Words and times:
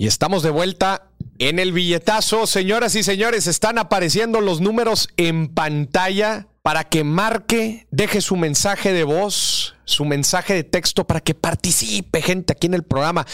Y 0.00 0.06
estamos 0.06 0.42
de 0.42 0.48
vuelta 0.48 1.10
en 1.38 1.58
el 1.58 1.72
billetazo. 1.72 2.46
Señoras 2.46 2.94
y 2.94 3.02
señores, 3.02 3.46
están 3.46 3.76
apareciendo 3.76 4.40
los 4.40 4.62
números 4.62 5.10
en 5.18 5.48
pantalla 5.48 6.48
para 6.62 6.84
que 6.84 7.04
marque, 7.04 7.86
deje 7.90 8.22
su 8.22 8.36
mensaje 8.36 8.94
de 8.94 9.04
voz, 9.04 9.76
su 9.84 10.06
mensaje 10.06 10.54
de 10.54 10.64
texto 10.64 11.06
para 11.06 11.20
que 11.20 11.34
participe 11.34 12.22
gente 12.22 12.54
aquí 12.54 12.66
en 12.66 12.72
el 12.72 12.82
programa. 12.82 13.26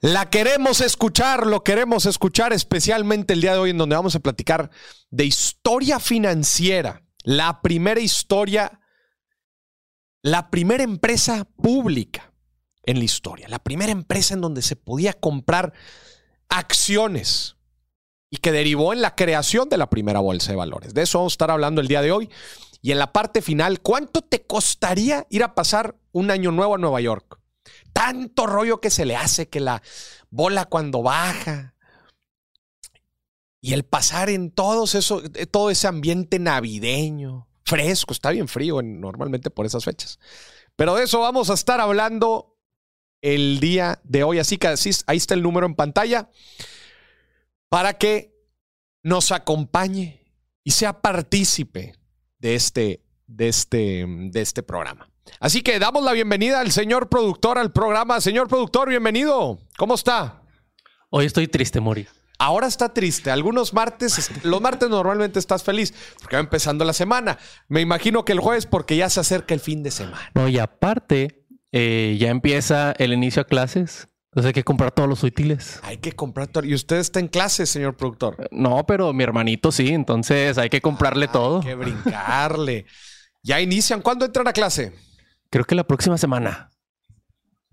La 0.00 0.30
queremos 0.30 0.80
escuchar, 0.80 1.44
lo 1.44 1.64
queremos 1.64 2.06
escuchar 2.06 2.52
especialmente 2.52 3.34
el 3.34 3.40
día 3.40 3.54
de 3.54 3.58
hoy 3.58 3.70
en 3.70 3.78
donde 3.78 3.96
vamos 3.96 4.14
a 4.14 4.20
platicar 4.20 4.70
de 5.10 5.24
historia 5.24 5.98
financiera, 5.98 7.02
la 7.24 7.62
primera 7.62 7.98
historia, 7.98 8.78
la 10.22 10.50
primera 10.50 10.84
empresa 10.84 11.48
pública 11.60 12.32
en 12.86 12.98
la 12.98 13.04
historia, 13.04 13.48
la 13.48 13.58
primera 13.58 13.92
empresa 13.92 14.34
en 14.34 14.40
donde 14.40 14.62
se 14.62 14.76
podía 14.76 15.12
comprar 15.12 15.72
acciones 16.48 17.56
y 18.30 18.38
que 18.38 18.52
derivó 18.52 18.92
en 18.92 19.02
la 19.02 19.14
creación 19.14 19.68
de 19.68 19.76
la 19.76 19.90
primera 19.90 20.20
bolsa 20.20 20.52
de 20.52 20.56
valores. 20.56 20.94
De 20.94 21.02
eso 21.02 21.18
vamos 21.18 21.32
a 21.32 21.34
estar 21.34 21.50
hablando 21.50 21.80
el 21.80 21.88
día 21.88 22.02
de 22.02 22.12
hoy. 22.12 22.30
Y 22.82 22.92
en 22.92 22.98
la 22.98 23.12
parte 23.12 23.42
final, 23.42 23.80
¿cuánto 23.80 24.22
te 24.22 24.46
costaría 24.46 25.26
ir 25.30 25.42
a 25.42 25.54
pasar 25.54 25.96
un 26.12 26.30
año 26.30 26.52
nuevo 26.52 26.74
a 26.74 26.78
Nueva 26.78 27.00
York? 27.00 27.40
Tanto 27.92 28.46
rollo 28.46 28.80
que 28.80 28.90
se 28.90 29.04
le 29.04 29.16
hace 29.16 29.48
que 29.48 29.60
la 29.60 29.82
bola 30.30 30.66
cuando 30.66 31.02
baja 31.02 31.74
y 33.60 33.72
el 33.72 33.84
pasar 33.84 34.30
en 34.30 34.50
todos 34.50 34.94
eso, 34.94 35.22
todo 35.50 35.70
ese 35.70 35.88
ambiente 35.88 36.38
navideño, 36.38 37.48
fresco, 37.64 38.12
está 38.12 38.30
bien 38.30 38.46
frío 38.46 38.80
normalmente 38.82 39.50
por 39.50 39.66
esas 39.66 39.84
fechas. 39.84 40.20
Pero 40.76 40.94
de 40.94 41.04
eso 41.04 41.20
vamos 41.20 41.50
a 41.50 41.54
estar 41.54 41.80
hablando 41.80 42.55
el 43.26 43.58
día 43.58 43.98
de 44.04 44.22
hoy. 44.22 44.38
Así 44.38 44.56
que 44.56 44.68
ahí 44.68 45.16
está 45.16 45.34
el 45.34 45.42
número 45.42 45.66
en 45.66 45.74
pantalla 45.74 46.30
para 47.68 47.94
que 47.94 48.32
nos 49.02 49.32
acompañe 49.32 50.24
y 50.62 50.70
sea 50.70 51.00
partícipe 51.00 51.94
de 52.38 52.54
este, 52.54 53.02
de 53.26 53.48
este, 53.48 54.04
de 54.06 54.40
este 54.40 54.62
programa. 54.62 55.10
Así 55.40 55.62
que 55.62 55.80
damos 55.80 56.04
la 56.04 56.12
bienvenida 56.12 56.60
al 56.60 56.70
señor 56.70 57.08
productor 57.08 57.58
al 57.58 57.72
programa. 57.72 58.20
Señor 58.20 58.46
productor, 58.46 58.88
bienvenido. 58.88 59.58
¿Cómo 59.76 59.96
está? 59.96 60.42
Hoy 61.10 61.26
estoy 61.26 61.48
triste, 61.48 61.80
Mori. 61.80 62.06
Ahora 62.38 62.68
está 62.68 62.94
triste. 62.94 63.32
Algunos 63.32 63.74
martes, 63.74 64.30
los 64.44 64.60
martes 64.60 64.88
normalmente 64.88 65.40
estás 65.40 65.64
feliz 65.64 65.92
porque 66.20 66.36
va 66.36 66.40
empezando 66.40 66.84
la 66.84 66.92
semana. 66.92 67.38
Me 67.66 67.80
imagino 67.80 68.24
que 68.24 68.32
el 68.32 68.40
jueves 68.40 68.66
porque 68.66 68.96
ya 68.96 69.10
se 69.10 69.18
acerca 69.18 69.52
el 69.52 69.60
fin 69.60 69.82
de 69.82 69.90
semana. 69.90 70.30
No, 70.34 70.46
y 70.48 70.60
aparte, 70.60 71.45
eh, 71.72 72.16
ya 72.18 72.30
empieza 72.30 72.92
el 72.92 73.12
inicio 73.12 73.42
a 73.42 73.44
clases. 73.44 74.08
Entonces 74.30 74.48
hay 74.48 74.52
que 74.52 74.64
comprar 74.64 74.92
todos 74.92 75.08
los 75.08 75.22
útiles. 75.22 75.80
Hay 75.82 75.96
que 75.96 76.12
comprar 76.12 76.46
todo. 76.48 76.64
¿Y 76.64 76.74
usted 76.74 76.96
está 76.96 77.20
en 77.20 77.28
clases, 77.28 77.70
señor 77.70 77.96
productor? 77.96 78.36
Eh, 78.38 78.48
no, 78.50 78.84
pero 78.86 79.12
mi 79.12 79.24
hermanito 79.24 79.72
sí. 79.72 79.88
Entonces 79.88 80.58
hay 80.58 80.68
que 80.68 80.82
comprarle 80.82 81.26
todo. 81.28 81.60
Hay 81.60 81.68
que 81.68 81.74
brincarle. 81.74 82.84
¿Ya 83.42 83.60
inician? 83.60 84.02
¿Cuándo 84.02 84.26
entran 84.26 84.46
a 84.46 84.52
clase? 84.52 84.92
Creo 85.48 85.64
que 85.64 85.74
la 85.74 85.84
próxima 85.84 86.18
semana. 86.18 86.70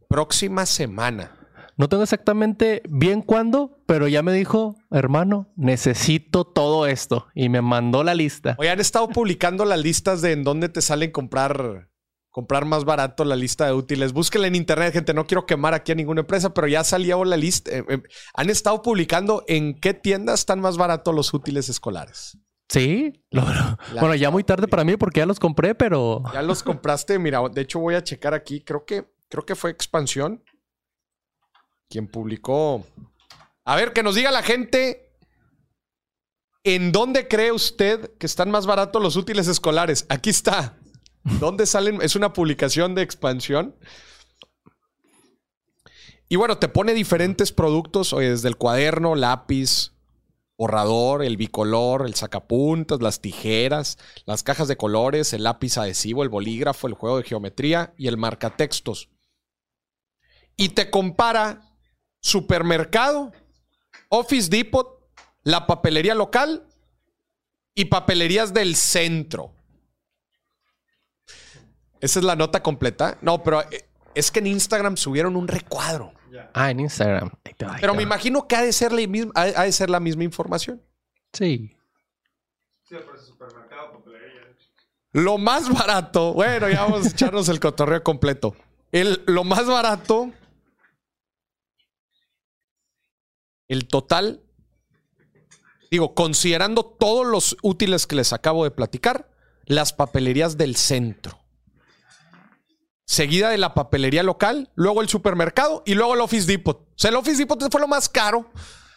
Próxima 0.08 0.66
semana. 0.66 1.32
No 1.76 1.90
tengo 1.90 2.04
exactamente 2.04 2.84
bien 2.88 3.22
cuándo, 3.22 3.84
pero 3.88 4.08
ya 4.08 4.22
me 4.22 4.32
dijo, 4.32 4.78
hermano, 4.92 5.52
necesito 5.56 6.46
todo 6.46 6.86
esto. 6.86 7.28
Y 7.34 7.50
me 7.50 7.62
mandó 7.62 8.04
la 8.04 8.14
lista. 8.14 8.56
Oye, 8.60 8.70
han 8.70 8.80
estado 8.80 9.10
publicando 9.10 9.66
las 9.66 9.80
listas 9.80 10.22
de 10.22 10.34
en 10.34 10.44
dónde 10.44 10.70
te 10.70 10.82
salen 10.82 11.12
comprar 11.12 11.90
comprar 12.34 12.66
más 12.66 12.84
barato 12.84 13.24
la 13.24 13.36
lista 13.36 13.68
de 13.68 13.74
útiles. 13.74 14.12
Búsquenla 14.12 14.48
en 14.48 14.56
internet, 14.56 14.92
gente. 14.92 15.14
No 15.14 15.28
quiero 15.28 15.46
quemar 15.46 15.76
aquí 15.76 15.92
a 15.92 15.96
ninguna 15.96 16.22
empresa, 16.22 16.52
pero 16.52 16.68
ya 16.68 16.84
salió 16.84 17.24
la 17.24 17.38
lista. 17.38 17.70
Eh, 17.72 17.86
eh, 17.88 18.02
han 18.34 18.50
estado 18.50 18.82
publicando 18.82 19.46
en 19.48 19.80
qué 19.80 19.94
tiendas 19.94 20.40
están 20.40 20.60
más 20.60 20.76
baratos 20.76 21.14
los 21.14 21.32
útiles 21.32 21.70
escolares. 21.70 22.40
Sí, 22.70 23.24
bueno, 23.30 24.16
ya 24.16 24.32
muy 24.32 24.44
tarde 24.44 24.68
para 24.68 24.84
mí 24.84 24.98
porque 24.98 25.20
ya 25.20 25.28
los 25.28 25.40
compré, 25.40 25.76
pero. 25.76 26.24
Ya 26.34 26.42
los 26.42 26.64
compraste. 26.64 27.20
Mira, 27.20 27.40
de 27.48 27.62
hecho 27.62 27.80
voy 27.80 27.94
a 27.94 28.04
checar 28.04 28.34
aquí. 28.34 28.62
Creo 28.62 28.84
que, 28.84 29.06
creo 29.30 29.46
que 29.46 29.54
fue 29.54 29.70
Expansión 29.70 30.44
quien 31.88 32.08
publicó. 32.08 32.84
A 33.64 33.76
ver, 33.76 33.94
que 33.94 34.02
nos 34.02 34.16
diga 34.16 34.32
la 34.32 34.42
gente. 34.42 35.12
¿En 36.64 36.92
dónde 36.92 37.28
cree 37.28 37.52
usted 37.52 38.18
que 38.18 38.26
están 38.26 38.50
más 38.50 38.66
baratos 38.66 39.04
los 39.04 39.18
útiles 39.18 39.48
escolares? 39.48 40.08
Aquí 40.10 40.32
está. 40.32 40.80
¿Dónde 41.24 41.66
salen? 41.66 42.02
Es 42.02 42.16
una 42.16 42.34
publicación 42.34 42.96
de 42.96 43.02
expansión. 43.02 43.76
Y 46.30 46.36
bueno, 46.36 46.58
te 46.58 46.68
pone 46.68 46.94
diferentes 46.94 47.52
productos, 47.52 48.16
desde 48.18 48.48
el 48.48 48.58
cuaderno, 48.58 49.16
lápiz, 49.16 49.92
borrador, 50.58 51.24
el 51.24 51.38
bicolor, 51.38 52.06
el 52.06 52.16
sacapuntas, 52.16 53.02
las 53.02 53.22
tijeras, 53.22 53.98
las 54.26 54.44
cajas 54.44 54.68
de 54.68 54.78
colores, 54.78 55.34
el 55.34 55.44
lápiz 55.44 55.78
adhesivo, 55.78 56.24
el 56.24 56.30
bolígrafo, 56.30 56.88
el 56.88 56.94
juego 56.94 57.18
de 57.18 57.24
geometría 57.24 57.94
y 57.98 58.08
el 58.08 58.18
marcatextos. 58.18 59.10
Y 60.56 60.70
te 60.70 60.90
compara 60.90 61.74
supermercado, 62.20 63.32
Office 64.10 64.50
Depot, 64.50 65.00
la 65.44 65.68
papelería 65.68 66.16
local 66.16 66.68
y 67.76 67.86
papelerías 67.86 68.54
del 68.54 68.76
centro. 68.76 69.54
Esa 72.04 72.20
es 72.20 72.26
la 72.26 72.36
nota 72.36 72.62
completa. 72.62 73.18
No, 73.22 73.42
pero 73.42 73.62
eh, 73.62 73.86
es 74.14 74.30
que 74.30 74.40
en 74.40 74.48
Instagram 74.48 74.98
subieron 74.98 75.38
un 75.38 75.48
recuadro. 75.48 76.14
Ah, 76.54 76.70
en 76.70 76.82
Instagram. 76.82 77.32
Pero 77.80 77.96
me 77.96 78.04
imagino 78.04 78.46
que 78.46 78.58
ha 78.58 78.62
de 78.62 78.74
ser 78.74 78.92
la 78.92 79.08
misma, 79.08 79.32
ha 79.36 79.64
de 79.64 79.72
ser 79.72 79.90
la 79.90 80.02
misma 80.02 80.26
información. 80.26 80.82
Sí. 81.32 81.74
Sí, 82.84 82.96
pero 83.06 83.18
supermercado, 83.18 83.94
papelería. 83.94 84.42
Lo 85.14 85.38
más 85.38 85.70
barato, 85.70 86.34
bueno, 86.34 86.68
ya 86.68 86.82
vamos 86.82 87.06
a 87.06 87.10
echarnos 87.10 87.48
el 87.48 87.62
cotorreo 87.62 88.04
completo. 88.04 88.54
El, 88.92 89.24
lo 89.26 89.46
más 89.46 89.66
barato, 89.66 90.30
el 93.70 93.88
total, 93.88 94.42
digo, 95.90 96.14
considerando 96.16 96.84
todos 96.84 97.26
los 97.26 97.56
útiles 97.62 98.08
que 98.08 98.18
les 98.18 98.34
acabo 98.34 98.66
de 98.66 98.72
platicar, 98.72 99.30
las 99.66 99.94
papelerías 99.94 100.58
del 100.58 100.76
centro 100.76 101.43
seguida 103.06 103.50
de 103.50 103.58
la 103.58 103.74
papelería 103.74 104.24
local, 104.24 104.72
luego 104.76 105.02
el 105.02 105.10
supermercado 105.10 105.84
y 105.86 105.96
luego 105.96 106.14
el 106.16 106.22
Office 106.22 106.48
Depot. 106.48 106.82
O 106.82 106.94
sea, 106.96 107.10
el 107.10 107.16
Office 107.16 107.38
Depot 107.38 107.72
fue 107.72 107.82
lo 107.82 107.88
más 107.88 108.10
caro. 108.10 108.50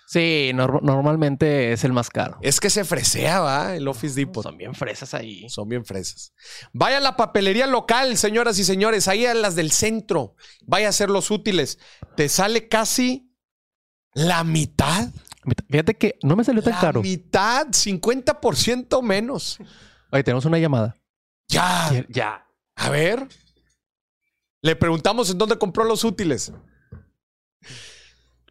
Sí, 0.09 0.53
normalmente 0.55 1.73
es 1.73 1.83
el 1.83 1.93
más 1.93 2.11
caro. 2.11 2.39
Es 2.41 2.61
que 2.61 2.71
se 2.71 2.85
freseaba 2.85 3.75
el 3.75 3.89
Office 3.89 4.15
Depot. 4.15 4.45
Son 4.45 4.57
bien 4.57 4.73
fresas 4.73 5.15
ahí. 5.15 5.49
Son 5.49 5.69
bien 5.69 5.85
fresas. 5.85 6.33
Vaya 6.73 6.99
a 6.99 7.01
la 7.01 7.17
papelería 7.17 7.67
local, 7.67 8.17
señoras 8.17 8.57
y 8.61 8.65
señores, 8.65 9.09
ahí 9.09 9.27
a 9.27 9.35
las 9.35 9.57
del 9.57 9.73
centro. 9.73 10.37
Vaya 10.65 10.89
a 10.89 10.93
ser 10.93 11.11
los 11.11 11.33
útiles. 11.33 11.81
Te 12.17 12.29
sale 12.29 12.69
casi 12.69 13.33
la 14.15 14.45
mitad. 14.45 15.09
Fíjate 15.69 15.95
que 15.95 16.19
no 16.23 16.37
me 16.37 16.45
salió 16.45 16.63
tan 16.63 16.75
caro. 16.75 17.01
La 17.01 17.09
mitad, 17.09 17.67
50% 17.67 19.03
menos. 19.03 19.59
Oye, 20.13 20.23
tenemos 20.23 20.45
una 20.45 20.59
llamada. 20.59 20.97
Ya. 21.49 22.07
Ya. 22.09 22.47
A 22.77 22.91
ver. 22.91 23.27
Le 24.63 24.77
preguntamos 24.77 25.31
en 25.31 25.39
dónde 25.39 25.59
compró 25.59 25.85
los 25.85 26.05
útiles. 26.05 26.53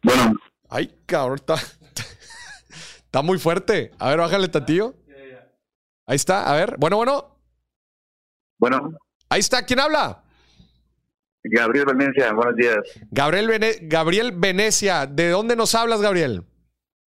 Bueno. 0.02 0.34
Ay, 0.68 0.94
cabrón, 1.06 1.36
está, 1.36 1.54
está 3.04 3.22
muy 3.22 3.38
fuerte. 3.38 3.92
A 3.98 4.10
ver, 4.10 4.18
bájale 4.18 4.48
tantillo. 4.48 4.94
Ahí 6.06 6.16
está, 6.16 6.50
a 6.50 6.56
ver. 6.56 6.76
Bueno, 6.78 6.96
bueno. 6.96 7.36
Bueno. 8.58 8.90
Ahí 9.28 9.40
está, 9.40 9.64
¿quién 9.64 9.80
habla? 9.80 10.22
Gabriel 11.42 11.86
Venecia, 11.86 12.32
buenos 12.32 12.56
días. 12.56 12.76
Gabriel, 13.10 13.78
Gabriel 13.82 14.32
Venecia, 14.32 15.06
¿de 15.06 15.30
dónde 15.30 15.56
nos 15.56 15.74
hablas, 15.74 16.00
Gabriel? 16.00 16.44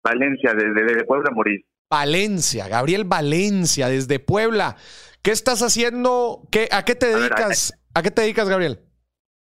Valencia, 0.02 0.54
desde, 0.54 1.04
Puebla, 1.04 1.30
Morir. 1.32 1.64
Valencia, 1.90 2.68
Gabriel 2.68 3.04
Valencia, 3.04 3.88
desde 3.88 4.18
Puebla. 4.18 4.76
¿Qué 5.22 5.32
estás 5.32 5.62
haciendo? 5.62 6.42
¿Qué, 6.50 6.68
¿A 6.70 6.84
qué 6.84 6.94
te 6.94 7.06
dedicas? 7.06 7.74
¿A 7.94 8.02
qué 8.02 8.10
te 8.10 8.22
dedicas, 8.22 8.48
Gabriel? 8.48 8.80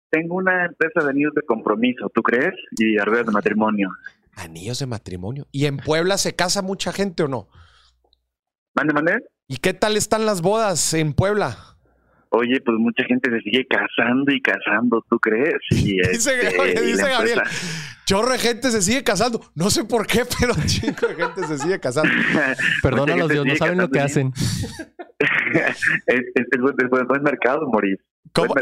Tengo 0.10 0.36
una 0.36 0.66
empresa 0.66 1.04
de 1.04 1.10
anillos 1.10 1.34
de 1.34 1.42
compromiso, 1.42 2.10
¿tú 2.14 2.22
crees? 2.22 2.54
Y 2.78 2.98
arreglos 2.98 3.28
de 3.28 3.32
matrimonio. 3.32 3.90
Anillos 4.36 4.80
de 4.80 4.86
matrimonio. 4.86 5.48
¿Y 5.52 5.66
en 5.66 5.78
Puebla 5.78 6.18
se 6.18 6.36
casa 6.36 6.62
mucha 6.62 6.94
gente 6.94 7.24
o 7.24 7.28
no? 7.28 7.50
Mande, 8.76 8.94
mande. 8.94 9.18
¿Y 9.48 9.58
qué 9.58 9.74
tal 9.74 9.98
están 9.98 10.26
las 10.26 10.42
bodas 10.42 10.94
en 10.94 11.14
Puebla? 11.14 11.58
Oye, 12.30 12.60
pues 12.62 12.78
mucha 12.78 13.04
gente 13.06 13.32
se 13.32 13.40
sigue 13.42 13.66
casando 13.68 14.32
y 14.32 14.42
casando, 14.42 15.04
¿tú 15.10 15.18
crees? 15.18 15.56
Y 15.72 15.98
dice, 16.12 16.40
este, 16.42 16.82
dice 16.82 17.10
Gabriel, 17.10 17.42
chorro 18.06 18.32
de 18.32 18.38
gente 18.38 18.70
se 18.70 18.82
sigue 18.82 19.04
casando. 19.04 19.42
No 19.56 19.70
sé 19.70 19.86
por 19.86 20.06
qué, 20.06 20.24
pero 20.40 20.54
chico 20.66 21.08
de 21.08 21.16
gente 21.16 21.44
se 21.48 21.58
sigue 21.58 21.80
casando. 21.80 22.12
Perdónalos, 22.84 23.30
Dios, 23.30 23.46
no 23.46 23.56
saben 23.56 23.78
lo 23.78 23.90
que 23.90 24.00
hacen. 24.00 24.34
es, 26.06 26.24
es, 26.36 26.60
buen, 26.60 27.24
mercado, 27.24 27.68
Maurice. 27.72 28.04
¿Cómo? 28.34 28.56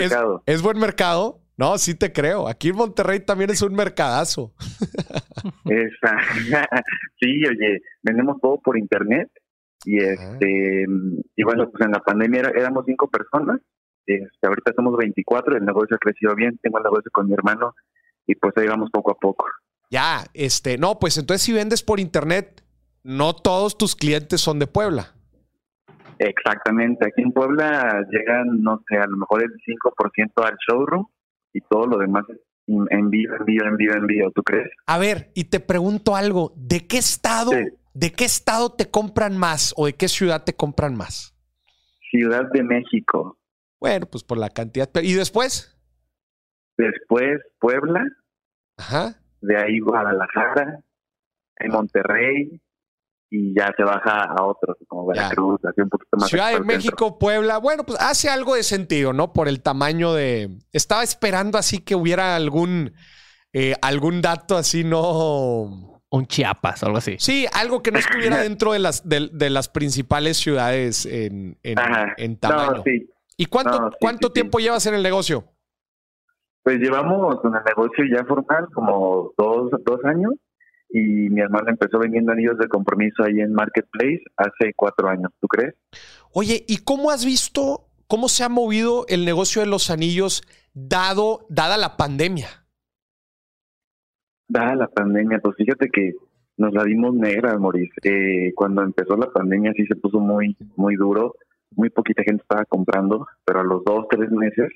¿Es, 0.45 0.62
buen 0.62 0.79
mercado? 0.79 1.41
No, 1.57 1.77
sí 1.77 1.95
te 1.95 2.12
creo. 2.12 2.47
Aquí 2.47 2.69
en 2.69 2.75
Monterrey 2.75 3.19
también 3.19 3.50
es 3.50 3.62
un 3.62 3.73
mercadazo. 3.73 4.53
Esa. 5.65 6.17
sí, 7.19 7.45
oye, 7.45 7.81
vendemos 8.03 8.38
todo 8.41 8.59
por 8.62 8.77
internet 8.77 9.29
y 9.85 10.00
este 10.00 10.85
y 11.35 11.44
bueno, 11.44 11.69
pues 11.69 11.85
en 11.85 11.91
la 11.91 12.00
pandemia 12.00 12.51
éramos 12.56 12.85
cinco 12.88 13.09
personas, 13.09 13.62
este, 14.06 14.47
ahorita 14.47 14.73
somos 14.75 14.97
24, 14.97 15.57
el 15.57 15.65
negocio 15.65 15.95
ha 15.95 16.00
crecido 16.00 16.35
bien, 16.35 16.57
tengo 16.61 16.77
el 16.77 16.83
negocio 16.83 17.09
con 17.11 17.27
mi 17.27 17.33
hermano 17.33 17.73
y 18.25 18.35
pues 18.35 18.53
ahí 18.57 18.68
vamos 18.68 18.89
poco 18.91 19.11
a 19.11 19.15
poco. 19.15 19.45
Ya, 19.91 20.25
este, 20.33 20.77
no, 20.77 21.00
pues 21.00 21.18
entonces 21.18 21.44
si 21.44 21.53
vendes 21.53 21.83
por 21.83 22.00
internet, 22.00 22.63
no 23.03 23.35
todos 23.35 23.77
tus 23.77 23.95
clientes 23.95 24.41
son 24.41 24.59
de 24.59 24.68
Puebla. 24.68 25.13
Exactamente, 26.19 27.07
aquí 27.07 27.21
en 27.21 27.31
Puebla 27.31 28.06
llegan, 28.09 28.62
no 28.62 28.81
sé, 28.88 28.97
a 28.97 29.06
lo 29.07 29.17
mejor 29.17 29.44
el 29.44 29.51
5% 29.51 30.45
al 30.45 30.57
showroom 30.67 31.06
y 31.53 31.62
todo 31.62 31.88
lo 31.88 31.97
demás 31.97 32.23
es 32.29 32.39
envío, 32.67 33.35
envío, 33.35 33.63
envío, 33.65 33.94
envío, 33.94 34.31
¿tú 34.31 34.44
crees? 34.44 34.69
A 34.88 34.97
ver, 34.97 35.31
y 35.35 35.45
te 35.45 35.59
pregunto 35.59 36.15
algo, 36.15 36.53
¿de 36.56 36.88
qué 36.88 36.97
estado, 36.97 37.51
de 37.51 38.12
qué 38.12 38.25
estado 38.25 38.73
te 38.73 38.89
compran 38.89 39.38
más 39.38 39.73
o 39.77 39.85
de 39.85 39.94
qué 39.94 40.07
ciudad 40.07 40.44
te 40.44 40.56
compran 40.56 40.95
más? 40.95 41.35
Ciudad 42.09 42.50
de 42.51 42.63
México. 42.63 43.38
Bueno, 43.79 44.07
pues 44.07 44.23
por 44.23 44.38
la 44.38 44.50
cantidad. 44.50 44.89
¿Y 45.01 45.13
después? 45.13 45.77
Después 46.77 47.39
Puebla. 47.59 48.03
Ajá. 48.77 49.15
De 49.41 49.57
ahí 49.57 49.79
Guadalajara, 49.79 50.79
en 51.57 51.71
Monterrey, 51.71 52.61
y 53.35 53.53
ya 53.53 53.73
se 53.75 53.83
baja 53.83 54.23
a 54.23 54.43
otros, 54.43 54.77
como 54.87 55.07
Veracruz, 55.07 55.59
así 55.65 55.81
un 55.81 55.89
poquito 55.89 56.17
más. 56.17 56.29
Ciudad 56.29 56.53
de 56.53 56.61
México, 56.61 57.19
Puebla, 57.19 57.57
bueno, 57.57 57.83
pues 57.83 57.99
hace 57.99 58.29
algo 58.29 58.55
de 58.55 58.63
sentido, 58.63 59.11
¿no? 59.11 59.33
Por 59.33 59.47
el 59.49 59.61
tamaño 59.61 60.13
de. 60.13 60.57
Estaba 60.71 61.03
esperando 61.03 61.57
así 61.57 61.79
que 61.79 61.95
hubiera 61.95 62.35
algún, 62.35 62.93
eh, 63.51 63.75
algún 63.81 64.21
dato 64.21 64.55
así, 64.55 64.83
¿no? 64.85 65.99
Un 66.09 66.25
Chiapas, 66.27 66.83
algo 66.83 66.97
así. 66.97 67.17
Sí, 67.19 67.45
algo 67.51 67.83
que 67.83 67.91
no 67.91 67.99
estuviera 67.99 68.37
dentro 68.41 68.71
de 68.71 68.79
las, 68.79 69.07
de, 69.07 69.49
las 69.49 69.67
principales 69.67 70.37
ciudades 70.37 71.05
en, 71.05 71.57
en, 71.63 72.37
tamaño. 72.37 72.83
¿Y 73.35 73.47
cuánto, 73.47 73.91
cuánto 73.99 74.31
tiempo 74.31 74.59
llevas 74.59 74.85
en 74.85 74.93
el 74.93 75.03
negocio? 75.03 75.43
Pues 76.63 76.77
llevamos 76.79 77.35
en 77.43 77.53
el 77.53 77.63
negocio 77.63 78.05
ya 78.15 78.23
formal 78.25 78.67
como 78.73 79.33
dos, 79.37 79.71
dos 79.85 79.99
años 80.05 80.31
y 80.97 81.30
mi 81.30 81.42
hermana 81.42 81.71
empezó 81.71 82.00
vendiendo 82.00 82.31
anillos 82.31 82.57
de 82.57 82.69
compromiso 82.69 83.21
ahí 83.24 83.42
en 83.42 83.53
Marketplace 83.53 84.21
hace 84.38 84.74
cuatro 84.77 85.09
años, 85.09 85.30
¿tú 85.42 85.47
crees? 85.47 85.75
Oye, 86.31 86.63
¿y 86.69 86.77
cómo 86.86 87.12
has 87.12 87.25
visto 87.25 87.89
cómo 88.07 88.30
se 88.30 88.45
ha 88.45 88.50
movido 88.50 89.06
el 89.09 89.25
negocio 89.25 89.62
de 89.62 89.68
los 89.68 89.89
anillos 89.89 90.42
dado, 90.74 91.47
dada 91.50 91.75
la 91.75 91.97
pandemia? 91.97 92.47
Dada 94.47 94.75
la 94.75 94.88
pandemia, 94.88 95.39
pues 95.39 95.57
fíjate 95.57 95.89
que 95.89 96.13
nos 96.56 96.74
la 96.74 96.86
dimos 96.86 97.13
negra, 97.13 97.57
Maurice. 97.57 97.92
Eh, 98.03 98.53
cuando 98.56 98.81
empezó 98.81 99.18
la 99.18 99.30
pandemia 99.30 99.74
sí 99.75 99.86
se 99.88 99.95
puso 99.95 100.19
muy, 100.19 100.56
muy 100.77 100.95
duro. 100.95 101.36
Muy 101.71 101.89
poquita 101.89 102.24
gente 102.24 102.42
estaba 102.44 102.63
comprando, 102.63 103.27
pero 103.44 103.59
a 103.59 103.63
los 103.65 103.83
dos, 103.83 104.06
tres 104.09 104.31
meses 104.31 104.69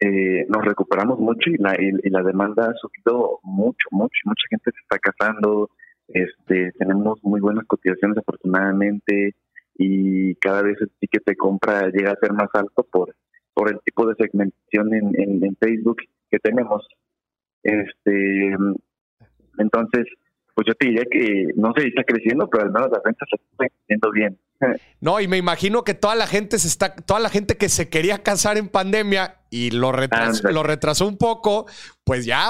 eh, 0.00 0.46
nos 0.48 0.64
recuperamos 0.64 1.18
mucho 1.18 1.50
y 1.50 1.58
la, 1.58 1.76
y, 1.78 2.08
la 2.08 2.22
demanda 2.22 2.70
ha 2.70 2.74
subido 2.74 3.38
mucho, 3.42 3.86
mucho. 3.90 4.18
Mucha 4.24 4.46
gente 4.48 4.70
se 4.72 4.80
está 4.80 4.98
casando, 4.98 5.68
este, 6.08 6.72
tenemos 6.78 7.22
muy 7.22 7.40
buenas 7.40 7.66
cotizaciones 7.66 8.16
afortunadamente 8.16 9.34
y 9.76 10.34
cada 10.36 10.62
vez 10.62 10.78
el 10.80 10.90
ticket 10.98 11.22
de 11.26 11.36
compra 11.36 11.88
llega 11.90 12.12
a 12.12 12.18
ser 12.20 12.32
más 12.32 12.48
alto 12.54 12.86
por, 12.90 13.14
por 13.52 13.70
el 13.70 13.78
tipo 13.84 14.06
de 14.06 14.14
segmentación 14.14 14.94
en, 14.94 15.44
en, 15.44 15.56
Facebook 15.56 15.98
que 16.30 16.38
tenemos. 16.38 16.86
Este, 17.62 18.56
entonces, 19.58 20.06
pues 20.54 20.66
yo 20.66 20.74
te 20.74 20.88
diría 20.88 21.04
que 21.10 21.48
no 21.56 21.72
sé 21.74 21.82
si 21.82 21.88
está 21.88 22.04
creciendo, 22.04 22.48
pero 22.48 22.64
al 22.64 22.72
menos 22.72 22.90
la 22.90 23.02
venta 23.04 23.26
se 23.28 23.36
está 23.36 23.68
creciendo 23.68 24.10
bien. 24.12 24.38
No, 25.00 25.20
y 25.20 25.28
me 25.28 25.38
imagino 25.38 25.84
que 25.84 25.94
toda 25.94 26.14
la 26.14 26.26
gente 26.26 26.58
se 26.58 26.68
está, 26.68 26.94
toda 26.94 27.20
la 27.20 27.30
gente 27.30 27.56
que 27.56 27.68
se 27.68 27.88
quería 27.88 28.22
casar 28.22 28.58
en 28.58 28.68
pandemia 28.68 29.36
y 29.48 29.70
lo 29.70 29.90
retrasó, 29.90 30.50
lo 30.50 30.62
retrasó 30.62 31.08
un 31.08 31.16
poco, 31.16 31.66
pues 32.04 32.26
ya 32.26 32.48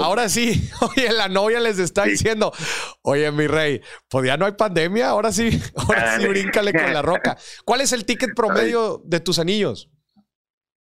ahora, 0.00 0.28
sí, 0.28 0.68
oye, 0.96 1.12
la 1.12 1.28
novia 1.28 1.60
les 1.60 1.78
está 1.78 2.04
diciendo, 2.04 2.52
oye, 3.02 3.30
mi 3.30 3.46
rey, 3.46 3.80
pues 4.10 4.26
ya 4.26 4.36
no 4.36 4.46
hay 4.46 4.52
pandemia, 4.52 5.08
ahora 5.08 5.30
sí, 5.30 5.50
ahora 5.76 6.18
sí, 6.18 6.26
bríncale 6.26 6.72
con 6.72 6.92
la 6.92 7.02
roca. 7.02 7.36
¿Cuál 7.64 7.80
es 7.80 7.92
el 7.92 8.04
ticket 8.04 8.30
promedio 8.36 9.00
de 9.04 9.20
tus 9.20 9.38
anillos? 9.38 9.90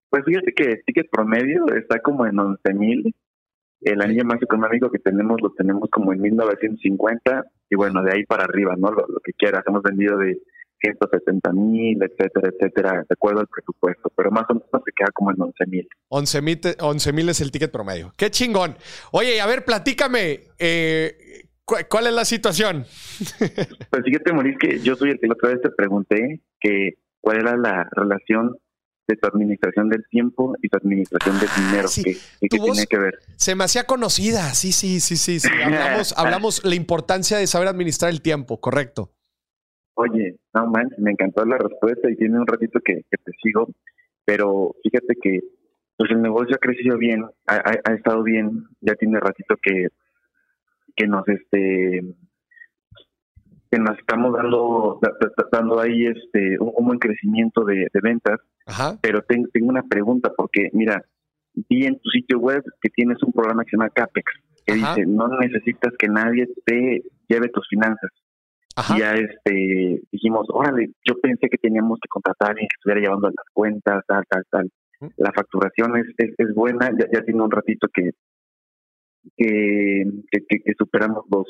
Pues 0.10 0.24
fíjate 0.26 0.54
que 0.54 0.64
el 0.64 0.84
ticket 0.86 1.10
promedio 1.12 1.66
está 1.76 2.00
como 2.00 2.26
en 2.26 2.40
11 2.40 2.74
mil. 2.74 3.16
El 3.82 4.02
anillo 4.02 4.26
más 4.26 4.42
económico 4.42 4.92
que 4.92 5.00
tenemos 5.00 5.42
lo 5.42 5.52
tenemos 5.54 5.90
como 5.90 6.14
en 6.14 6.22
1950 6.22 7.44
y 7.70 7.76
bueno, 7.76 8.04
de 8.04 8.14
ahí 8.14 8.26
para 8.26 8.44
arriba, 8.44 8.76
¿no? 8.78 8.92
Lo, 8.92 9.08
lo 9.08 9.20
que 9.24 9.32
quieras. 9.34 9.64
Hemos 9.66 9.82
vendido 9.82 10.18
de 10.18 10.38
170 10.82 11.54
mil, 11.54 12.02
etcétera, 12.02 12.50
etcétera, 12.50 12.94
de 13.08 13.14
acuerdo 13.14 13.42
al 13.42 13.48
presupuesto, 13.48 14.12
pero 14.16 14.32
más 14.32 14.46
o 14.50 14.56
menos 14.56 14.70
se 14.86 14.92
queda 14.96 15.10
como 15.14 15.32
en 15.32 15.42
11 15.42 15.66
mil. 15.68 15.88
11 16.10 17.14
mil 17.14 17.30
es 17.30 17.42
el 17.42 17.52
ticket 17.52 17.72
promedio. 17.72 18.14
Qué 18.18 18.32
chingón. 18.32 18.76
Oye, 19.12 19.40
a 19.40 19.46
ver, 19.46 19.64
platícame, 19.64 20.42
eh, 20.58 21.46
¿cuál 21.66 22.08
es 22.08 22.14
la 22.14 22.26
situación? 22.26 22.86
pues 23.90 24.04
fíjate, 24.04 24.34
Maurice, 24.34 24.58
que 24.58 24.80
yo 24.80 24.96
soy 24.96 25.12
el 25.12 25.20
que 25.20 25.28
la 25.28 25.34
otra 25.34 25.50
vez 25.50 25.62
te 25.62 25.70
pregunté 25.70 26.42
que 26.60 26.96
cuál 27.22 27.38
era 27.38 27.56
la 27.56 27.88
relación 27.92 28.58
de 29.08 29.18
tu 29.18 29.28
administración 29.28 29.90
del 29.90 30.04
tiempo 30.10 30.56
y 30.62 30.70
tu 30.70 30.78
administración 30.78 31.40
del 31.40 31.50
dinero. 31.58 31.90
que 31.94 32.18
¿Qué, 32.48 32.60
tiene 32.60 32.88
que 32.88 32.98
ver? 32.98 33.20
Se 33.36 33.56
me 33.56 33.64
hacía 33.64 33.86
conocida, 33.86 34.54
sí, 34.54 34.72
sí, 34.72 35.00
sí, 35.00 35.18
sí. 35.18 35.40
sí. 35.40 35.50
Hablamos, 35.64 36.14
hablamos 36.18 36.64
la 36.64 36.76
importancia 36.76 37.38
de 37.38 37.48
saber 37.48 37.68
administrar 37.68 38.12
el 38.12 38.22
tiempo, 38.22 38.60
correcto. 38.60 39.12
Oye, 39.96 40.38
no 40.54 40.68
manches, 40.68 41.00
me 41.00 41.12
encantó 41.12 41.46
la 41.46 41.58
respuesta 41.58 42.10
y 42.10 42.16
tiene 42.16 42.40
un 42.40 42.48
ratito 42.48 42.80
que, 42.84 43.04
te 43.10 43.32
sigo, 43.42 43.68
pero 44.26 44.76
fíjate 44.84 45.16
que 45.22 45.40
pues 45.98 46.12
el 46.12 46.22
negocio 46.22 46.56
ha 46.56 46.60
crecido 46.60 46.98
bien, 46.98 47.26
ha, 47.46 47.94
estado 47.94 48.24
bien, 48.24 48.66
ya 48.80 48.96
tiene 48.96 49.20
ratito 49.20 49.56
que, 49.62 49.90
que 50.96 51.08
nos 51.08 51.28
este 51.28 52.02
que 53.70 53.80
nos 53.80 53.98
estamos 53.98 54.34
dando 54.34 55.00
dando 55.52 55.80
ahí 55.80 56.08
este 56.08 56.58
un, 56.60 56.86
buen 56.86 57.00
crecimiento 57.00 57.64
de, 57.64 57.88
ventas, 58.02 58.40
pero 59.02 59.22
tengo, 59.22 59.48
tengo 59.54 59.68
una 59.70 59.84
pregunta 59.84 60.32
porque 60.36 60.70
mira, 60.74 61.06
vi 61.54 61.86
en 61.86 62.00
tu 62.00 62.10
sitio 62.10 62.40
web 62.40 62.64
que 62.82 62.90
tienes 62.90 63.22
un 63.24 63.32
programa 63.32 63.64
que 63.64 63.72
se 63.72 63.78
llama 63.78 63.90
Capex, 63.90 64.32
que 64.66 64.74
dice 64.74 65.06
no 65.06 65.28
necesitas 65.40 65.94
que 65.98 66.08
nadie 66.08 66.48
te 66.66 67.04
lleve 67.28 67.50
tus 67.50 67.68
finanzas. 67.68 68.12
Y 68.96 69.00
ya 69.00 69.14
este, 69.14 70.02
dijimos, 70.12 70.48
órale, 70.50 70.92
yo 71.06 71.20
pensé 71.22 71.50
que 71.50 71.58
teníamos 71.58 72.00
que 72.02 72.08
contratar 72.08 72.52
alguien 72.52 72.68
que 72.68 72.76
estuviera 72.78 73.02
llevando 73.02 73.28
las 73.28 73.46
cuentas, 73.54 74.04
tal, 74.08 74.24
tal, 74.30 74.44
tal. 74.50 74.70
La 75.18 75.32
facturación 75.34 75.98
es, 75.98 76.06
es, 76.38 76.54
buena, 76.54 76.92
ya, 76.98 77.08
ya, 77.12 77.24
tiene 77.24 77.42
un 77.42 77.52
ratito 77.52 77.88
que 77.94 78.12
que, 79.38 80.04
que, 80.48 80.74
superamos 80.78 81.26
los, 81.32 81.48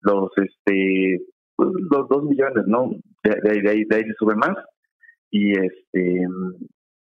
los, 0.00 0.30
este, 0.36 1.20
pues, 1.54 1.70
los 1.90 2.08
dos 2.08 2.24
millones, 2.24 2.64
¿no? 2.66 2.90
De, 3.22 3.70
ahí, 3.70 3.84
de 3.84 3.96
ahí 3.96 4.04
se 4.04 4.14
sube 4.18 4.34
más. 4.34 4.56
Y 5.30 5.52
este, 5.52 6.26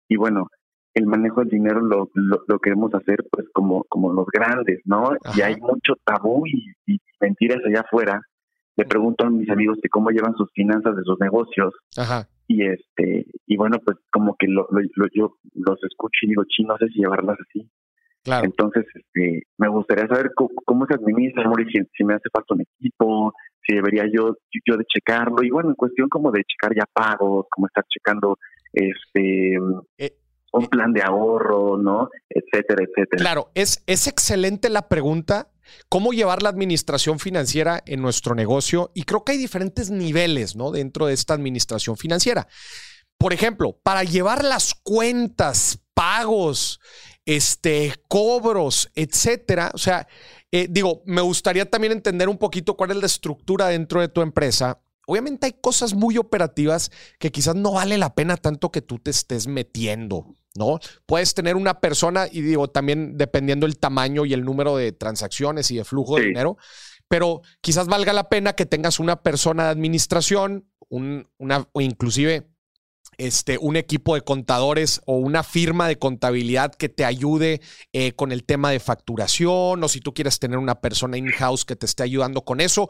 y 0.08 0.16
bueno, 0.16 0.48
el 0.94 1.06
manejo 1.06 1.40
del 1.40 1.50
dinero 1.50 1.80
lo, 1.80 2.10
lo, 2.14 2.58
queremos 2.58 2.92
hacer 2.94 3.24
pues 3.30 3.46
como, 3.52 3.84
como 3.88 4.12
los 4.12 4.26
grandes, 4.26 4.80
¿no? 4.84 5.12
Y 5.36 5.40
hay 5.40 5.56
mucho 5.56 5.94
tabú 6.04 6.44
y, 6.46 6.72
y 6.86 6.98
mentiras 7.20 7.58
allá 7.64 7.80
afuera 7.80 8.20
le 8.78 8.84
pregunto 8.84 9.26
a 9.26 9.30
mis 9.30 9.50
amigos 9.50 9.78
de 9.82 9.88
cómo 9.88 10.10
llevan 10.10 10.36
sus 10.36 10.50
finanzas 10.52 10.96
de 10.96 11.02
sus 11.02 11.18
negocios. 11.18 11.74
Y 12.46 12.64
este 12.64 13.26
y 13.46 13.56
bueno, 13.56 13.78
pues 13.84 13.98
como 14.10 14.36
que 14.38 14.46
lo, 14.46 14.68
yo 15.12 15.36
los 15.54 15.82
escucho 15.82 16.20
y 16.22 16.28
digo, 16.28 16.44
chi, 16.48 16.62
no 16.62 16.76
sé 16.78 16.86
si 16.88 17.00
llevarlas 17.00 17.36
así. 17.40 17.68
Claro. 18.22 18.44
Entonces, 18.44 18.84
este, 18.94 19.42
me 19.58 19.68
gustaría 19.68 20.06
saber 20.06 20.30
cómo, 20.34 20.86
se 20.86 20.94
administra, 20.94 21.50
si, 21.72 21.78
si, 21.96 22.04
me 22.04 22.14
hace 22.14 22.28
falta 22.32 22.54
un 22.54 22.60
equipo, 22.60 23.32
si 23.66 23.74
debería 23.74 24.04
yo, 24.12 24.36
yo 24.64 24.76
de 24.76 24.84
checarlo. 24.84 25.42
Y 25.42 25.50
bueno, 25.50 25.70
en 25.70 25.74
cuestión 25.74 26.08
como 26.08 26.30
de 26.30 26.44
checar 26.44 26.74
ya 26.74 26.84
pagos, 26.92 27.46
como 27.50 27.66
estar 27.66 27.84
checando 27.88 28.38
este 28.72 29.54
eh, 29.96 30.12
un 30.52 30.66
plan 30.66 30.92
de 30.92 31.02
ahorro, 31.02 31.78
¿no? 31.78 32.10
Etcétera, 32.28 32.84
etcétera. 32.84 33.20
Claro, 33.20 33.50
es, 33.54 33.82
es 33.86 34.06
excelente 34.06 34.68
la 34.68 34.88
pregunta 34.88 35.48
cómo 35.88 36.12
llevar 36.12 36.42
la 36.42 36.48
administración 36.48 37.18
financiera 37.18 37.82
en 37.86 38.02
nuestro 38.02 38.34
negocio 38.34 38.90
y 38.94 39.02
creo 39.02 39.24
que 39.24 39.32
hay 39.32 39.38
diferentes 39.38 39.90
niveles 39.90 40.54
dentro 40.72 41.06
de 41.06 41.14
esta 41.14 41.34
administración 41.34 41.96
financiera. 41.96 42.46
Por 43.18 43.32
ejemplo, 43.32 43.78
para 43.82 44.04
llevar 44.04 44.44
las 44.44 44.74
cuentas, 44.74 45.80
pagos, 45.94 46.80
este, 47.24 47.94
cobros, 48.06 48.90
etcétera. 48.94 49.70
O 49.74 49.78
sea, 49.78 50.06
eh, 50.52 50.66
digo, 50.70 51.02
me 51.04 51.20
gustaría 51.20 51.68
también 51.68 51.92
entender 51.92 52.28
un 52.28 52.38
poquito 52.38 52.76
cuál 52.76 52.92
es 52.92 52.96
la 52.98 53.06
estructura 53.06 53.68
dentro 53.68 54.00
de 54.00 54.08
tu 54.08 54.22
empresa 54.22 54.80
obviamente 55.08 55.46
hay 55.46 55.54
cosas 55.54 55.94
muy 55.94 56.18
operativas 56.18 56.92
que 57.18 57.32
quizás 57.32 57.56
no 57.56 57.72
vale 57.72 57.96
la 57.96 58.14
pena 58.14 58.36
tanto 58.36 58.70
que 58.70 58.82
tú 58.82 58.98
te 58.98 59.10
estés 59.10 59.46
metiendo, 59.46 60.34
¿no? 60.54 60.78
Puedes 61.06 61.34
tener 61.34 61.56
una 61.56 61.80
persona, 61.80 62.26
y 62.30 62.40
digo, 62.40 62.68
también 62.68 63.16
dependiendo 63.16 63.66
el 63.66 63.78
tamaño 63.78 64.24
y 64.24 64.32
el 64.32 64.44
número 64.44 64.76
de 64.76 64.92
transacciones 64.92 65.70
y 65.70 65.76
de 65.76 65.84
flujo 65.84 66.16
de 66.16 66.26
dinero, 66.26 66.56
pero 67.08 67.42
quizás 67.60 67.86
valga 67.86 68.12
la 68.12 68.28
pena 68.28 68.52
que 68.52 68.66
tengas 68.66 69.00
una 69.00 69.22
persona 69.22 69.64
de 69.64 69.70
administración, 69.70 70.68
un, 70.88 71.28
una, 71.38 71.68
o 71.72 71.80
inclusive 71.80 72.48
este, 73.18 73.58
un 73.58 73.76
equipo 73.76 74.14
de 74.14 74.20
contadores 74.20 75.00
o 75.04 75.16
una 75.16 75.42
firma 75.42 75.88
de 75.88 75.98
contabilidad 75.98 76.72
que 76.72 76.88
te 76.88 77.04
ayude 77.04 77.60
eh, 77.92 78.12
con 78.12 78.30
el 78.30 78.44
tema 78.44 78.70
de 78.70 78.78
facturación 78.78 79.82
o 79.82 79.88
si 79.88 80.00
tú 80.00 80.14
quieres 80.14 80.38
tener 80.38 80.56
una 80.58 80.80
persona 80.80 81.18
in-house 81.18 81.64
que 81.64 81.74
te 81.74 81.84
esté 81.84 82.04
ayudando 82.04 82.44
con 82.44 82.60
eso. 82.60 82.88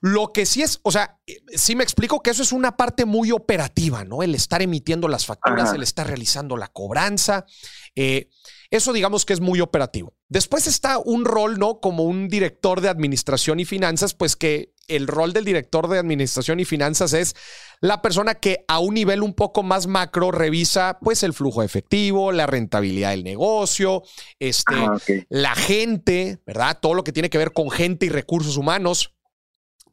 Lo 0.00 0.32
que 0.32 0.46
sí 0.46 0.62
es, 0.62 0.80
o 0.82 0.92
sea, 0.92 1.18
eh, 1.26 1.38
sí 1.54 1.74
me 1.74 1.84
explico 1.84 2.22
que 2.22 2.30
eso 2.30 2.42
es 2.42 2.52
una 2.52 2.76
parte 2.76 3.04
muy 3.04 3.32
operativa, 3.32 4.04
¿no? 4.04 4.22
El 4.22 4.34
estar 4.34 4.62
emitiendo 4.62 5.08
las 5.08 5.26
facturas, 5.26 5.72
el 5.72 5.82
estar 5.82 6.06
realizando 6.06 6.56
la 6.56 6.68
cobranza. 6.68 7.46
Eh, 7.94 8.28
eso 8.70 8.92
digamos 8.92 9.24
que 9.24 9.32
es 9.32 9.40
muy 9.40 9.60
operativo. 9.60 10.14
Después 10.28 10.66
está 10.66 10.98
un 10.98 11.24
rol, 11.24 11.58
¿no? 11.58 11.80
Como 11.80 12.04
un 12.04 12.28
director 12.28 12.80
de 12.80 12.88
administración 12.88 13.60
y 13.60 13.64
finanzas, 13.64 14.14
pues 14.14 14.36
que 14.36 14.72
el 14.88 15.06
rol 15.06 15.32
del 15.32 15.44
director 15.44 15.88
de 15.88 15.98
administración 15.98 16.60
y 16.60 16.64
finanzas 16.64 17.12
es 17.12 17.34
la 17.80 18.02
persona 18.02 18.34
que 18.34 18.64
a 18.68 18.78
un 18.78 18.94
nivel 18.94 19.22
un 19.22 19.34
poco 19.34 19.62
más 19.62 19.86
macro 19.86 20.30
revisa 20.30 20.98
pues 21.00 21.22
el 21.22 21.32
flujo 21.32 21.62
efectivo, 21.62 22.32
la 22.32 22.46
rentabilidad 22.46 23.10
del 23.10 23.24
negocio, 23.24 24.02
este, 24.38 24.74
ah, 24.74 24.96
la 25.28 25.54
gente, 25.54 26.40
¿verdad? 26.46 26.78
Todo 26.80 26.94
lo 26.94 27.04
que 27.04 27.12
tiene 27.12 27.30
que 27.30 27.38
ver 27.38 27.52
con 27.52 27.70
gente 27.70 28.06
y 28.06 28.08
recursos 28.08 28.56
humanos. 28.56 29.15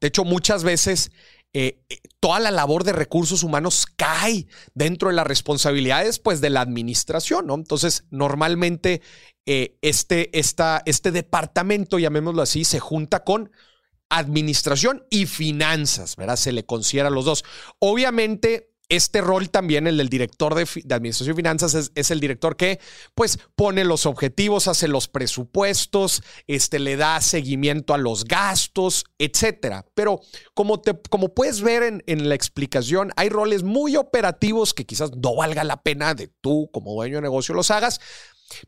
De 0.04 0.10
hecho, 0.10 0.26
muchas 0.26 0.66
veces 0.66 1.12
eh, 1.54 1.80
eh, 1.88 2.00
toda 2.20 2.42
la 2.42 2.52
labor 2.52 2.84
de 2.84 2.92
recursos 2.92 3.42
humanos 3.42 3.86
cae 3.96 4.48
dentro 4.74 5.08
de 5.08 5.16
las 5.16 5.26
responsabilidades 5.26 6.20
pues, 6.20 6.42
de 6.42 6.50
la 6.50 6.60
administración, 6.60 7.48
¿no? 7.48 7.56
Entonces, 7.56 8.04
normalmente 8.10 9.02
eh, 9.46 9.78
este, 9.82 10.38
esta, 10.38 10.84
este 10.86 11.14
departamento, 11.14 12.00
llamémoslo 12.00 12.42
así, 12.42 12.66
se 12.66 12.82
junta 12.82 13.24
con 13.24 13.50
administración 14.10 15.06
y 15.10 15.26
finanzas, 15.26 16.18
¿verdad? 16.18 16.36
Se 16.36 16.52
le 16.52 16.66
considera 16.66 17.10
los 17.10 17.24
dos. 17.24 17.46
Obviamente, 17.80 18.73
este 18.96 19.22
rol 19.22 19.50
también, 19.50 19.88
el 19.88 19.98
del 19.98 20.10
director 20.10 20.56
de, 20.56 20.64
Administración 20.94 21.34
y 21.34 21.38
Finanzas, 21.38 21.92
es, 21.94 22.12
el 22.12 22.20
director 22.20 22.56
que 22.56 22.80
pues 23.16 23.40
pone 23.56 23.84
los 23.84 24.06
objetivos, 24.06 24.68
hace 24.68 24.88
los 24.88 25.08
presupuestos, 25.08 26.24
este, 26.48 26.80
le 26.80 26.96
da 26.96 27.22
seguimiento 27.22 27.94
a 27.94 27.98
los 27.98 28.26
gastos, 28.26 29.06
etcétera. 29.18 29.86
Pero 29.94 30.22
como, 30.54 30.82
te, 30.82 31.00
como 31.10 31.34
puedes 31.34 31.62
ver 31.62 31.84
en, 31.84 32.04
en 32.08 32.30
la 32.30 32.36
explicación, 32.36 33.12
hay 33.16 33.30
roles 33.30 33.64
muy 33.64 33.96
operativos 33.96 34.74
que 34.74 34.86
quizás 34.86 35.12
no 35.16 35.36
valga 35.36 35.64
la 35.64 35.82
pena 35.82 36.14
de 36.14 36.28
tú 36.28 36.70
como 36.72 36.94
dueño 36.94 37.16
de 37.16 37.22
negocio 37.22 37.56
los 37.56 37.72
hagas. 37.72 38.00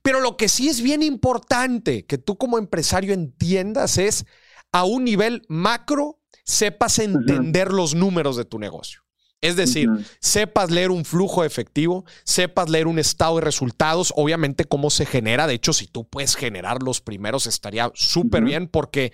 Pero 0.01 0.20
lo 0.20 0.38
que 0.38 0.50
sí 0.50 0.70
es 0.70 0.82
bien 0.82 1.03
importante 1.03 2.05
que 2.05 2.17
tú 2.17 2.38
como 2.38 2.58
empresario 2.58 3.13
entiendas 3.13 3.98
es 3.98 4.25
a 4.72 4.84
un 4.84 5.03
nivel 5.03 5.44
macro, 5.48 6.20
sepas 6.44 7.00
entender 7.00 7.72
los 7.72 7.96
números 7.96 8.36
de 8.36 8.46
tu 8.46 8.60
negocio. 8.60 9.04
Es 9.42 9.56
decir, 9.56 9.89
sepas 10.20 10.72
leer 10.72 10.89
un 10.89 11.06
flujo 11.06 11.44
efectivo, 11.44 12.06
sepas 12.24 12.70
leer 12.70 12.88
un 12.88 12.98
estado 12.98 13.36
de 13.36 13.42
resultados, 13.42 14.12
obviamente 14.15 14.65
cómo 14.65 14.89
se 14.89 15.06
genera. 15.06 15.46
De 15.46 15.54
hecho, 15.54 15.72
si 15.72 15.88
tú 15.88 16.08
puedes 16.08 16.36
generar 16.36 16.82
los 16.82 17.01
primeros, 17.01 17.46
estaría 17.46 17.92
súper 17.94 18.44
bien 18.44 18.68
porque 18.68 19.12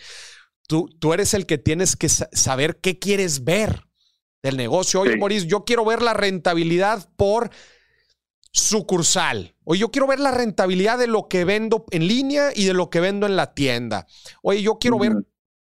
tú, 0.67 0.89
tú 0.99 1.13
eres 1.13 1.33
el 1.33 1.45
que 1.45 1.57
tienes 1.57 1.95
que 1.97 2.07
saber 2.07 2.79
qué 2.79 2.97
quieres 2.97 3.43
ver 3.43 3.87
del 4.41 4.57
negocio. 4.57 5.01
Oye, 5.01 5.17
Maurice, 5.17 5.47
yo 5.47 5.65
quiero 5.65 5.85
ver 5.85 6.01
la 6.01 6.13
rentabilidad 6.13 7.09
por 7.17 7.51
sucursal. 8.51 9.55
Oye, 9.63 9.81
yo 9.81 9.91
quiero 9.91 10.07
ver 10.07 10.19
la 10.19 10.31
rentabilidad 10.31 10.97
de 10.97 11.07
lo 11.07 11.27
que 11.27 11.45
vendo 11.45 11.85
en 11.91 12.07
línea 12.07 12.51
y 12.55 12.65
de 12.65 12.73
lo 12.73 12.89
que 12.89 12.99
vendo 12.99 13.25
en 13.25 13.35
la 13.35 13.53
tienda. 13.53 14.07
Oye, 14.41 14.61
yo 14.61 14.77
quiero 14.79 14.97
ver 14.99 15.13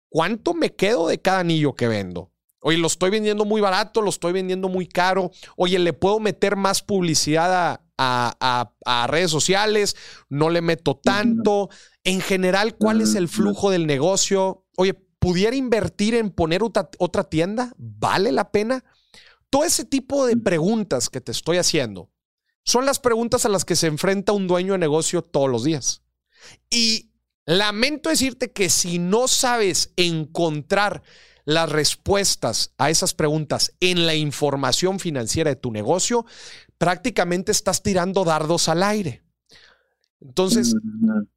cuánto 0.08 0.54
me 0.54 0.74
quedo 0.74 1.08
de 1.08 1.20
cada 1.20 1.40
anillo 1.40 1.74
que 1.74 1.88
vendo. 1.88 2.32
Oye, 2.66 2.78
lo 2.78 2.88
estoy 2.88 3.10
vendiendo 3.10 3.44
muy 3.44 3.60
barato, 3.60 4.02
lo 4.02 4.10
estoy 4.10 4.32
vendiendo 4.32 4.68
muy 4.68 4.88
caro. 4.88 5.30
Oye, 5.56 5.78
le 5.78 5.92
puedo 5.92 6.18
meter 6.18 6.56
más 6.56 6.82
publicidad 6.82 7.80
a, 7.96 9.06
redes 9.06 9.30
sociales, 9.30 9.94
no 10.28 10.50
le 10.50 10.62
meto 10.62 10.96
tanto. 10.96 11.70
En 12.02 12.20
general, 12.20 12.74
¿cuál 12.74 13.02
es 13.02 13.14
el 13.14 13.28
flujo 13.28 13.70
del 13.70 13.86
negocio? 13.86 14.66
Oye, 14.76 14.94
¿pudiera 15.20 15.54
invertir 15.54 16.16
en 16.16 16.30
poner 16.30 16.64
otra, 16.64 16.90
otra 16.98 17.22
tienda? 17.22 17.72
¿Vale 17.76 18.32
la 18.32 18.50
pena? 18.50 18.82
Todo 19.48 19.62
ese 19.62 19.84
tipo 19.84 20.26
de 20.26 20.36
preguntas 20.36 21.08
que 21.08 21.20
te 21.20 21.30
estoy 21.30 21.58
haciendo 21.58 22.10
son 22.64 22.84
las 22.84 22.98
preguntas 22.98 23.46
a 23.46 23.48
las 23.48 23.64
que 23.64 23.76
se 23.76 23.86
enfrenta 23.86 24.32
un 24.32 24.48
dueño 24.48 24.72
de 24.72 24.80
negocio 24.80 25.22
todos 25.22 25.48
los 25.48 25.62
días. 25.62 26.02
Y 26.68 27.12
lamento 27.44 28.08
decirte 28.08 28.50
que 28.50 28.70
si 28.70 28.98
no 28.98 29.28
sabes 29.28 29.92
encontrar 29.94 31.04
las 31.46 31.70
respuestas 31.70 32.74
a 32.76 32.90
esas 32.90 33.14
preguntas 33.14 33.72
en 33.80 34.04
la 34.04 34.14
información 34.14 35.00
financiera 35.00 35.48
de 35.48 35.56
tu 35.56 35.70
negocio, 35.70 36.26
prácticamente 36.76 37.52
estás 37.52 37.82
tirando 37.82 38.24
dardos 38.24 38.68
al 38.68 38.82
aire. 38.82 39.22
Entonces, 40.20 40.74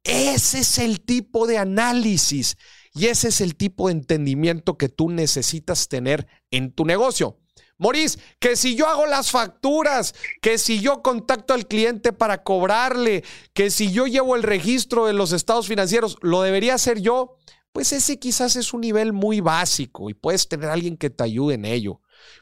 ese 0.02 0.58
es 0.58 0.78
el 0.78 1.00
tipo 1.00 1.46
de 1.46 1.58
análisis 1.58 2.56
y 2.92 3.06
ese 3.06 3.28
es 3.28 3.40
el 3.40 3.54
tipo 3.54 3.86
de 3.86 3.92
entendimiento 3.92 4.76
que 4.76 4.88
tú 4.88 5.10
necesitas 5.10 5.88
tener 5.88 6.26
en 6.50 6.72
tu 6.72 6.84
negocio. 6.84 7.38
Morís, 7.78 8.18
que 8.40 8.56
si 8.56 8.74
yo 8.74 8.88
hago 8.88 9.06
las 9.06 9.30
facturas, 9.30 10.14
que 10.42 10.58
si 10.58 10.80
yo 10.80 11.02
contacto 11.02 11.54
al 11.54 11.66
cliente 11.66 12.12
para 12.12 12.42
cobrarle, 12.42 13.24
que 13.54 13.70
si 13.70 13.90
yo 13.92 14.06
llevo 14.06 14.34
el 14.36 14.42
registro 14.42 15.06
de 15.06 15.14
los 15.14 15.32
estados 15.32 15.68
financieros, 15.68 16.18
¿lo 16.20 16.42
debería 16.42 16.74
hacer 16.74 17.00
yo? 17.00 17.36
Pues 17.72 17.92
ese 17.92 18.18
quizás 18.18 18.56
es 18.56 18.74
un 18.74 18.80
nivel 18.80 19.12
muy 19.12 19.40
básico 19.40 20.10
y 20.10 20.14
puedes 20.14 20.48
tener 20.48 20.68
a 20.68 20.72
alguien 20.72 20.96
que 20.96 21.10
te 21.10 21.22
ayude 21.24 21.54
en 21.54 21.64
ello. 21.64 22.00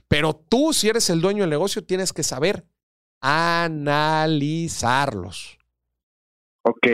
Pero 0.08 0.34
tú, 0.34 0.72
si 0.72 0.88
eres 0.88 1.10
el 1.10 1.20
dueño 1.20 1.42
del 1.42 1.50
negocio, 1.50 1.84
tienes 1.84 2.12
que 2.12 2.22
saber 2.22 2.64
analizarlos. 3.20 5.58
Ok, 6.62 6.86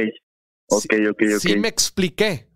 ok, 0.69 0.95
ok, 1.11 1.12
ok. 1.12 1.23
Sí 1.38 1.57
me 1.57 1.69
expliqué. 1.69 2.49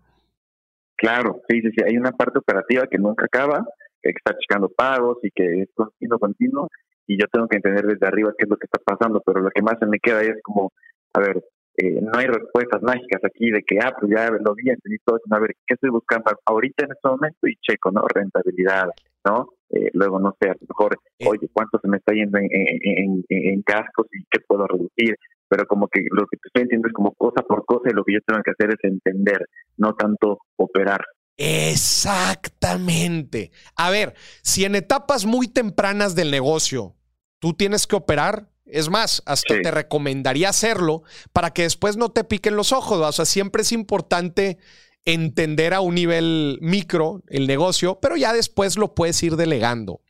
Claro, 0.95 1.41
sí, 1.47 1.61
sí, 1.61 1.69
sí. 1.75 1.83
Hay 1.87 1.97
una 1.97 2.11
parte 2.11 2.39
operativa 2.39 2.87
que 2.87 2.97
nunca 2.97 3.25
acaba, 3.25 3.63
que 4.01 4.09
está 4.09 4.35
checando 4.37 4.69
pagos 4.69 5.17
y 5.23 5.31
que 5.31 5.61
es 5.61 5.69
continuo, 5.73 6.19
continuo, 6.19 6.67
y 7.07 7.17
yo 7.19 7.25
tengo 7.31 7.47
que 7.47 7.55
entender 7.55 7.85
desde 7.85 8.05
arriba 8.05 8.33
qué 8.37 8.43
es 8.43 8.49
lo 8.49 8.57
que 8.57 8.65
está 8.65 8.79
pasando, 8.83 9.21
pero 9.25 9.39
lo 9.39 9.49
que 9.49 9.61
más 9.61 9.79
se 9.79 9.85
me 9.85 9.99
queda 9.99 10.21
es 10.21 10.35
como, 10.43 10.73
a 11.13 11.19
ver, 11.19 11.41
eh, 11.81 11.97
no 12.01 12.19
hay 12.19 12.25
respuestas 12.25 12.81
mágicas 12.81 13.21
aquí 13.23 13.49
de 13.49 13.63
que, 13.63 13.79
ah, 13.79 13.95
pues 13.97 14.11
ya 14.13 14.29
lo 14.29 14.53
vi, 14.53 14.69
entendí 14.69 14.97
todo, 15.05 15.17
sino 15.23 15.37
a 15.37 15.39
ver, 15.39 15.55
¿qué 15.65 15.75
estoy 15.75 15.89
buscando 15.89 16.29
ahorita 16.45 16.83
en 16.83 16.91
este 16.91 17.07
momento? 17.07 17.47
Y 17.47 17.55
checo, 17.61 17.89
¿no? 17.91 18.05
Rentabilidad, 18.05 18.89
¿no? 19.23 19.53
Eh, 19.69 19.89
luego, 19.93 20.19
no 20.19 20.35
sé, 20.41 20.49
a 20.49 20.55
lo 20.59 20.67
mejor, 20.67 20.97
eh. 21.19 21.27
oye, 21.29 21.47
¿cuánto 21.53 21.79
se 21.79 21.87
me 21.87 21.95
está 21.97 22.13
yendo 22.13 22.37
en, 22.37 23.23
en, 23.29 23.61
cascos 23.61 24.07
y 24.11 24.25
qué 24.29 24.41
puedo 24.45 24.67
reducir? 24.67 25.15
Pero 25.47 25.65
como 25.67 25.87
que 25.87 26.01
lo 26.11 26.27
que 26.27 26.35
te 26.35 26.49
estoy 26.49 26.63
entendiendo 26.63 26.89
es 26.89 26.93
como 26.93 27.13
cosa 27.13 27.43
por 27.43 27.63
cosa 27.65 27.89
y 27.89 27.93
lo 27.93 28.03
que 28.03 28.11
yo 28.13 28.19
tengo 28.27 28.41
que 28.43 28.51
hacer 28.51 28.71
es 28.71 28.83
entender, 28.83 29.47
no 29.77 29.93
tanto 29.93 30.39
operar. 30.57 31.05
Exactamente. 31.37 33.51
A 33.77 33.89
ver, 33.89 34.15
si 34.41 34.65
en 34.65 34.75
etapas 34.75 35.25
muy 35.25 35.47
tempranas 35.47 36.13
del 36.13 36.29
negocio 36.29 36.97
tú 37.39 37.53
tienes 37.53 37.87
que 37.87 37.95
operar, 37.95 38.49
es 38.71 38.89
más, 38.89 39.21
hasta 39.25 39.61
te 39.61 39.71
recomendaría 39.71 40.49
hacerlo 40.49 41.03
para 41.33 41.51
que 41.51 41.63
después 41.63 41.97
no 41.97 42.09
te 42.09 42.23
piquen 42.23 42.55
los 42.55 42.71
ojos. 42.71 42.99
O 42.99 43.11
sea, 43.11 43.25
siempre 43.25 43.61
es 43.61 43.71
importante 43.71 44.57
entender 45.05 45.73
a 45.73 45.81
un 45.81 45.95
nivel 45.95 46.57
micro 46.61 47.23
el 47.27 47.47
negocio, 47.47 47.99
pero 48.01 48.17
ya 48.17 48.33
después 48.33 48.77
lo 48.77 48.93
puedes 48.93 49.21
ir 49.23 49.35
delegando. 49.35 50.01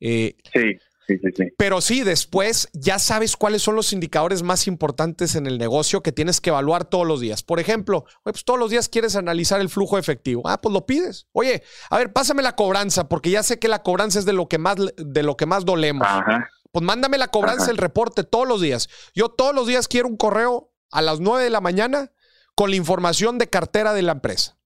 Eh, 0.00 0.36
sí. 0.52 0.78
Sí, 1.06 1.18
sí, 1.18 1.28
sí. 1.36 1.44
Pero 1.58 1.80
sí, 1.80 2.02
después 2.02 2.68
ya 2.72 2.98
sabes 2.98 3.36
cuáles 3.36 3.60
son 3.60 3.76
los 3.76 3.92
indicadores 3.92 4.42
más 4.42 4.66
importantes 4.66 5.34
en 5.34 5.46
el 5.46 5.58
negocio 5.58 6.02
que 6.02 6.12
tienes 6.12 6.40
que 6.40 6.50
evaluar 6.50 6.86
todos 6.86 7.06
los 7.06 7.20
días. 7.20 7.42
Por 7.42 7.60
ejemplo, 7.60 8.06
pues 8.22 8.44
todos 8.44 8.58
los 8.58 8.70
días 8.70 8.88
quieres 8.88 9.14
analizar 9.14 9.60
el 9.60 9.68
flujo 9.68 9.98
efectivo. 9.98 10.42
Ah, 10.46 10.60
pues 10.60 10.72
lo 10.72 10.86
pides. 10.86 11.26
Oye, 11.32 11.62
a 11.90 11.98
ver, 11.98 12.12
pásame 12.12 12.42
la 12.42 12.56
cobranza, 12.56 13.08
porque 13.08 13.30
ya 13.30 13.42
sé 13.42 13.58
que 13.58 13.68
la 13.68 13.82
cobranza 13.82 14.18
es 14.18 14.24
de 14.24 14.32
lo 14.32 14.48
que 14.48 14.56
más, 14.56 14.76
de 14.96 15.22
lo 15.22 15.36
que 15.36 15.44
más 15.44 15.66
dolemos. 15.66 16.08
Ajá. 16.08 16.48
Pues 16.74 16.84
mándame 16.84 17.18
la 17.18 17.28
cobranza, 17.28 17.70
el 17.70 17.76
reporte 17.76 18.24
todos 18.24 18.48
los 18.48 18.60
días. 18.60 18.88
Yo 19.14 19.28
todos 19.28 19.54
los 19.54 19.68
días 19.68 19.86
quiero 19.86 20.08
un 20.08 20.16
correo 20.16 20.74
a 20.90 21.02
las 21.02 21.20
9 21.20 21.44
de 21.44 21.50
la 21.50 21.60
mañana 21.60 22.10
con 22.56 22.70
la 22.70 22.74
información 22.74 23.38
de 23.38 23.48
cartera 23.48 23.94
de 23.94 24.02
la 24.02 24.10
empresa. 24.10 24.58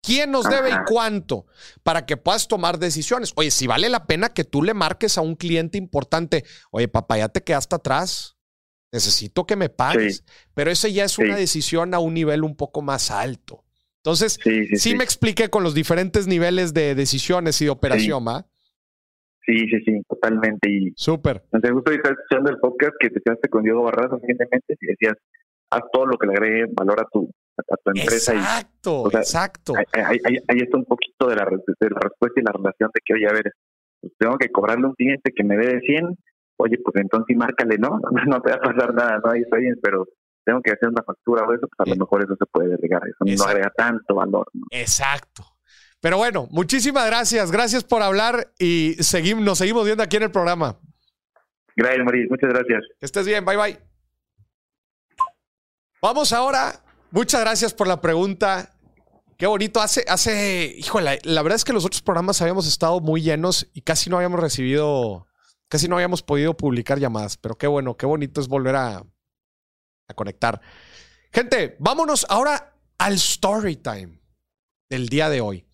¿Quién 0.00 0.30
nos 0.30 0.48
debe 0.48 0.70
y 0.70 0.78
cuánto? 0.86 1.44
Para 1.82 2.06
que 2.06 2.16
puedas 2.16 2.48
tomar 2.48 2.78
decisiones. 2.78 3.32
Oye, 3.36 3.50
si 3.50 3.66
vale 3.66 3.90
la 3.90 4.06
pena 4.06 4.30
que 4.30 4.44
tú 4.44 4.62
le 4.62 4.72
marques 4.72 5.18
a 5.18 5.20
un 5.20 5.36
cliente 5.36 5.76
importante, 5.76 6.46
oye, 6.70 6.88
papá, 6.88 7.18
ya 7.18 7.28
te 7.28 7.44
quedaste 7.44 7.76
atrás. 7.76 8.38
Necesito 8.90 9.44
que 9.44 9.56
me 9.56 9.68
pagues. 9.68 10.24
Pero 10.54 10.70
esa 10.70 10.88
ya 10.88 11.04
es 11.04 11.18
una 11.18 11.36
decisión 11.36 11.92
a 11.92 11.98
un 11.98 12.14
nivel 12.14 12.44
un 12.44 12.56
poco 12.56 12.80
más 12.80 13.10
alto. 13.10 13.66
Entonces, 13.98 14.38
sí, 14.78 14.94
me 14.94 15.04
expliqué 15.04 15.50
con 15.50 15.64
los 15.64 15.74
diferentes 15.74 16.26
niveles 16.26 16.72
de 16.72 16.94
decisiones 16.94 17.60
y 17.60 17.66
de 17.66 17.70
operación, 17.72 18.26
¿va? 18.26 18.49
Sí, 19.46 19.58
sí, 19.68 19.80
sí, 19.84 20.02
totalmente. 20.08 20.70
Y 20.70 20.92
Súper. 20.96 21.42
me 21.52 21.70
gusta 21.70 21.92
estar 21.92 22.12
escuchando 22.12 22.50
el 22.50 22.58
podcast 22.58 22.92
que 23.00 23.10
te 23.10 23.20
quedaste 23.20 23.48
con 23.48 23.62
Diego 23.62 23.82
Barraza 23.82 24.16
recientemente 24.20 24.76
y 24.80 24.86
decías, 24.86 25.14
haz 25.70 25.82
todo 25.92 26.06
lo 26.06 26.18
que 26.18 26.26
le 26.26 26.32
agregue 26.34 26.66
valor 26.72 27.00
a 27.00 27.04
tu, 27.10 27.30
a 27.58 27.76
tu 27.76 27.90
empresa. 27.98 28.32
Exacto, 28.34 29.02
o 29.02 29.10
sea, 29.10 29.20
exacto. 29.20 29.72
y 29.74 29.98
ahí, 30.00 30.18
ahí- 30.24 30.36
ahí 30.48 30.58
está 30.58 30.76
un 30.76 30.84
poquito 30.84 31.26
de 31.28 31.36
la, 31.36 31.44
re- 31.44 31.56
de 31.56 31.90
la 31.90 32.00
respuesta 32.00 32.40
y 32.40 32.44
la 32.44 32.52
relación 32.52 32.90
de 32.94 33.00
que, 33.04 33.14
oye, 33.14 33.26
a 33.28 33.32
ver, 33.32 33.52
pues, 34.00 34.12
tengo 34.18 34.36
que 34.36 34.50
cobrarle 34.50 34.84
a 34.86 34.88
un 34.88 34.94
cliente 34.94 35.32
que 35.34 35.44
me 35.44 35.56
dé 35.56 35.74
de 35.74 35.80
100, 35.80 36.18
oye, 36.58 36.78
pues 36.84 36.96
entonces 36.96 37.36
márcale, 37.36 37.76
¿no? 37.78 37.98
No 38.26 38.40
te 38.42 38.50
va 38.50 38.56
a 38.56 38.60
pasar 38.60 38.94
nada, 38.94 39.20
no, 39.24 39.30
ahí 39.30 39.40
está 39.40 39.56
bien, 39.56 39.78
pero 39.82 40.06
tengo 40.44 40.60
que 40.62 40.70
hacer 40.72 40.88
una 40.88 41.02
factura 41.02 41.44
o 41.44 41.52
eso, 41.54 41.66
pues 41.68 41.80
a 41.80 41.90
Eh, 41.90 41.94
lo 41.94 42.04
mejor 42.04 42.24
eso 42.24 42.34
se 42.36 42.46
puede 42.46 42.74
agregar, 42.74 43.02
eso 43.06 43.16
no 43.24 43.44
agrega 43.44 43.70
tanto 43.76 44.14
valor, 44.14 44.46
¿no? 44.54 44.66
Exacto. 44.70 45.44
Pero 46.00 46.16
bueno, 46.16 46.48
muchísimas 46.50 47.06
gracias. 47.06 47.50
Gracias 47.50 47.84
por 47.84 48.02
hablar 48.02 48.52
y 48.58 48.94
seguimos, 49.00 49.44
nos 49.44 49.58
seguimos 49.58 49.84
viendo 49.84 50.02
aquí 50.02 50.16
en 50.16 50.24
el 50.24 50.30
programa. 50.30 50.78
Gracias, 51.76 52.04
Maris, 52.04 52.26
muchas 52.30 52.50
gracias. 52.50 52.82
Que 52.98 53.06
estés 53.06 53.26
bien, 53.26 53.44
bye 53.44 53.56
bye. 53.56 53.78
Vamos 56.02 56.32
ahora. 56.32 56.82
Muchas 57.10 57.40
gracias 57.40 57.74
por 57.74 57.86
la 57.86 58.00
pregunta. 58.00 58.70
Qué 59.36 59.46
bonito. 59.46 59.80
Hace, 59.80 60.04
hace, 60.08 60.74
híjole, 60.78 61.18
la 61.24 61.42
verdad 61.42 61.56
es 61.56 61.64
que 61.64 61.72
los 61.72 61.84
otros 61.84 62.02
programas 62.02 62.40
habíamos 62.40 62.66
estado 62.66 63.00
muy 63.00 63.20
llenos 63.20 63.68
y 63.74 63.82
casi 63.82 64.08
no 64.08 64.16
habíamos 64.16 64.40
recibido, 64.40 65.26
casi 65.68 65.88
no 65.88 65.96
habíamos 65.96 66.22
podido 66.22 66.56
publicar 66.56 66.98
llamadas. 66.98 67.36
Pero 67.36 67.58
qué 67.58 67.66
bueno, 67.66 67.96
qué 67.96 68.06
bonito 68.06 68.40
es 68.40 68.48
volver 68.48 68.76
a, 68.76 69.04
a 70.08 70.14
conectar. 70.14 70.60
Gente, 71.32 71.76
vámonos 71.78 72.26
ahora 72.28 72.74
al 72.98 73.14
story 73.14 73.76
time 73.76 74.20
del 74.88 75.08
día 75.08 75.28
de 75.28 75.40
hoy. 75.40 75.66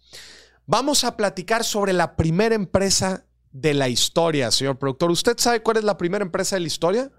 Vamos 0.67 1.05
a 1.05 1.17
platicar 1.17 1.65
sobre 1.65 1.93
la 1.93 2.17
primera 2.17 2.55
empresa 2.55 3.25
de 3.53 3.73
la 3.75 3.89
historia, 3.89 4.51
señor 4.51 4.79
productor. 4.79 5.11
¿Usted 5.11 5.37
sabe 5.39 5.63
cuál 5.63 5.77
es 5.79 5.85
la 5.85 5.97
primera 5.97 6.25
empresa 6.25 6.57
de 6.57 6.61
la 6.61 6.67
historia? 6.67 7.11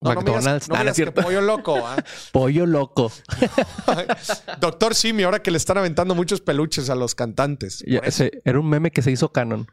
No, 0.00 0.14
no 0.14 0.20
me 0.20 0.26
digas- 0.26 0.34
McDonald's, 0.44 0.68
no 0.68 0.74
me 0.74 0.80
digas 0.82 0.98
es 0.98 1.04
que 1.06 1.12
pollo 1.12 1.40
loco. 1.40 1.86
¿ah? 1.86 1.96
Pollo 2.32 2.66
loco. 2.66 3.10
Doctor 4.60 4.94
Simi, 4.94 5.22
ahora 5.24 5.42
que 5.42 5.50
le 5.50 5.56
están 5.56 5.78
aventando 5.78 6.14
muchos 6.14 6.40
peluches 6.40 6.90
a 6.90 6.94
los 6.94 7.14
cantantes. 7.14 7.82
Ya, 7.86 7.98
ese 8.00 8.42
era 8.44 8.60
un 8.60 8.68
meme 8.68 8.90
que 8.90 9.02
se 9.02 9.10
hizo 9.10 9.32
canon. 9.32 9.66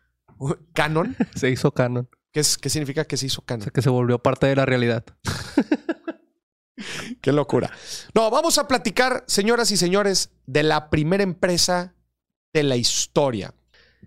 ¿Canon? 0.73 1.15
Se 1.35 1.49
hizo 1.49 1.71
canon. 1.71 2.09
¿Qué, 2.31 2.39
es, 2.39 2.57
¿Qué 2.57 2.69
significa 2.69 3.05
que 3.05 3.15
se 3.15 3.27
hizo 3.27 3.41
O 3.41 3.45
canon? 3.45 3.61
sea, 3.63 3.71
que 3.71 3.81
se 3.83 3.89
volvió 3.89 4.17
parte 4.19 4.47
de 4.47 4.55
la 4.55 4.65
realidad. 4.65 5.05
Qué 7.21 7.31
locura. 7.31 7.71
No, 8.15 8.29
vamos 8.31 8.57
a 8.57 8.67
platicar, 8.67 9.23
señoras 9.27 9.71
y 9.71 9.77
señores, 9.77 10.31
de 10.47 10.63
la 10.63 10.89
primera 10.89 11.21
empresa 11.23 11.93
de 12.53 12.63
la 12.63 12.77
historia. 12.77 13.53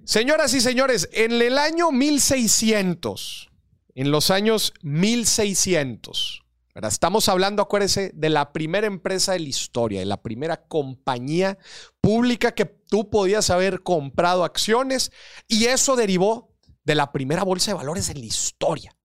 Señoras 0.05 0.55
y 0.55 0.61
señores, 0.61 1.09
en 1.13 1.33
el 1.33 1.59
año 1.59 1.91
1600, 1.91 3.51
en 3.95 4.11
los 4.11 4.31
años 4.31 4.73
1600, 4.83 6.43
¿verdad? 6.75 6.93
estamos 6.93 7.29
hablando, 7.29 7.63
acuérdese, 7.63 8.13
de 8.15 8.31
la 8.31 8.53
primera 8.53 8.87
empresa 8.87 9.33
de 9.33 9.41
la 9.41 9.49
historia, 9.49 10.01
de 10.01 10.07
la 10.07 10.23
primera 10.23 10.69
compañía 10.69 11.59
pública 12.01 12.55
que 12.55 12.67
tú 12.67 13.11
podías 13.11 13.51
haber 13.51 13.83
comprado 13.83 14.45
acciones 14.45 15.11
y 15.49 15.65
eso 15.65 15.97
derivó 15.97 16.55
de 16.85 16.95
la 16.95 17.11
primera 17.11 17.43
bolsa 17.43 17.73
de 17.73 17.79
valores 17.79 18.09
en 18.11 18.21
la 18.21 18.27
historia 18.27 18.97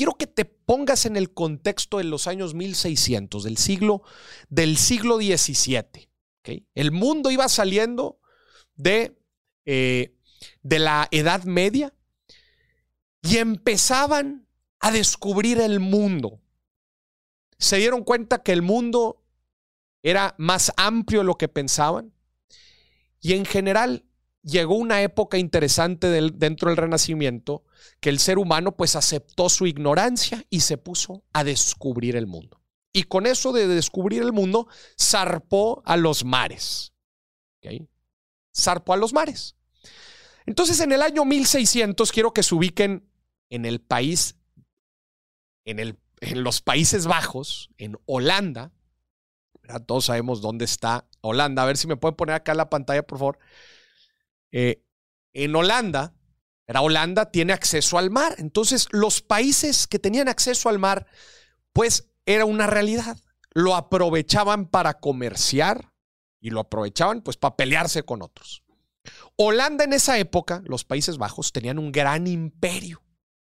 quiero 0.00 0.14
que 0.14 0.26
te 0.26 0.46
pongas 0.46 1.04
en 1.04 1.16
el 1.16 1.34
contexto 1.34 1.98
de 1.98 2.04
los 2.04 2.26
años 2.26 2.54
1600, 2.54 3.44
del 3.44 3.58
siglo, 3.58 4.02
del 4.48 4.78
siglo 4.78 5.18
XVII. 5.18 6.08
El 6.74 6.90
mundo 6.90 7.30
iba 7.30 7.46
saliendo 7.50 8.19
de, 8.82 9.16
eh, 9.66 10.14
de 10.62 10.78
la 10.78 11.08
Edad 11.10 11.44
Media 11.44 11.92
y 13.22 13.36
empezaban 13.36 14.46
a 14.80 14.90
descubrir 14.90 15.60
el 15.60 15.80
mundo. 15.80 16.40
Se 17.58 17.76
dieron 17.76 18.04
cuenta 18.04 18.42
que 18.42 18.52
el 18.52 18.62
mundo 18.62 19.22
era 20.02 20.34
más 20.38 20.72
amplio 20.76 21.20
de 21.20 21.26
lo 21.26 21.34
que 21.36 21.48
pensaban 21.48 22.12
y 23.20 23.34
en 23.34 23.44
general 23.44 24.06
llegó 24.42 24.76
una 24.76 25.02
época 25.02 25.36
interesante 25.36 26.06
del- 26.06 26.38
dentro 26.38 26.70
del 26.70 26.78
Renacimiento 26.78 27.62
que 28.00 28.08
el 28.08 28.18
ser 28.18 28.38
humano 28.38 28.74
pues 28.74 28.96
aceptó 28.96 29.50
su 29.50 29.66
ignorancia 29.66 30.46
y 30.48 30.60
se 30.60 30.78
puso 30.78 31.22
a 31.34 31.44
descubrir 31.44 32.16
el 32.16 32.26
mundo. 32.26 32.62
Y 32.94 33.02
con 33.04 33.26
eso 33.26 33.52
de 33.52 33.68
descubrir 33.68 34.22
el 34.22 34.32
mundo, 34.32 34.66
zarpó 34.98 35.82
a 35.84 35.98
los 35.98 36.24
mares. 36.24 36.94
¿ok? 37.62 37.89
Zarpó 38.60 38.92
a 38.92 38.96
los 38.96 39.12
mares. 39.12 39.56
Entonces, 40.46 40.80
en 40.80 40.92
el 40.92 41.02
año 41.02 41.24
1600, 41.24 42.12
quiero 42.12 42.32
que 42.32 42.42
se 42.42 42.54
ubiquen 42.54 43.08
en 43.50 43.64
el 43.64 43.80
país, 43.80 44.36
en, 45.64 45.78
el, 45.78 45.98
en 46.20 46.42
los 46.42 46.62
Países 46.62 47.06
Bajos, 47.06 47.70
en 47.78 47.96
Holanda. 48.06 48.72
Todos 49.86 50.06
sabemos 50.06 50.40
dónde 50.40 50.64
está 50.64 51.06
Holanda. 51.20 51.62
A 51.62 51.66
ver 51.66 51.76
si 51.76 51.86
me 51.86 51.96
pueden 51.96 52.16
poner 52.16 52.34
acá 52.34 52.52
en 52.52 52.58
la 52.58 52.70
pantalla, 52.70 53.02
por 53.06 53.18
favor. 53.18 53.38
Eh, 54.50 54.82
en 55.32 55.54
Holanda, 55.54 56.14
era 56.66 56.80
Holanda 56.80 57.30
tiene 57.30 57.52
acceso 57.52 57.98
al 57.98 58.10
mar. 58.10 58.34
Entonces, 58.38 58.88
los 58.90 59.22
países 59.22 59.86
que 59.86 59.98
tenían 59.98 60.28
acceso 60.28 60.68
al 60.68 60.78
mar, 60.78 61.06
pues 61.72 62.10
era 62.26 62.44
una 62.44 62.66
realidad. 62.66 63.18
Lo 63.52 63.74
aprovechaban 63.74 64.66
para 64.66 64.94
comerciar 64.94 65.89
y 66.40 66.50
lo 66.50 66.60
aprovechaban 66.60 67.22
pues 67.22 67.36
para 67.36 67.56
pelearse 67.56 68.02
con 68.02 68.22
otros. 68.22 68.62
Holanda 69.36 69.84
en 69.84 69.92
esa 69.92 70.18
época, 70.18 70.62
los 70.66 70.84
Países 70.84 71.18
Bajos, 71.18 71.52
tenían 71.52 71.78
un 71.78 71.92
gran 71.92 72.26
imperio. 72.26 73.02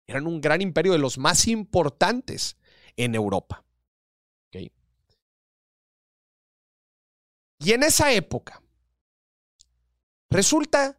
Eran 0.07 0.27
un 0.27 0.41
gran 0.41 0.61
imperio 0.61 0.93
de 0.93 0.99
los 0.99 1.19
más 1.19 1.49
importantes 1.49 2.57
en 2.97 3.15
Europa. 3.15 3.65
¿ok? 4.49 4.71
Y 7.61 7.73
en 7.73 7.83
esa 7.83 8.13
época, 8.13 8.63
resulta 10.31 10.99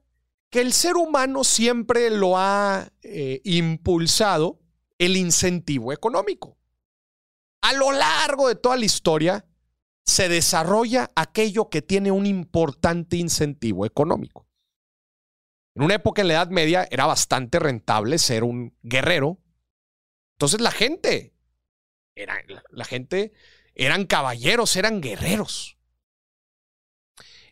que 0.50 0.62
el 0.62 0.74
ser 0.74 0.96
humano 0.96 1.44
siempre 1.44 2.10
lo 2.10 2.38
ha 2.38 2.90
eh, 3.02 3.42
impulsado 3.44 4.60
el 4.98 5.18
incentivo 5.18 5.92
económico. 5.92 6.58
A 7.62 7.74
lo 7.74 7.92
largo 7.92 8.48
de 8.48 8.56
toda 8.56 8.78
la 8.78 8.86
historia 8.86 9.46
se 10.06 10.30
desarrolla 10.30 11.12
aquello 11.16 11.70
que 11.70 11.82
tiene 11.82 12.12
un 12.12 12.26
importante 12.26 13.18
incentivo 13.18 13.86
económico. 13.86 14.48
En 15.76 15.84
una 15.84 15.96
época 15.96 16.22
en 16.22 16.30
la 16.30 16.36
Edad 16.36 16.50
Media 16.50 16.88
era 16.90 17.06
bastante 17.06 17.60
rentable 17.60 18.18
ser 18.18 18.44
un 18.44 18.78
guerrero. 18.82 19.40
Entonces 20.36 20.62
la 20.62 20.72
gente, 20.72 21.34
era, 22.16 22.38
la 22.70 22.86
gente 22.86 23.34
eran 23.74 24.06
caballeros, 24.06 24.76
eran 24.76 25.02
guerreros. 25.02 25.78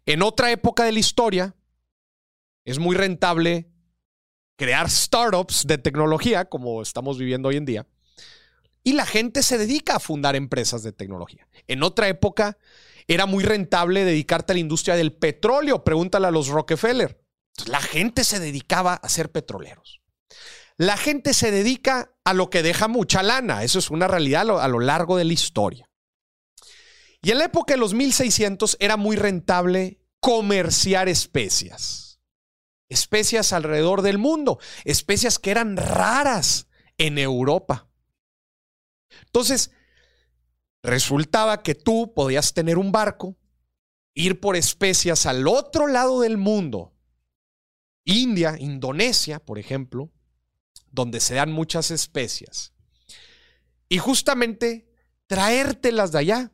En 0.06 0.22
otra 0.22 0.52
época 0.52 0.84
de 0.84 0.92
la 0.92 1.00
historia, 1.00 1.56
es 2.66 2.80
muy 2.80 2.96
rentable 2.96 3.70
crear 4.58 4.89
startups 4.89 5.66
de 5.66 5.78
tecnología, 5.78 6.46
como 6.46 6.82
estamos 6.82 7.18
viviendo 7.18 7.50
hoy 7.50 7.58
en 7.58 7.66
día, 7.66 7.88
y 8.84 8.93
la 8.93 9.06
gente 9.06 9.43
se 9.43 9.58
dedica 9.58 9.96
a 9.96 10.00
fundar 10.00 10.36
empresas 10.36 10.84
de 10.84 10.91
tecnología. 10.91 11.48
En 11.67 11.84
otra 11.84 12.08
época 12.08 12.58
era 13.08 13.26
muy 13.26 13.43
rentable 13.43 14.06
dedicarte 14.06 14.54
a 14.54 14.56
la 14.56 14.60
industria 14.60 14.96
del 14.96 15.13
petróleo, 15.13 15.84
pregúntale 15.84 16.28
a 16.28 16.32
los 16.32 16.48
Rockefeller. 16.48 17.22
La 17.65 17.82
gente 17.82 18.24
se 18.24 18.39
dedicaba 18.39 18.96
a 18.96 19.10
ser 19.10 19.32
petroleros. 19.32 20.02
La 20.78 20.98
gente 20.98 21.34
se 21.34 21.52
dedica 21.52 22.15
a 22.24 22.34
lo 22.34 22.50
que 22.50 22.63
deja 22.63 22.88
mucha 22.88 23.22
lana, 23.22 23.63
eso 23.63 23.80
es 23.80 23.91
una 23.91 24.08
realidad 24.08 24.41
a 24.41 24.46
lo, 24.46 24.60
a 24.60 24.67
lo 24.67 24.80
largo 24.80 25.17
de 25.17 25.26
la 25.26 25.34
historia. 25.34 25.89
Y 27.22 27.32
en 27.32 27.38
la 27.38 27.46
época 27.46 27.74
de 27.76 27.80
los 27.80 27.93
1600 27.93 28.78
era 28.80 28.98
muy 28.98 29.15
rentable 29.15 30.00
comerciar 30.19 31.08
especias 31.10 32.04
especias 32.93 33.52
alrededor 33.54 34.02
del 34.02 34.17
mundo, 34.17 34.60
especias 34.86 35.39
que 35.39 35.52
eran 35.52 35.76
raras 35.78 36.67
en 36.98 37.17
Europa. 37.17 37.89
Entonces, 39.26 39.71
resultaba 40.82 41.63
que 41.63 41.76
tú 41.76 42.13
podías 42.13 42.54
tener 42.54 42.78
un 42.78 42.91
barco, 42.91 43.38
ir 44.13 44.39
por 44.39 44.56
especias 44.56 45.26
al 45.26 45.47
otro 45.47 45.88
lado 45.88 46.21
del 46.21 46.38
mundo, 46.38 46.93
India, 48.06 48.56
Indonesia, 48.60 49.39
por 49.39 49.60
ejemplo, 49.60 50.12
donde 50.91 51.19
se 51.19 51.36
dan 51.36 51.52
muchas 51.52 51.89
especias, 51.89 52.73
y 53.89 53.97
justamente 53.97 54.91
traértelas 55.28 56.12
de 56.12 56.19
allá 56.19 56.52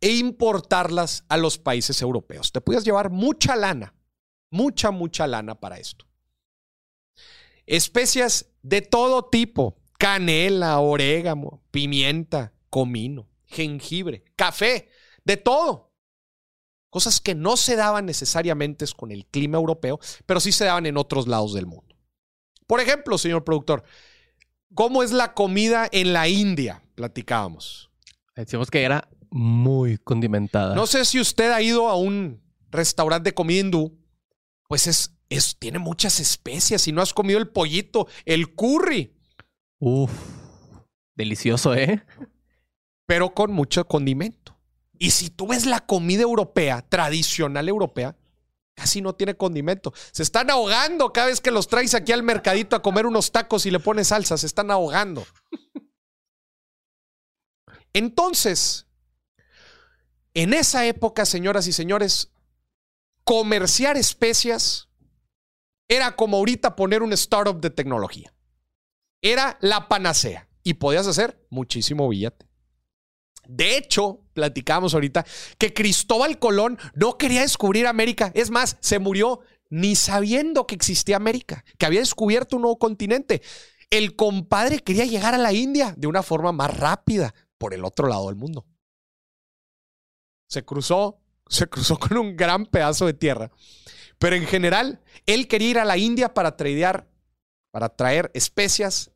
e 0.00 0.16
importarlas 0.16 1.24
a 1.28 1.36
los 1.36 1.58
países 1.58 2.00
europeos. 2.02 2.52
Te 2.52 2.60
podías 2.60 2.84
llevar 2.84 3.10
mucha 3.10 3.56
lana 3.56 3.94
mucha, 4.50 4.90
mucha 4.90 5.26
lana 5.26 5.54
para 5.54 5.78
esto. 5.78 6.06
Especias 7.66 8.46
de 8.62 8.80
todo 8.80 9.26
tipo, 9.26 9.77
canela, 9.98 10.78
orégano, 10.78 11.62
pimienta, 11.70 12.52
comino, 12.70 13.28
jengibre, 13.44 14.24
café, 14.36 14.88
de 15.24 15.36
todo. 15.36 15.92
Cosas 16.90 17.20
que 17.20 17.34
no 17.34 17.56
se 17.58 17.76
daban 17.76 18.06
necesariamente 18.06 18.86
con 18.96 19.12
el 19.12 19.26
clima 19.26 19.58
europeo, 19.58 20.00
pero 20.24 20.40
sí 20.40 20.52
se 20.52 20.64
daban 20.64 20.86
en 20.86 20.96
otros 20.96 21.28
lados 21.28 21.52
del 21.52 21.66
mundo. 21.66 21.94
Por 22.66 22.80
ejemplo, 22.80 23.18
señor 23.18 23.44
productor, 23.44 23.82
¿cómo 24.74 25.02
es 25.02 25.12
la 25.12 25.34
comida 25.34 25.88
en 25.92 26.12
la 26.12 26.28
India? 26.28 26.82
Platicábamos. 26.94 27.90
Decimos 28.34 28.70
que 28.70 28.82
era 28.82 29.08
muy 29.30 29.98
condimentada. 29.98 30.74
No 30.74 30.86
sé 30.86 31.04
si 31.04 31.20
usted 31.20 31.50
ha 31.50 31.60
ido 31.60 31.88
a 31.88 31.96
un 31.96 32.40
restaurante 32.70 33.30
de 33.30 33.34
comida 33.34 33.60
hindú, 33.60 33.98
pues 34.68 34.86
es, 34.86 35.14
es, 35.28 35.56
tiene 35.58 35.78
muchas 35.78 36.20
especias. 36.20 36.82
Si 36.82 36.92
no 36.92 37.02
has 37.02 37.12
comido 37.12 37.38
el 37.38 37.48
pollito, 37.48 38.06
el 38.24 38.54
curry. 38.54 39.17
Uf, 39.78 40.10
delicioso, 41.14 41.74
¿eh? 41.74 42.04
Pero 43.06 43.34
con 43.34 43.52
mucho 43.52 43.86
condimento. 43.86 44.58
Y 44.98 45.12
si 45.12 45.30
tú 45.30 45.48
ves 45.48 45.66
la 45.66 45.80
comida 45.80 46.22
europea, 46.22 46.82
tradicional 46.82 47.68
europea, 47.68 48.16
casi 48.74 49.00
no 49.00 49.14
tiene 49.14 49.36
condimento. 49.36 49.92
Se 50.12 50.22
están 50.22 50.50
ahogando 50.50 51.12
cada 51.12 51.28
vez 51.28 51.40
que 51.40 51.50
los 51.50 51.68
traes 51.68 51.94
aquí 51.94 52.12
al 52.12 52.22
mercadito 52.22 52.76
a 52.76 52.82
comer 52.82 53.06
unos 53.06 53.32
tacos 53.32 53.66
y 53.66 53.70
le 53.70 53.80
pones 53.80 54.08
salsa. 54.08 54.36
Se 54.36 54.46
están 54.46 54.70
ahogando. 54.70 55.26
Entonces, 57.92 58.86
en 60.34 60.54
esa 60.54 60.86
época, 60.86 61.24
señoras 61.24 61.66
y 61.66 61.72
señores, 61.72 62.32
comerciar 63.24 63.96
especias 63.96 64.88
era 65.88 66.14
como 66.16 66.36
ahorita 66.36 66.76
poner 66.76 67.02
un 67.02 67.12
startup 67.12 67.60
de 67.60 67.70
tecnología. 67.70 68.32
Era 69.22 69.58
la 69.60 69.88
panacea 69.88 70.48
y 70.62 70.74
podías 70.74 71.06
hacer 71.06 71.44
muchísimo 71.50 72.08
billete. 72.08 72.46
De 73.46 73.78
hecho, 73.78 74.20
platicamos 74.34 74.92
ahorita 74.92 75.24
que 75.56 75.72
Cristóbal 75.72 76.38
Colón 76.38 76.78
no 76.94 77.16
quería 77.16 77.40
descubrir 77.40 77.86
América. 77.86 78.30
Es 78.34 78.50
más, 78.50 78.76
se 78.80 78.98
murió 78.98 79.40
ni 79.70 79.96
sabiendo 79.96 80.66
que 80.66 80.74
existía 80.74 81.16
América, 81.16 81.64
que 81.78 81.86
había 81.86 82.00
descubierto 82.00 82.56
un 82.56 82.62
nuevo 82.62 82.78
continente. 82.78 83.42
El 83.90 84.16
compadre 84.16 84.80
quería 84.80 85.06
llegar 85.06 85.34
a 85.34 85.38
la 85.38 85.52
India 85.52 85.94
de 85.96 86.06
una 86.06 86.22
forma 86.22 86.52
más 86.52 86.76
rápida 86.76 87.34
por 87.56 87.72
el 87.72 87.84
otro 87.84 88.06
lado 88.06 88.26
del 88.26 88.36
mundo. 88.36 88.66
Se 90.46 90.64
cruzó, 90.64 91.20
se 91.48 91.66
cruzó 91.68 91.98
con 91.98 92.18
un 92.18 92.36
gran 92.36 92.66
pedazo 92.66 93.06
de 93.06 93.14
tierra. 93.14 93.50
Pero 94.18 94.36
en 94.36 94.46
general, 94.46 95.00
él 95.26 95.48
quería 95.48 95.70
ir 95.70 95.78
a 95.78 95.84
la 95.84 95.96
India 95.96 96.34
para 96.34 96.56
tradear, 96.56 97.08
para 97.70 97.88
traer 97.88 98.30
especias 98.34 99.10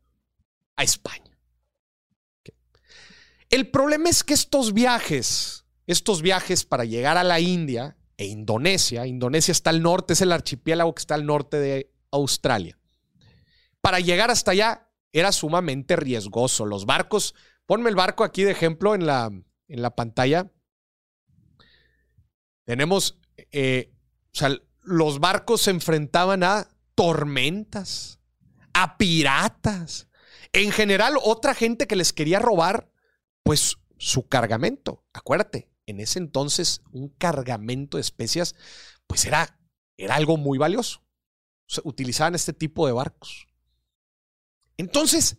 a 0.77 0.83
España. 0.83 1.39
El 3.51 3.71
problema 3.71 4.09
es 4.09 4.25
que 4.25 4.35
estos 4.35 4.73
viajes, 4.73 5.67
estos 5.87 6.23
viajes 6.23 6.65
para 6.65 6.85
llegar 6.85 7.19
a 7.19 7.25
la 7.25 7.39
India 7.39 7.97
e 8.17 8.25
Indonesia, 8.25 9.07
Indonesia 9.07 9.53
está 9.53 9.71
al 9.71 9.83
norte, 9.83 10.15
es 10.15 10.23
el 10.23 10.33
archipiélago 10.33 10.95
que 10.95 11.01
está 11.01 11.15
al 11.15 11.27
norte 11.27 11.59
de 11.59 11.93
Australia. 12.11 12.79
Para 13.83 14.01
llegar 14.01 14.31
hasta 14.31 14.53
allá 14.53 14.89
era 15.13 15.33
sumamente 15.33 15.97
riesgoso. 15.97 16.65
Los 16.65 16.87
barcos, 16.87 17.35
ponme 17.67 17.91
el 17.91 17.97
barco 17.97 18.25
aquí 18.25 18.45
de 18.45 18.53
ejemplo 18.53 18.95
en 18.95 19.07
la, 19.07 19.27
en 19.27 19.83
la 19.83 19.95
pantalla. 19.95 20.51
Tenemos, 22.65 23.19
eh, 23.51 23.93
o 24.33 24.39
sea, 24.39 24.57
los 24.83 25.21
barcos 25.21 25.63
se 25.63 25.71
enfrentaban 25.71 26.43
a 26.43 26.69
tormentas, 26.95 28.21
a 28.73 28.97
piratas, 28.97 30.09
en 30.53 30.71
general 30.73 31.19
otra 31.23 31.55
gente 31.55 31.87
que 31.87 31.97
les 31.97 32.13
quería 32.13 32.39
robar 32.39 32.91
pues 33.43 33.79
su 33.99 34.29
cargamento. 34.29 35.05
Acuérdate, 35.13 35.71
en 35.87 36.01
ese 36.01 36.19
entonces 36.19 36.83
un 36.93 37.09
cargamento 37.09 37.97
de 37.97 38.03
especias, 38.03 38.55
pues 39.07 39.25
era, 39.25 39.59
era 39.97 40.17
algo 40.17 40.37
muy 40.37 40.59
valioso. 40.59 41.03
utilizaban 41.85 42.35
este 42.35 42.53
tipo 42.53 42.87
de 42.87 42.93
barcos. 42.93 43.47
Entonces, 44.77 45.39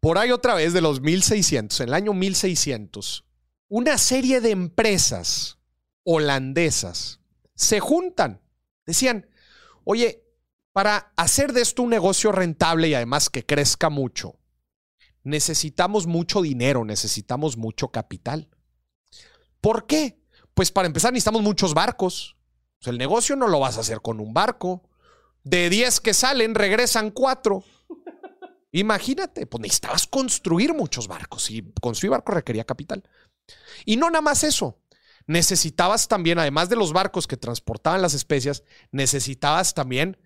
por 0.00 0.18
ahí 0.18 0.32
otra 0.32 0.54
vez 0.54 0.72
de 0.72 0.80
los 0.80 1.00
1600, 1.00 1.80
en 1.80 1.88
el 1.88 1.94
año 1.94 2.12
1600, 2.12 3.24
una 3.68 3.98
serie 3.98 4.40
de 4.40 4.50
empresas 4.50 5.58
holandesas 6.04 7.20
se 7.54 7.80
juntan. 7.80 8.42
Decían, 8.86 9.28
oye, 9.84 10.24
para 10.72 11.12
hacer 11.16 11.52
de 11.52 11.62
esto 11.62 11.82
un 11.82 11.90
negocio 11.90 12.32
rentable 12.32 12.88
y 12.88 12.94
además 12.94 13.28
que 13.28 13.44
crezca 13.44 13.90
mucho, 13.90 14.38
necesitamos 15.22 16.06
mucho 16.06 16.42
dinero, 16.42 16.84
necesitamos 16.84 17.56
mucho 17.56 17.88
capital. 17.88 18.48
¿Por 19.60 19.86
qué? 19.86 20.20
Pues 20.54 20.70
para 20.72 20.86
empezar 20.86 21.12
necesitamos 21.12 21.42
muchos 21.42 21.74
barcos. 21.74 22.36
el 22.86 22.98
negocio 22.98 23.36
no 23.36 23.48
lo 23.48 23.60
vas 23.60 23.76
a 23.76 23.80
hacer 23.80 24.00
con 24.00 24.20
un 24.20 24.32
barco. 24.32 24.88
De 25.42 25.70
10 25.70 26.00
que 26.00 26.14
salen, 26.14 26.54
regresan 26.54 27.10
4. 27.10 27.64
Imagínate, 28.72 29.46
pues 29.46 29.60
necesitabas 29.62 30.06
construir 30.06 30.74
muchos 30.74 31.08
barcos 31.08 31.50
y 31.50 31.62
construir 31.80 32.10
barcos 32.10 32.34
requería 32.34 32.64
capital. 32.64 33.02
Y 33.84 33.96
no 33.96 34.10
nada 34.10 34.22
más 34.22 34.44
eso. 34.44 34.78
Necesitabas 35.26 36.08
también, 36.08 36.38
además 36.38 36.68
de 36.68 36.76
los 36.76 36.92
barcos 36.92 37.26
que 37.26 37.36
transportaban 37.36 38.02
las 38.02 38.14
especias, 38.14 38.64
necesitabas 38.90 39.74
también, 39.74 40.16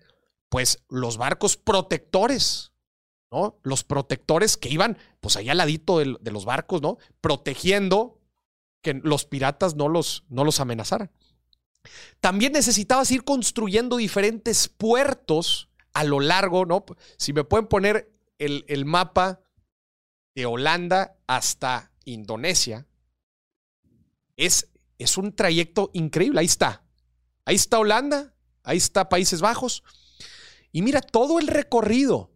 pues, 0.55 0.85
los 0.87 1.17
barcos 1.17 1.57
protectores. 1.57 2.71
Los 3.63 3.83
protectores 3.83 4.55
que 4.55 4.69
iban, 4.69 4.97
pues 5.19 5.35
allá 5.35 5.51
al 5.51 5.57
ladito 5.57 5.99
de, 5.99 6.31
los 6.31 6.45
barcos, 6.45 6.81
¿no? 6.81 6.97
Protegiendo 7.19 8.21
que 8.81 8.93
los 8.93 9.25
piratas 9.25 9.75
no 9.75 9.89
los, 9.89 10.23
no 10.29 10.45
los 10.45 10.61
amenazaran. 10.61 11.11
También 12.21 12.53
necesitabas 12.53 13.11
ir 13.11 13.25
construyendo 13.25 13.97
diferentes 13.97 14.69
puertos 14.69 15.67
a 15.91 16.05
lo 16.05 16.21
largo, 16.21 16.65
¿no? 16.65 16.85
Si 17.17 17.33
me 17.33 17.43
pueden 17.43 17.67
poner 17.67 18.09
el, 18.39 18.63
el 18.69 18.85
mapa 18.85 19.41
de 20.35 20.45
Holanda 20.45 21.17
hasta 21.27 21.91
Indonesia, 22.05 22.87
es, 24.37 24.69
es 24.99 25.17
un 25.17 25.35
trayecto 25.35 25.89
increíble. 25.91 26.39
Ahí 26.39 26.45
está. 26.45 26.81
Ahí 27.43 27.55
está 27.55 27.77
Holanda, 27.77 28.33
ahí 28.63 28.77
está 28.77 29.09
Países 29.09 29.41
Bajos. 29.41 29.83
Y 30.75 30.81
mira 30.81 30.99
todo 30.99 31.39
el 31.39 31.47
recorrido 31.47 32.31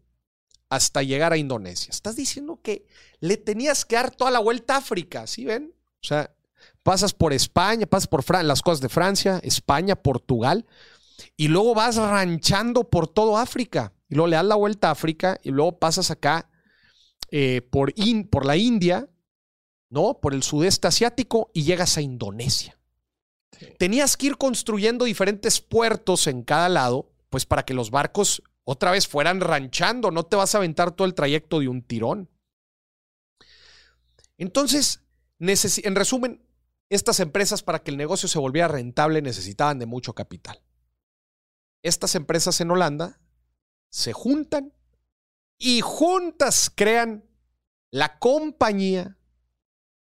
hasta 0.69 1.03
llegar 1.03 1.33
a 1.33 1.37
Indonesia. 1.37 1.91
Estás 1.91 2.15
diciendo 2.15 2.61
que 2.63 2.85
le 3.19 3.35
tenías 3.35 3.83
que 3.83 3.97
dar 3.97 4.11
toda 4.11 4.31
la 4.31 4.39
vuelta 4.39 4.75
a 4.75 4.77
África, 4.77 5.27
¿sí 5.27 5.43
ven? 5.43 5.75
O 6.01 6.07
sea, 6.07 6.33
pasas 6.81 7.13
por 7.13 7.33
España, 7.33 7.85
pasas 7.85 8.07
por 8.07 8.23
las 8.45 8.61
cosas 8.61 8.79
de 8.79 8.87
Francia, 8.87 9.41
España, 9.43 9.97
Portugal, 9.97 10.65
y 11.35 11.49
luego 11.49 11.75
vas 11.75 11.97
ranchando 11.97 12.89
por 12.89 13.09
todo 13.09 13.37
África. 13.37 13.91
Y 14.07 14.15
luego 14.15 14.27
le 14.27 14.37
das 14.37 14.45
la 14.45 14.55
vuelta 14.55 14.87
a 14.87 14.91
África 14.91 15.37
y 15.43 15.49
luego 15.49 15.77
pasas 15.77 16.09
acá 16.09 16.49
eh, 17.31 17.61
por, 17.61 17.93
por 18.29 18.45
la 18.45 18.55
India, 18.55 19.09
¿no? 19.89 20.21
Por 20.21 20.33
el 20.33 20.43
sudeste 20.43 20.87
asiático 20.87 21.51
y 21.53 21.63
llegas 21.63 21.97
a 21.97 22.01
Indonesia. 22.01 22.79
Tenías 23.77 24.15
que 24.15 24.27
ir 24.27 24.37
construyendo 24.37 25.03
diferentes 25.03 25.59
puertos 25.59 26.25
en 26.27 26.43
cada 26.43 26.69
lado, 26.69 27.11
pues 27.29 27.45
para 27.45 27.63
que 27.63 27.73
los 27.73 27.91
barcos 27.91 28.43
otra 28.63 28.91
vez 28.91 29.07
fueran 29.07 29.41
ranchando, 29.41 30.11
no 30.11 30.23
te 30.23 30.35
vas 30.35 30.53
a 30.53 30.59
aventar 30.59 30.91
todo 30.91 31.07
el 31.07 31.13
trayecto 31.13 31.59
de 31.59 31.67
un 31.67 31.81
tirón. 31.81 32.29
Entonces, 34.37 35.01
en 35.39 35.95
resumen, 35.95 36.45
estas 36.89 37.19
empresas 37.19 37.63
para 37.63 37.79
que 37.79 37.91
el 37.91 37.97
negocio 37.97 38.27
se 38.27 38.39
volviera 38.39 38.67
rentable 38.67 39.21
necesitaban 39.21 39.79
de 39.79 39.85
mucho 39.85 40.13
capital. 40.13 40.61
Estas 41.83 42.15
empresas 42.15 42.59
en 42.61 42.71
Holanda 42.71 43.19
se 43.89 44.13
juntan 44.13 44.73
y 45.57 45.81
juntas 45.81 46.71
crean 46.73 47.25
la 47.91 48.19
compañía 48.19 49.17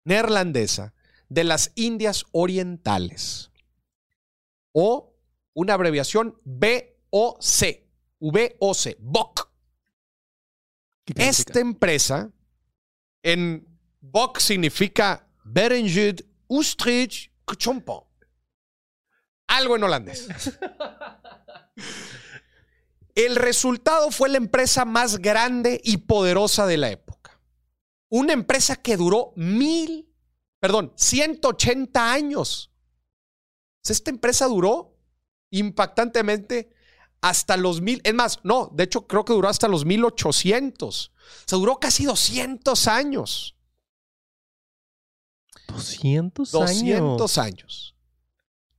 neerlandesa 0.04 0.94
de 1.28 1.44
las 1.44 1.72
Indias 1.74 2.24
Orientales 2.32 3.50
o 4.72 5.14
una 5.54 5.74
abreviación 5.74 6.40
BOC, 6.44 6.93
VOC, 7.14 8.96
BOC. 8.98 9.48
Esta 11.14 11.60
empresa, 11.60 12.32
en 13.22 13.64
BOC 14.00 14.38
significa 14.40 15.28
Berenjud 15.44 16.20
Ustrich 16.48 17.30
Chompon. 17.56 18.02
Algo 19.46 19.76
en 19.76 19.84
holandés. 19.84 20.26
El 23.14 23.36
resultado 23.36 24.10
fue 24.10 24.28
la 24.28 24.38
empresa 24.38 24.84
más 24.84 25.18
grande 25.18 25.80
y 25.84 25.98
poderosa 25.98 26.66
de 26.66 26.78
la 26.78 26.90
época. 26.90 27.40
Una 28.08 28.32
empresa 28.32 28.74
que 28.74 28.96
duró 28.96 29.32
mil, 29.36 30.12
perdón, 30.58 30.92
180 30.96 32.12
años. 32.12 32.72
Esta 33.84 34.10
empresa 34.10 34.46
duró 34.46 34.98
impactantemente 35.50 36.73
hasta 37.24 37.56
los 37.56 37.80
mil, 37.80 38.02
es 38.04 38.12
más, 38.12 38.40
no, 38.42 38.70
de 38.74 38.84
hecho 38.84 39.06
creo 39.06 39.24
que 39.24 39.32
duró 39.32 39.48
hasta 39.48 39.66
los 39.66 39.86
1800. 39.86 41.08
O 41.08 41.12
sea, 41.46 41.58
duró 41.58 41.80
casi 41.80 42.04
200 42.04 42.86
años. 42.86 43.56
200 45.68 46.54
años. 46.54 46.68
200 46.68 47.38
años. 47.38 47.96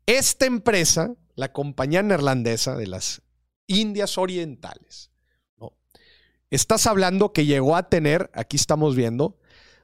Esta 0.06 0.46
empresa, 0.46 1.16
la 1.34 1.52
compañía 1.54 2.04
neerlandesa 2.04 2.76
de 2.76 2.86
las 2.86 3.24
Indias 3.66 4.16
Orientales, 4.20 5.10
¿no? 5.58 5.74
estás 6.52 6.86
hablando 6.86 7.34
que 7.34 7.48
llegó 7.48 7.76
a 7.76 7.90
tener, 7.90 8.30
aquí 8.36 8.58
estamos 8.58 8.96
viendo, 8.96 9.40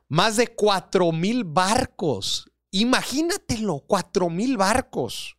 más 0.07 0.37
de 0.37 0.49
4 0.49 1.11
mil 1.11 1.45
barcos. 1.45 2.45
Imagínatelo, 2.69 3.83
4 3.87 4.29
mil 4.29 4.57
barcos. 4.57 5.35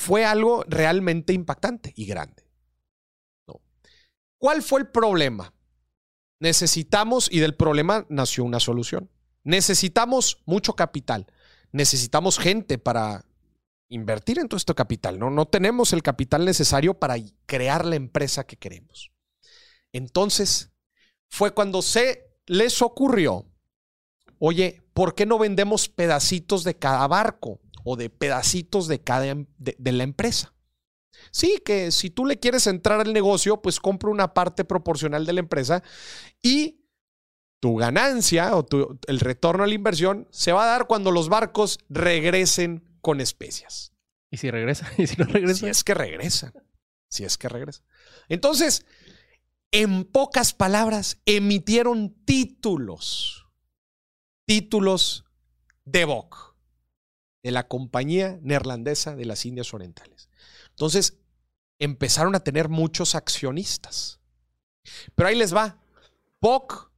Fue 0.00 0.24
algo 0.24 0.64
realmente 0.66 1.34
impactante 1.34 1.92
y 1.94 2.06
grande. 2.06 2.42
¿Cuál 4.38 4.62
fue 4.62 4.80
el 4.80 4.88
problema? 4.88 5.52
Necesitamos, 6.40 7.28
y 7.30 7.40
del 7.40 7.54
problema 7.54 8.06
nació 8.08 8.44
una 8.44 8.60
solución. 8.60 9.10
Necesitamos 9.44 10.42
mucho 10.46 10.72
capital. 10.72 11.26
Necesitamos 11.70 12.38
gente 12.38 12.78
para 12.78 13.26
invertir 13.90 14.38
en 14.38 14.48
todo 14.48 14.56
este 14.56 14.74
capital. 14.74 15.18
¿no? 15.18 15.28
no 15.28 15.46
tenemos 15.46 15.92
el 15.92 16.02
capital 16.02 16.46
necesario 16.46 16.94
para 16.94 17.16
crear 17.44 17.84
la 17.84 17.96
empresa 17.96 18.44
que 18.44 18.56
queremos. 18.56 19.12
Entonces, 19.92 20.70
fue 21.28 21.52
cuando 21.52 21.82
se 21.82 22.38
les 22.46 22.80
ocurrió, 22.80 23.44
oye, 24.38 24.82
¿por 24.94 25.14
qué 25.14 25.26
no 25.26 25.38
vendemos 25.38 25.90
pedacitos 25.90 26.64
de 26.64 26.78
cada 26.78 27.06
barco 27.06 27.60
o 27.84 27.96
de 27.96 28.10
pedacitos 28.10 28.88
de 28.88 29.00
cada 29.02 29.26
em, 29.26 29.46
de 29.58 29.92
la 29.92 30.04
empresa? 30.04 30.54
Sí, 31.30 31.60
que 31.64 31.90
si 31.90 32.10
tú 32.10 32.26
le 32.26 32.38
quieres 32.38 32.66
entrar 32.66 33.00
al 33.00 33.12
negocio, 33.12 33.60
pues 33.60 33.80
compra 33.80 34.10
una 34.10 34.34
parte 34.34 34.64
proporcional 34.64 35.26
de 35.26 35.32
la 35.34 35.40
empresa 35.40 35.82
y 36.42 36.80
tu 37.60 37.76
ganancia 37.76 38.56
o 38.56 38.66
el 39.06 39.20
retorno 39.20 39.64
a 39.64 39.66
la 39.66 39.74
inversión 39.74 40.26
se 40.30 40.52
va 40.52 40.64
a 40.64 40.66
dar 40.66 40.86
cuando 40.86 41.10
los 41.10 41.28
barcos 41.28 41.78
regresen 41.88 42.98
con 43.02 43.20
especias. 43.20 43.92
¿Y 44.30 44.38
si 44.38 44.50
regresa? 44.50 44.90
¿Y 44.98 45.06
si 45.06 45.16
no 45.16 45.24
regresa? 45.24 45.60
Si 45.60 45.66
es 45.66 45.84
que 45.84 45.94
regresa. 45.94 46.52
Si 47.08 47.24
es 47.24 47.36
que 47.36 47.48
regresa. 47.48 47.82
Entonces, 48.28 48.86
en 49.72 50.04
pocas 50.04 50.54
palabras, 50.54 51.18
emitieron 51.26 52.14
títulos. 52.24 53.46
Títulos 54.46 55.24
de 55.84 56.04
BOC, 56.04 56.49
de 57.42 57.50
la 57.50 57.68
Compañía 57.68 58.38
Neerlandesa 58.42 59.16
de 59.16 59.24
las 59.24 59.46
Indias 59.46 59.72
Orientales. 59.74 60.28
Entonces, 60.70 61.18
empezaron 61.78 62.34
a 62.34 62.40
tener 62.40 62.68
muchos 62.68 63.14
accionistas. 63.14 64.20
Pero 65.14 65.28
ahí 65.28 65.36
les 65.36 65.54
va. 65.54 65.78
POC, 66.38 66.90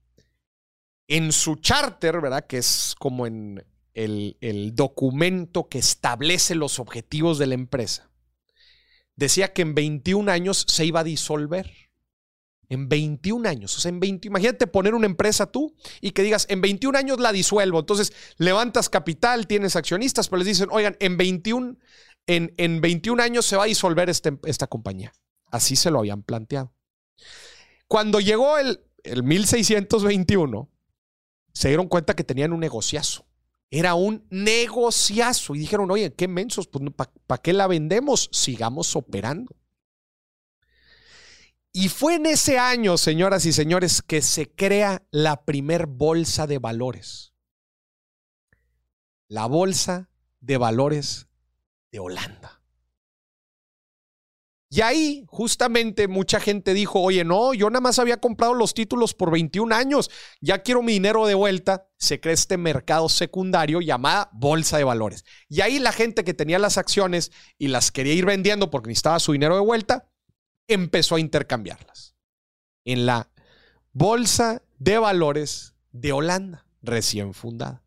en 1.09 1.33
su 1.33 1.57
charter, 1.57 2.20
¿verdad? 2.20 2.46
Que 2.46 2.59
es 2.59 2.94
como 2.98 3.26
en 3.26 3.64
el, 3.94 4.37
el, 4.40 4.74
documento 4.74 5.68
que 5.68 5.78
establece 5.78 6.55
los 6.55 6.78
objetivos 6.78 7.38
de 7.38 7.46
la 7.46 7.55
empresa, 7.55 8.11
decía 9.16 9.52
que 9.52 9.62
en 9.62 9.74
21 9.74 10.31
años 10.31 10.64
se 10.68 10.85
iba 10.85 11.00
a 11.00 11.05
disolver. 11.05 11.70
En 12.68 12.88
21 12.88 13.48
años. 13.48 13.77
O 13.77 13.81
sea, 13.81 13.90
en 13.90 14.01
20, 14.01 14.29
imagínate 14.29 14.66
poner 14.66 14.94
una 14.94 15.07
empresa 15.07 15.46
tú 15.46 15.75
y 16.01 16.12
que 16.12 16.22
digas, 16.22 16.46
en 16.48 16.61
21 16.62 16.96
años 16.96 17.20
la 17.20 17.33
disuelvo. 17.33 17.81
Entonces, 17.81 18.12
levantas 18.38 18.88
capital, 18.88 19.46
tienes 19.46 19.77
accionistas, 19.77 20.29
pero 20.29 20.38
les 20.38 20.46
dicen, 20.46 20.68
oigan, 20.70 20.96
en 21.01 21.16
21 21.16 21.77
en, 22.27 22.55
en 22.57 22.81
21 22.81 23.22
años 23.22 23.46
se 23.46 23.57
va 23.57 23.64
a 23.64 23.66
disolver 23.66 24.09
este, 24.09 24.38
esta 24.44 24.66
compañía. 24.66 25.12
Así 25.51 25.77
se 25.77 25.90
lo 25.90 25.98
habían 25.98 26.22
planteado. 26.22 26.72
Cuando 27.88 28.20
llegó 28.20 28.59
el, 28.59 28.81
el 29.03 29.22
1621, 29.22 30.70
se 31.53 31.68
dieron 31.68 31.88
cuenta 31.88 32.14
que 32.14 32.25
tenían 32.25 32.53
un 32.53 32.61
negociazo. 32.61 33.27
Era 33.70 33.94
un 33.94 34.27
negociazo. 34.31 35.55
Y 35.55 35.59
dijeron, 35.59 35.90
oye, 35.90 36.14
qué 36.14 36.29
mensos, 36.29 36.68
pues, 36.68 36.85
¿para 37.27 37.42
qué 37.42 37.53
la 37.53 37.66
vendemos? 37.66 38.29
Sigamos 38.33 38.96
operando. 38.96 39.55
Y 41.72 41.88
fue 41.88 42.16
en 42.16 42.26
ese 42.26 42.58
año, 42.58 42.98
señoras 42.98 43.46
y 43.46 43.52
señores, 43.52 44.02
que 44.02 44.20
se 44.20 44.50
crea 44.50 45.02
la 45.11 45.44
primer 45.44 45.87
bolsa 45.87 46.46
de 46.46 46.58
valores. 46.58 47.32
La 49.28 49.46
bolsa 49.46 50.11
de 50.40 50.58
valores 50.58 51.28
de 51.90 52.00
Holanda. 52.00 52.62
Y 54.74 54.80
ahí 54.80 55.24
justamente 55.28 56.08
mucha 56.08 56.40
gente 56.40 56.72
dijo, 56.72 57.00
oye, 57.00 57.24
no, 57.24 57.52
yo 57.52 57.68
nada 57.68 57.82
más 57.82 57.98
había 57.98 58.16
comprado 58.16 58.54
los 58.54 58.72
títulos 58.72 59.12
por 59.12 59.30
21 59.30 59.74
años, 59.74 60.11
ya 60.40 60.62
quiero 60.62 60.82
mi 60.82 60.94
dinero 60.94 61.26
de 61.26 61.35
vuelta. 61.35 61.90
Se 61.98 62.20
crea 62.20 62.32
este 62.32 62.56
mercado 62.56 63.11
secundario 63.11 63.82
llamada 63.82 64.30
bolsa 64.32 64.78
de 64.78 64.85
valores. 64.85 65.24
Y 65.48 65.61
ahí 65.61 65.78
la 65.78 65.92
gente 65.92 66.24
que 66.24 66.32
tenía 66.32 66.58
las 66.58 66.78
acciones 66.78 67.32
y 67.58 67.68
las 67.68 67.92
quería 67.92 68.14
ir 68.14 68.24
vendiendo 68.24 68.70
porque 68.70 68.88
necesitaba 68.88 69.20
su 69.20 69.32
dinero 69.32 69.56
de 69.56 69.61
vuelta, 69.61 70.11
empezó 70.68 71.16
a 71.16 71.20
intercambiarlas 71.20 72.14
en 72.85 73.07
la 73.07 73.31
bolsa 73.92 74.62
de 74.79 74.98
valores 74.98 75.75
de 75.92 76.12
Holanda, 76.12 76.66
recién 76.83 77.35
fundada. 77.35 77.83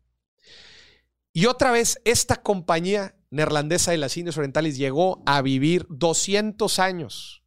Y 1.32 1.46
otra 1.46 1.70
vez, 1.70 2.00
esta 2.04 2.36
compañía 2.36 3.14
neerlandesa 3.30 3.90
de 3.90 3.98
las 3.98 4.16
Indias 4.16 4.38
Orientales 4.38 4.78
llegó 4.78 5.22
a 5.26 5.42
vivir 5.42 5.86
200 5.90 6.78
años. 6.78 7.42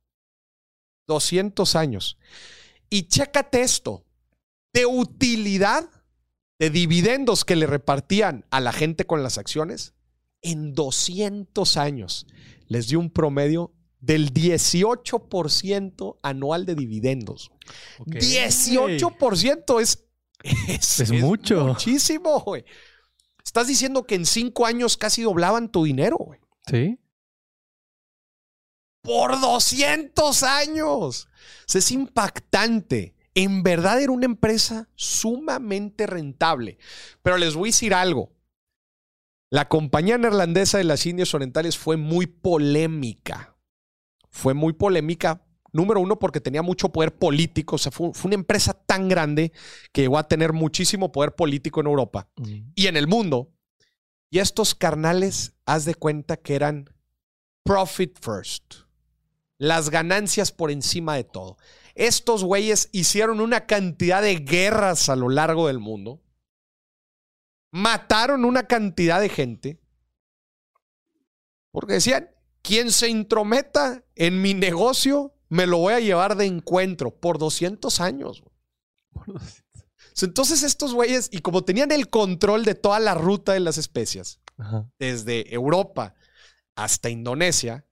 200 1.07 1.75
años. 1.75 2.17
Y 2.89 3.07
chécate 3.07 3.61
esto, 3.61 4.05
de 4.73 4.85
utilidad, 4.85 5.89
de 6.59 6.69
dividendos 6.69 7.45
que 7.45 7.55
le 7.55 7.65
repartían 7.65 8.45
a 8.51 8.59
la 8.59 8.73
gente 8.73 9.05
con 9.05 9.23
las 9.23 9.37
acciones, 9.37 9.93
en 10.41 10.73
200 10.73 11.77
años 11.77 12.27
les 12.67 12.87
dio 12.87 12.99
un 12.99 13.09
promedio 13.09 13.73
del 13.99 14.33
18% 14.33 16.17
anual 16.21 16.65
de 16.65 16.75
dividendos. 16.75 17.51
18% 18.05 19.81
es, 19.81 20.05
es, 20.43 20.99
es, 20.99 21.11
mucho. 21.11 21.65
Muchísimo, 21.65 22.39
güey. 22.41 22.65
Estás 23.43 23.67
diciendo 23.67 24.03
que 24.03 24.15
en 24.15 24.25
cinco 24.25 24.65
años 24.65 24.97
casi 24.97 25.23
doblaban 25.23 25.71
tu 25.71 25.83
dinero, 25.83 26.17
güey. 26.17 26.39
Sí. 26.67 26.99
Por 29.01 29.39
200 29.39 30.43
años. 30.43 31.27
es 31.73 31.91
impactante. 31.91 33.15
En 33.33 33.63
verdad 33.63 34.01
era 34.01 34.11
una 34.11 34.25
empresa 34.25 34.89
sumamente 34.95 36.07
rentable. 36.07 36.77
Pero 37.21 37.37
les 37.37 37.55
voy 37.55 37.69
a 37.69 37.71
decir 37.71 37.93
algo. 37.93 38.33
La 39.49 39.67
compañía 39.67 40.17
neerlandesa 40.17 40.77
de 40.77 40.83
las 40.83 41.05
Indias 41.05 41.33
Orientales 41.33 41.77
fue 41.77 41.97
muy 41.97 42.27
polémica. 42.27 43.55
Fue 44.29 44.53
muy 44.53 44.73
polémica 44.73 45.43
Número 45.71 45.99
uno, 45.99 46.17
porque 46.17 46.41
tenía 46.41 46.61
mucho 46.61 46.89
poder 46.89 47.15
político. 47.15 47.75
O 47.75 47.79
sea, 47.79 47.91
fue, 47.91 48.11
una 48.23 48.35
empresa 48.35 48.73
tan 48.73 49.07
grande 49.07 49.51
que 49.91 50.01
llegó 50.01 50.17
a 50.17 50.27
tener 50.27 50.53
muchísimo 50.53 51.11
poder 51.11 51.35
político 51.35 51.81
en 51.81 51.87
Europa 51.87 52.29
y 52.75 52.87
en 52.87 52.97
el 52.97 53.07
mundo. 53.07 53.51
Y 54.31 54.39
estos 54.39 54.75
carnales, 54.75 55.53
haz 55.65 55.85
de 55.85 55.95
cuenta 55.95 56.37
que 56.37 56.55
eran 56.55 56.89
profit 57.63 58.17
first. 58.19 58.75
Las 59.57 59.89
ganancias 59.89 60.51
por 60.51 60.71
encima 60.71 61.15
de 61.15 61.23
todo. 61.23 61.57
Estos 61.95 62.43
güeyes 62.43 62.89
hicieron 62.91 63.41
una 63.41 63.65
cantidad 63.65 64.21
de 64.21 64.37
guerras 64.37 65.09
a 65.09 65.15
lo 65.15 65.29
largo 65.29 65.67
del 65.67 65.79
mundo. 65.79 66.21
Mataron 67.71 68.45
una 68.45 68.63
cantidad 68.63 69.19
de 69.19 69.29
gente. 69.29 69.79
Porque 71.71 71.93
decían, 71.93 72.29
quien 72.61 72.91
se 72.91 73.09
intrometa 73.09 74.03
en 74.15 74.41
mi 74.41 74.53
negocio 74.53 75.33
me 75.49 75.65
lo 75.65 75.79
voy 75.79 75.93
a 75.93 75.99
llevar 75.99 76.35
de 76.35 76.45
encuentro 76.45 77.11
por 77.11 77.37
200 77.37 77.99
años. 77.99 78.43
Entonces 80.21 80.63
estos 80.63 80.93
güeyes, 80.93 81.29
y 81.31 81.39
como 81.39 81.63
tenían 81.63 81.91
el 81.91 82.09
control 82.09 82.65
de 82.65 82.75
toda 82.75 82.99
la 82.99 83.13
ruta 83.13 83.53
de 83.53 83.59
las 83.59 83.77
especias, 83.77 84.39
desde 84.97 85.53
Europa 85.53 86.13
hasta 86.75 87.09
Indonesia, 87.09 87.85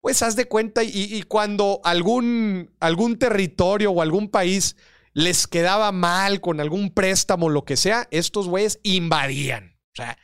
pues 0.00 0.22
haz 0.22 0.36
de 0.36 0.46
cuenta, 0.46 0.82
y, 0.82 1.22
cuando 1.22 1.80
algún, 1.84 2.74
algún 2.80 3.18
territorio 3.18 3.92
o 3.92 4.02
algún 4.02 4.28
país 4.28 4.76
les 5.14 5.46
quedaba 5.46 5.92
mal 5.92 6.40
con 6.40 6.60
algún 6.60 6.90
préstamo, 6.90 7.48
lo 7.48 7.64
que 7.64 7.76
sea, 7.76 8.08
estos 8.10 8.48
güeyes 8.48 8.80
invadían. 8.82 9.78
O 9.92 9.96
sea, 9.96 10.18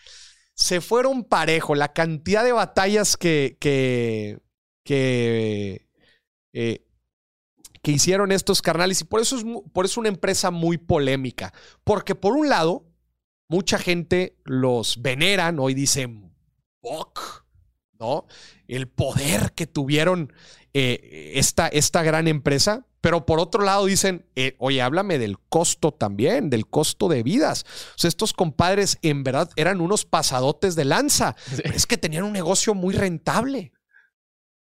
se 0.59 0.81
fueron 0.81 1.23
parejo. 1.23 1.77
La 1.77 1.93
cantidad 1.93 2.43
de 2.43 2.53
batallas 2.53 3.17
que, 3.17 3.57
que, 3.61 4.41
que 4.85 5.89
eh, 6.53 6.85
que 7.81 7.93
hicieron 7.93 8.33
estos 8.33 8.61
carnales 8.61 9.01
y 9.01 9.05
por 9.05 9.21
eso 9.21 9.37
es 9.37 9.45
por 9.73 9.85
eso 9.85 10.01
una 10.01 10.09
empresa 10.09 10.51
muy 10.51 10.77
polémica, 10.77 11.55
porque 11.85 12.17
por 12.17 12.37
un 12.37 12.49
lado 12.49 12.85
mucha 13.49 13.79
gente 13.79 14.37
los 14.45 15.01
veneran, 15.01 15.61
hoy 15.61 15.75
dicen 15.75 16.35
Bok, 16.83 17.47
¿no? 17.93 18.27
El 18.67 18.89
poder 18.89 19.53
que 19.53 19.69
tuvieron 19.69 20.33
eh, 20.75 21.33
esta, 21.37 21.69
esta 21.69 22.03
gran 22.03 22.27
empresa, 22.27 22.88
pero 23.01 23.27
por 23.27 23.39
otro 23.39 23.63
lado 23.63 23.87
dicen, 23.87 24.27
eh, 24.35 24.57
oye, 24.59 24.83
háblame 24.83 25.19
del 25.19 25.39
costo 25.39 25.93
también, 25.93 26.51
del 26.51 26.67
costo 26.67 27.09
de 27.09 27.23
vidas. 27.23 27.65
O 27.95 27.99
sea, 27.99 28.09
estos 28.09 28.33
compadres 28.33 28.99
en 29.03 29.23
verdad 29.23 29.51
eran 29.57 29.81
unos 29.81 30.05
pasadotes 30.05 30.75
de 30.75 30.85
lanza, 30.85 31.37
es 31.65 31.87
que 31.87 31.97
tenían 31.97 32.25
un 32.25 32.33
negocio 32.33 32.75
muy 32.75 32.95
rentable. 32.95 33.73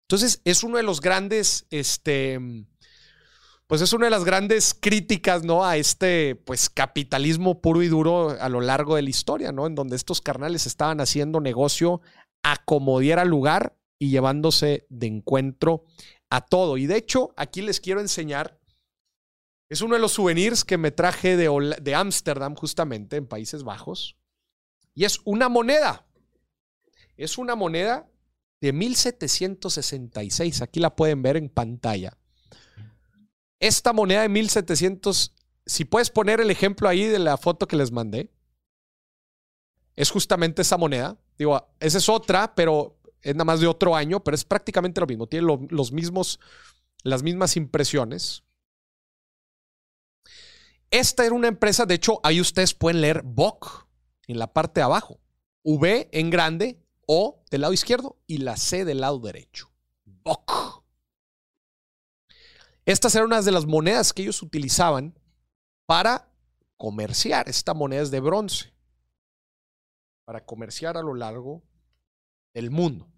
Entonces, 0.09 0.41
es 0.45 0.63
uno 0.63 0.77
de 0.77 0.83
los 0.83 1.01
grandes, 1.01 1.67
este, 1.71 2.39
pues 3.67 3.81
es 3.81 3.93
una 3.95 4.07
de 4.07 4.11
las 4.11 4.25
grandes 4.25 4.77
críticas, 4.79 5.43
¿no? 5.43 5.65
A 5.65 5.79
este, 5.79 6.37
pues, 6.37 6.69
capitalismo 6.69 7.63
puro 7.63 7.83
y 7.83 7.89
duro 7.89 8.37
a 8.39 8.49
lo 8.51 8.61
largo 8.61 8.97
de 8.97 9.03
la 9.03 9.11
historia, 9.11 9.53
¿no? 9.53 9.67
En 9.67 9.75
donde 9.75 9.97
estos 9.97 10.21
carnales 10.21 10.67
estaban 10.67 11.01
haciendo 11.01 11.41
negocio 11.41 12.03
a 12.43 12.63
como 12.65 12.99
diera 13.01 13.25
lugar 13.25 13.77
y 13.99 14.11
llevándose 14.11 14.85
de 14.91 15.07
encuentro 15.07 15.85
a 16.33 16.41
todo. 16.41 16.79
Y 16.79 16.87
de 16.87 16.97
hecho, 16.97 17.35
aquí 17.37 17.61
les 17.61 17.79
quiero 17.79 18.01
enseñar, 18.01 18.59
es 19.69 19.83
uno 19.83 19.97
de 19.97 20.01
los 20.01 20.13
souvenirs 20.13 20.65
que 20.65 20.79
me 20.79 20.91
traje 20.91 21.37
de 21.37 21.95
Ámsterdam, 21.95 22.55
justamente, 22.55 23.17
en 23.17 23.27
Países 23.27 23.65
Bajos, 23.65 24.17
y 24.95 25.05
es 25.05 25.21
una 25.25 25.51
moneda. 25.51 26.07
Es 27.19 27.37
una 27.37 27.55
moneda 27.55 28.09
de 28.63 28.73
1766. 28.73 30.63
Aquí 30.63 30.81
la 30.81 30.97
pueden 30.97 31.21
ver 31.21 31.37
en 31.37 31.51
pantalla. 31.51 32.17
Esta 33.61 33.93
moneda 33.93 34.23
de 34.23 34.31
1700, 34.31 35.35
si 35.67 35.85
puedes 35.85 36.09
poner 36.09 36.41
el 36.41 36.51
ejemplo 36.51 36.89
ahí 36.89 37.05
de 37.05 37.19
la 37.19 37.37
foto 37.37 37.69
que 37.69 37.77
les 37.77 37.93
mandé, 37.93 38.31
es 39.97 40.11
justamente 40.11 40.63
esa 40.63 40.79
moneda. 40.79 41.19
Digo, 41.37 41.69
esa 41.79 41.99
es 41.99 42.09
otra, 42.09 42.55
pero 42.55 42.99
es 43.23 43.35
nada 43.35 43.45
más 43.45 43.61
de 43.61 43.67
otro 43.67 43.95
año, 43.95 44.23
pero 44.23 44.35
es 44.35 44.45
prácticamente 44.45 45.01
lo 45.01 45.07
mismo. 45.07 45.27
Tiene 45.27 45.47
los 45.71 45.93
mismos, 45.93 46.41
las 47.03 47.23
mismas 47.23 47.57
impresiones. 47.57 48.45
Esta 50.91 51.25
era 51.25 51.35
una 51.35 51.49
empresa, 51.49 51.87
de 51.87 51.95
hecho, 51.95 52.21
ahí 52.23 52.41
ustedes 52.41 52.75
pueden 52.75 53.01
leer 53.01 53.23
BOC 53.23 53.87
en 54.27 54.39
la 54.39 54.53
parte 54.53 54.81
de 54.81 54.85
abajo. 54.85 55.21
V 55.63 56.09
en 56.13 56.31
grande, 56.31 56.79
O 57.07 57.43
del 57.51 57.63
lado 57.63 57.73
izquierdo 57.73 58.19
y 58.27 58.39
la 58.39 58.57
C 58.57 58.85
del 58.85 59.01
lado 59.01 59.19
derecho. 59.19 59.73
BOC. 60.05 60.85
Estas 62.85 63.15
eran 63.15 63.27
unas 63.27 63.45
de 63.45 63.53
las 63.53 63.67
monedas 63.67 64.13
que 64.13 64.23
ellos 64.23 64.43
utilizaban 64.43 65.19
para 65.87 66.29
comerciar. 66.77 67.49
Esta 67.49 67.75
moneda 67.75 68.03
es 68.03 68.11
de 68.11 68.21
bronce. 68.21 68.73
Para 70.25 70.45
comerciar 70.45 70.97
a 70.97 71.03
lo 71.03 71.15
largo 71.15 71.63
del 72.55 72.71
mundo. 72.71 73.09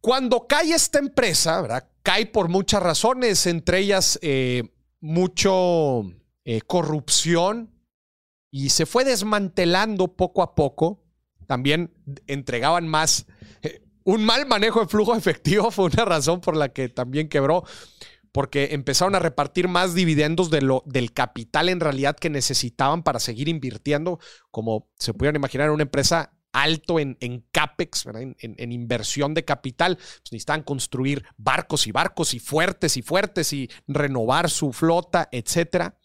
Cuando 0.00 0.46
cae 0.46 0.72
esta 0.72 0.98
empresa, 0.98 1.60
¿verdad? 1.60 1.88
cae 2.02 2.24
por 2.24 2.48
muchas 2.48 2.82
razones, 2.82 3.46
entre 3.46 3.80
ellas 3.80 4.18
eh, 4.22 4.62
mucho 5.00 6.04
eh, 6.44 6.62
corrupción 6.62 7.70
y 8.50 8.70
se 8.70 8.86
fue 8.86 9.04
desmantelando 9.04 10.16
poco 10.16 10.42
a 10.42 10.54
poco. 10.54 11.04
También 11.46 11.92
entregaban 12.26 12.88
más. 12.88 13.26
Eh, 13.62 13.82
un 14.04 14.24
mal 14.24 14.46
manejo 14.46 14.80
de 14.80 14.86
flujo 14.86 15.14
efectivo 15.16 15.70
fue 15.70 15.86
una 15.86 16.06
razón 16.06 16.40
por 16.40 16.56
la 16.56 16.70
que 16.70 16.88
también 16.88 17.28
quebró, 17.28 17.64
porque 18.32 18.68
empezaron 18.72 19.14
a 19.14 19.18
repartir 19.18 19.68
más 19.68 19.94
dividendos 19.94 20.48
de 20.48 20.62
lo, 20.62 20.82
del 20.86 21.12
capital 21.12 21.68
en 21.68 21.80
realidad 21.80 22.16
que 22.16 22.30
necesitaban 22.30 23.02
para 23.02 23.20
seguir 23.20 23.48
invirtiendo. 23.48 24.18
Como 24.50 24.88
se 24.98 25.12
pudieron 25.12 25.36
imaginar, 25.36 25.70
una 25.70 25.82
empresa 25.82 26.37
alto 26.52 26.98
en, 26.98 27.16
en 27.20 27.44
CAPEX, 27.52 28.06
en, 28.14 28.72
inversión 28.72 29.34
de 29.34 29.44
capital. 29.44 29.98
Pues 30.30 30.46
construir 30.64 31.24
barcos 31.36 31.86
y 31.86 31.92
barcos 31.92 32.34
y 32.34 32.38
fuertes 32.38 32.96
y 32.96 33.02
fuertes 33.02 33.52
y 33.52 33.70
renovar 33.86 34.50
su 34.50 34.72
flota, 34.72 35.28
etcétera. 35.32 35.98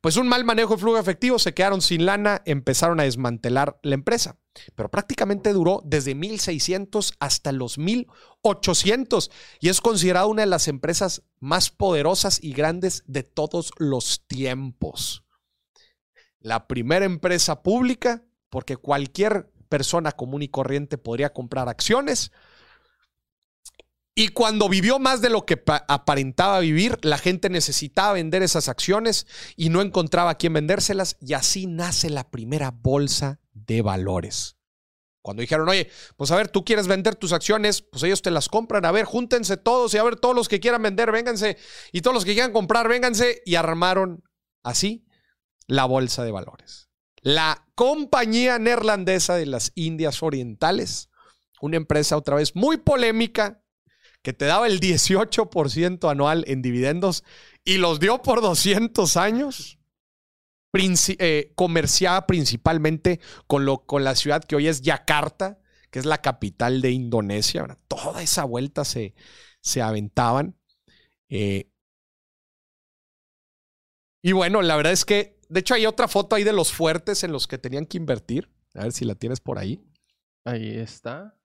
Pues 0.00 0.16
un 0.16 0.28
mal 0.28 0.44
manejo 0.44 0.74
de 0.74 0.80
flujo 0.80 0.98
efectivo, 0.98 1.38
se 1.38 1.54
quedaron 1.54 1.80
sin 1.80 2.04
lana, 2.04 2.42
empezaron 2.44 3.00
a 3.00 3.04
desmantelar 3.04 3.78
la 3.82 3.94
empresa. 3.94 4.38
Pero 4.74 4.90
prácticamente 4.90 5.52
duró 5.52 5.82
desde 5.84 6.14
1600 6.14 7.14
hasta 7.18 7.52
los 7.52 7.78
1800 7.78 9.30
y 9.60 9.68
es 9.68 9.80
considerada 9.80 10.26
una 10.26 10.42
de 10.42 10.46
las 10.46 10.68
empresas 10.68 11.22
más 11.40 11.70
poderosas 11.70 12.38
y 12.42 12.52
grandes 12.52 13.02
de 13.06 13.22
todos 13.22 13.72
los 13.78 14.26
tiempos. 14.26 15.24
La 16.38 16.66
primera 16.66 17.04
empresa 17.04 17.62
pública, 17.62 18.22
porque 18.50 18.76
cualquier 18.76 19.50
persona 19.74 20.12
común 20.12 20.40
y 20.40 20.48
corriente 20.48 20.98
podría 20.98 21.32
comprar 21.32 21.68
acciones. 21.68 22.30
Y 24.14 24.28
cuando 24.28 24.68
vivió 24.68 25.00
más 25.00 25.20
de 25.20 25.30
lo 25.30 25.44
que 25.44 25.60
aparentaba 25.88 26.60
vivir, 26.60 26.96
la 27.02 27.18
gente 27.18 27.50
necesitaba 27.50 28.12
vender 28.12 28.44
esas 28.44 28.68
acciones 28.68 29.26
y 29.56 29.70
no 29.70 29.82
encontraba 29.82 30.30
a 30.30 30.34
quién 30.36 30.52
vendérselas. 30.52 31.16
Y 31.20 31.32
así 31.32 31.66
nace 31.66 32.08
la 32.08 32.30
primera 32.30 32.70
bolsa 32.70 33.40
de 33.52 33.82
valores. 33.82 34.58
Cuando 35.22 35.40
dijeron, 35.40 35.68
oye, 35.68 35.90
pues 36.16 36.30
a 36.30 36.36
ver, 36.36 36.46
tú 36.46 36.64
quieres 36.64 36.86
vender 36.86 37.16
tus 37.16 37.32
acciones, 37.32 37.82
pues 37.82 38.04
ellos 38.04 38.22
te 38.22 38.30
las 38.30 38.48
compran. 38.48 38.84
A 38.84 38.92
ver, 38.92 39.06
júntense 39.06 39.56
todos 39.56 39.92
y 39.94 39.98
a 39.98 40.04
ver, 40.04 40.14
todos 40.14 40.36
los 40.36 40.48
que 40.48 40.60
quieran 40.60 40.84
vender, 40.84 41.10
vénganse. 41.10 41.56
Y 41.90 42.02
todos 42.02 42.14
los 42.14 42.24
que 42.24 42.34
quieran 42.34 42.52
comprar, 42.52 42.86
vénganse. 42.86 43.42
Y 43.44 43.56
armaron 43.56 44.22
así 44.62 45.04
la 45.66 45.84
bolsa 45.84 46.22
de 46.22 46.30
valores 46.30 46.83
la 47.24 47.66
Compañía 47.74 48.58
Neerlandesa 48.58 49.34
de 49.34 49.46
las 49.46 49.72
Indias 49.74 50.22
Orientales, 50.22 51.08
una 51.60 51.78
empresa 51.78 52.18
otra 52.18 52.36
vez 52.36 52.54
muy 52.54 52.76
polémica 52.76 53.62
que 54.22 54.34
te 54.34 54.44
daba 54.44 54.66
el 54.66 54.78
18% 54.78 56.10
anual 56.10 56.44
en 56.46 56.60
dividendos 56.60 57.24
y 57.64 57.78
los 57.78 57.98
dio 57.98 58.20
por 58.22 58.42
200 58.42 59.16
años. 59.16 59.78
Eh, 60.74 61.52
comerciaba 61.54 62.26
principalmente 62.26 63.20
con, 63.46 63.64
lo, 63.64 63.86
con 63.86 64.04
la 64.04 64.16
ciudad 64.16 64.44
que 64.44 64.56
hoy 64.56 64.68
es 64.68 64.82
Yakarta, 64.82 65.58
que 65.90 66.00
es 66.00 66.04
la 66.04 66.20
capital 66.20 66.82
de 66.82 66.90
Indonesia. 66.90 67.78
Toda 67.88 68.22
esa 68.22 68.44
vuelta 68.44 68.84
se, 68.84 69.14
se 69.62 69.80
aventaban. 69.80 70.58
Eh, 71.30 71.70
y 74.20 74.32
bueno, 74.32 74.60
la 74.60 74.76
verdad 74.76 74.92
es 74.92 75.04
que 75.04 75.33
de 75.54 75.60
hecho, 75.60 75.74
hay 75.74 75.86
otra 75.86 76.08
foto 76.08 76.34
ahí 76.34 76.42
de 76.42 76.52
los 76.52 76.72
fuertes 76.72 77.22
en 77.22 77.30
los 77.30 77.46
que 77.46 77.58
tenían 77.58 77.86
que 77.86 77.96
invertir. 77.96 78.50
A 78.74 78.82
ver 78.82 78.92
si 78.92 79.04
la 79.04 79.14
tienes 79.14 79.38
por 79.38 79.56
ahí. 79.56 79.80
Ahí 80.44 80.76
está. 80.76 81.38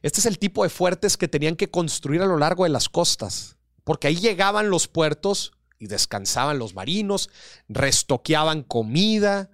Este 0.00 0.20
es 0.20 0.26
el 0.26 0.38
tipo 0.38 0.62
de 0.62 0.70
fuertes 0.70 1.16
que 1.16 1.26
tenían 1.26 1.56
que 1.56 1.72
construir 1.72 2.22
a 2.22 2.26
lo 2.26 2.38
largo 2.38 2.62
de 2.62 2.70
las 2.70 2.88
costas, 2.88 3.56
porque 3.82 4.06
ahí 4.06 4.14
llegaban 4.14 4.70
los 4.70 4.86
puertos 4.86 5.54
y 5.80 5.88
descansaban 5.88 6.60
los 6.60 6.72
marinos, 6.72 7.30
restoqueaban 7.68 8.62
comida, 8.62 9.50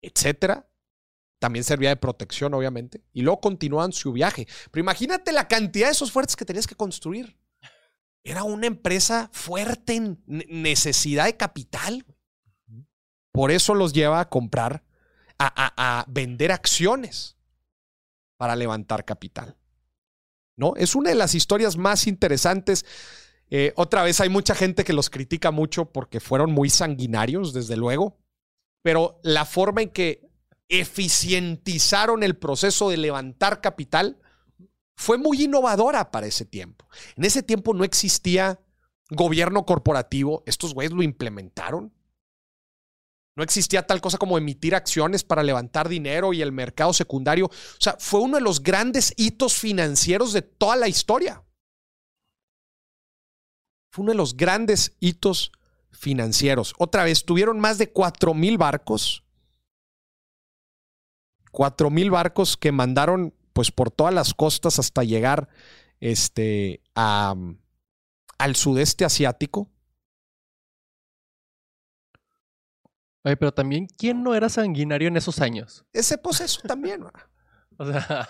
etcétera. 0.00 0.68
También 1.38 1.62
servía 1.62 1.90
de 1.90 1.96
protección, 1.96 2.52
obviamente. 2.52 3.04
Y 3.12 3.22
luego 3.22 3.40
continuaban 3.40 3.92
su 3.92 4.12
viaje. 4.12 4.48
Pero 4.72 4.82
imagínate 4.82 5.30
la 5.30 5.46
cantidad 5.46 5.86
de 5.86 5.92
esos 5.92 6.10
fuertes 6.10 6.34
que 6.34 6.44
tenías 6.44 6.66
que 6.66 6.74
construir. 6.74 7.36
Era 8.24 8.44
una 8.44 8.66
empresa 8.66 9.30
fuerte 9.32 9.94
en 9.96 10.22
necesidad 10.26 11.24
de 11.24 11.36
capital. 11.36 12.04
Por 13.32 13.50
eso 13.50 13.74
los 13.74 13.92
lleva 13.92 14.20
a 14.20 14.28
comprar, 14.28 14.84
a, 15.38 16.04
vender 16.08 16.52
acciones 16.52 17.36
para 18.36 18.54
levantar 18.54 19.04
capital. 19.04 19.56
¿No? 20.56 20.74
Es 20.76 20.94
una 20.94 21.10
de 21.10 21.16
las 21.16 21.34
historias 21.34 21.76
más 21.76 22.06
interesantes. 22.06 22.84
Eh, 23.50 23.72
otra 23.76 24.02
vez 24.02 24.20
hay 24.20 24.28
mucha 24.28 24.54
gente 24.54 24.84
que 24.84 24.92
los 24.92 25.10
critica 25.10 25.50
mucho 25.50 25.86
porque 25.86 26.20
fueron 26.20 26.52
muy 26.52 26.70
sanguinarios, 26.70 27.52
desde 27.52 27.76
luego, 27.76 28.18
pero 28.82 29.18
la 29.22 29.44
forma 29.44 29.82
en 29.82 29.90
que 29.90 30.30
eficientizaron 30.68 32.22
el 32.22 32.36
proceso 32.36 32.88
de 32.88 32.96
levantar 32.98 33.60
capital 33.60 34.21
fue 35.02 35.18
muy 35.18 35.42
innovadora 35.42 36.12
para 36.12 36.28
ese 36.28 36.44
tiempo. 36.44 36.86
En 37.16 37.24
ese 37.24 37.42
tiempo 37.42 37.74
no 37.74 37.82
existía 37.82 38.60
gobierno 39.10 39.66
corporativo, 39.66 40.44
estos 40.46 40.74
güeyes 40.74 40.92
lo 40.92 41.02
implementaron. 41.02 41.92
No 43.34 43.42
existía 43.42 43.84
tal 43.84 44.00
cosa 44.00 44.16
como 44.16 44.38
emitir 44.38 44.76
acciones 44.76 45.24
para 45.24 45.42
levantar 45.42 45.88
dinero 45.88 46.32
y 46.32 46.40
el 46.40 46.52
mercado 46.52 46.92
secundario. 46.92 47.46
O 47.46 47.80
sea, 47.80 47.96
fue 47.98 48.20
uno 48.20 48.36
de 48.36 48.42
los 48.42 48.62
grandes 48.62 49.12
hitos 49.16 49.58
financieros 49.58 50.32
de 50.32 50.42
toda 50.42 50.76
la 50.76 50.86
historia. 50.86 51.42
Fue 53.90 54.04
uno 54.04 54.12
de 54.12 54.18
los 54.18 54.36
grandes 54.36 54.96
hitos 55.00 55.50
financieros. 55.90 56.74
Otra 56.78 57.02
vez, 57.02 57.24
tuvieron 57.24 57.58
más 57.58 57.76
de 57.78 57.90
4 57.90 58.34
mil 58.34 58.56
barcos. 58.56 59.24
4 61.50 61.90
mil 61.90 62.10
barcos 62.10 62.56
que 62.56 62.70
mandaron 62.70 63.34
pues 63.52 63.70
por 63.70 63.90
todas 63.90 64.14
las 64.14 64.34
costas 64.34 64.78
hasta 64.78 65.04
llegar 65.04 65.48
este, 66.00 66.82
a, 66.94 67.34
al 68.38 68.56
sudeste 68.56 69.04
asiático. 69.04 69.70
Oye, 73.24 73.36
pero 73.36 73.54
también, 73.54 73.86
¿quién 73.86 74.22
no 74.22 74.34
era 74.34 74.48
sanguinario 74.48 75.08
en 75.08 75.16
esos 75.16 75.40
años? 75.40 75.84
Ese 75.92 76.18
proceso 76.18 76.60
también, 76.66 77.04
O 77.78 77.90
sea. 77.90 78.28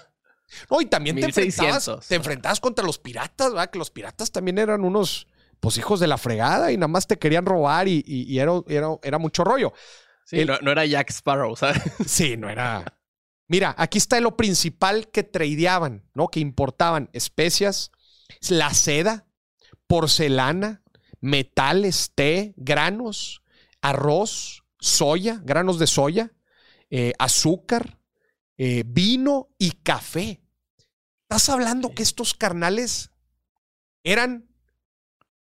No, 0.70 0.80
y 0.82 0.86
también 0.86 1.16
te 1.16 1.24
enfrentabas, 1.24 1.90
te 2.06 2.14
enfrentabas, 2.14 2.60
contra 2.60 2.84
los 2.84 2.98
piratas, 2.98 3.52
¿verdad? 3.52 3.70
Que 3.70 3.78
los 3.78 3.90
piratas 3.90 4.30
también 4.30 4.58
eran 4.58 4.84
unos 4.84 5.26
pues 5.60 5.78
hijos 5.78 5.98
de 5.98 6.06
la 6.06 6.18
fregada 6.18 6.72
y 6.72 6.76
nada 6.76 6.88
más 6.88 7.06
te 7.06 7.18
querían 7.18 7.46
robar 7.46 7.88
y, 7.88 8.02
y, 8.04 8.38
era, 8.38 8.52
era, 8.66 8.88
era, 9.02 9.18
mucho 9.18 9.44
rollo. 9.44 9.72
Sí, 10.26 10.44
no, 10.44 10.58
no, 10.60 10.72
era 10.72 10.84
Jack 10.84 11.10
Sparrow, 11.10 11.56
¿sabes? 11.56 11.80
Sí, 12.06 12.36
no 12.36 12.50
era. 12.50 12.84
Mira, 13.48 13.74
aquí 13.78 13.98
está 13.98 14.20
lo 14.20 14.36
principal 14.36 15.08
que 15.10 15.22
tradeaban, 15.22 16.04
¿no? 16.14 16.28
Que 16.28 16.40
importaban 16.40 17.10
especias, 17.12 17.90
la 18.48 18.72
seda, 18.72 19.26
porcelana, 19.86 20.82
metales, 21.20 22.12
té, 22.14 22.54
granos, 22.56 23.42
arroz, 23.80 24.64
soya, 24.78 25.40
granos 25.44 25.78
de 25.78 25.86
soya, 25.86 26.32
eh, 26.90 27.12
azúcar, 27.18 27.98
eh, 28.56 28.84
vino 28.86 29.48
y 29.58 29.72
café. 29.72 30.42
Estás 31.22 31.48
hablando 31.48 31.94
que 31.94 32.02
estos 32.02 32.34
carnales 32.34 33.10
eran 34.04 34.48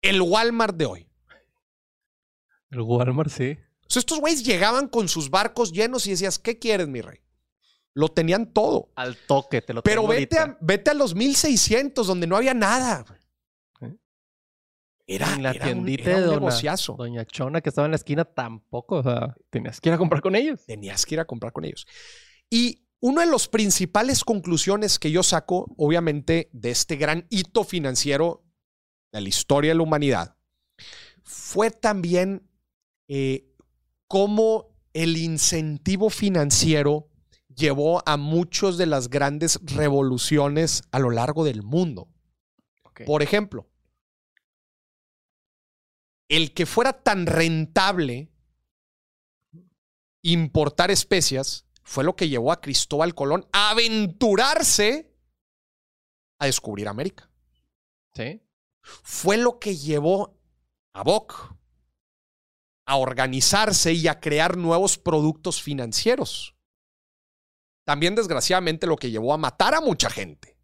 el 0.03 0.21
Walmart 0.21 0.77
de 0.77 0.87
hoy. 0.87 1.09
El 2.71 2.81
Walmart, 2.81 3.31
sí. 3.31 3.59
Estos 3.89 4.21
güeyes 4.21 4.45
llegaban 4.45 4.89
con 4.89 5.09
sus 5.09 5.31
barcos 5.31 5.73
llenos 5.73 6.07
y 6.07 6.11
decías, 6.11 6.39
¿qué 6.39 6.59
quieres, 6.59 6.89
mi 6.89 7.03
rey? 7.03 7.21
Lo 7.95 8.09
tenían 8.09 8.53
todo. 8.53 8.91
Al 8.97 9.17
toque, 9.17 9.61
te 9.63 9.75
lo 9.75 9.83
Pero 9.83 10.03
tengo 10.03 10.13
vete 10.13 10.39
ahorita. 10.39 10.59
a, 10.61 10.65
vete 10.65 10.91
a 10.91 10.95
los 10.95 11.15
1600, 11.15 12.07
donde 12.07 12.27
no 12.27 12.37
había 12.37 12.55
nada. 12.55 13.05
¿Eh? 13.83 13.95
Era, 15.07 15.35
En 15.35 15.43
la 15.43 15.51
era 15.51 15.67
un, 15.67 15.73
tiendita 15.85 16.11
un 16.11 16.17
de 16.17 16.23
dona- 16.23 16.39
negociazo. 16.39 16.95
Doña 16.97 17.25
Chona 17.27 17.61
que 17.61 17.69
estaba 17.69 17.87
en 17.87 17.91
la 17.93 17.97
esquina 17.97 18.25
tampoco. 18.25 18.97
O 18.97 19.03
sea, 19.03 19.35
tenías 19.51 19.81
que 19.81 19.91
ir 19.91 19.95
a 19.95 19.99
comprar 19.99 20.23
con 20.23 20.35
ellos. 20.37 20.65
Tenías 20.67 21.05
que 21.05 21.15
ir 21.17 21.21
a 21.21 21.27
comprar 21.27 21.53
con 21.53 21.65
ellos. 21.65 21.87
Y 22.49 22.87
una 23.01 23.25
de 23.25 23.31
las 23.31 23.49
principales 23.49 24.25
conclusiones 24.25 24.99
que 24.99 25.11
yo 25.11 25.23
saco, 25.23 25.75
obviamente, 25.77 26.49
de 26.53 26.71
este 26.71 26.97
gran 26.97 27.27
hito 27.31 27.65
financiero 27.65 28.45
de 29.13 29.21
la 29.21 29.29
historia 29.29 29.73
de 29.73 29.75
la 29.75 29.83
humanidad, 29.83 30.37
fue 31.25 31.71
también 31.71 32.49
eh, 33.09 33.51
cómo 34.09 34.69
el 34.95 35.17
incentivo 35.17 36.11
financiero 36.11 37.09
llevó 37.57 38.03
a 38.07 38.17
muchas 38.17 38.77
de 38.79 38.87
las 38.87 39.09
grandes 39.09 39.59
revoluciones 39.63 40.83
a 40.91 40.99
lo 40.99 41.11
largo 41.11 41.45
del 41.45 41.63
mundo. 41.63 42.09
Por 43.07 43.23
ejemplo, 43.23 43.69
el 46.29 46.55
que 46.55 46.67
fuera 46.67 46.93
tan 46.93 47.27
rentable 47.27 48.31
importar 50.23 50.91
especias 50.91 51.67
fue 51.83 52.05
lo 52.05 52.15
que 52.15 52.29
llevó 52.29 52.53
a 52.53 52.61
Cristóbal 52.61 53.15
Colón 53.15 53.47
a 53.53 53.71
aventurarse 53.71 55.13
a 56.39 56.47
descubrir 56.47 56.89
América. 56.89 57.29
Sí. 58.15 58.43
Fue 58.81 59.37
lo 59.37 59.59
que 59.59 59.77
llevó 59.77 60.39
a 60.93 61.03
Boc 61.03 61.55
a 62.85 62.97
organizarse 62.97 63.93
y 63.93 64.09
a 64.09 64.21
crear 64.21 64.57
nuevos 64.57 64.99
productos 64.99 65.63
financieros. 65.63 66.52
También, 67.85 68.15
desgraciadamente, 68.15 68.87
lo 68.87 68.97
que 68.97 69.11
llevó 69.11 69.35
a 69.35 69.39
matar 69.39 69.75
a 69.75 69.81
mucha 69.81 70.09
gente. 70.09 70.57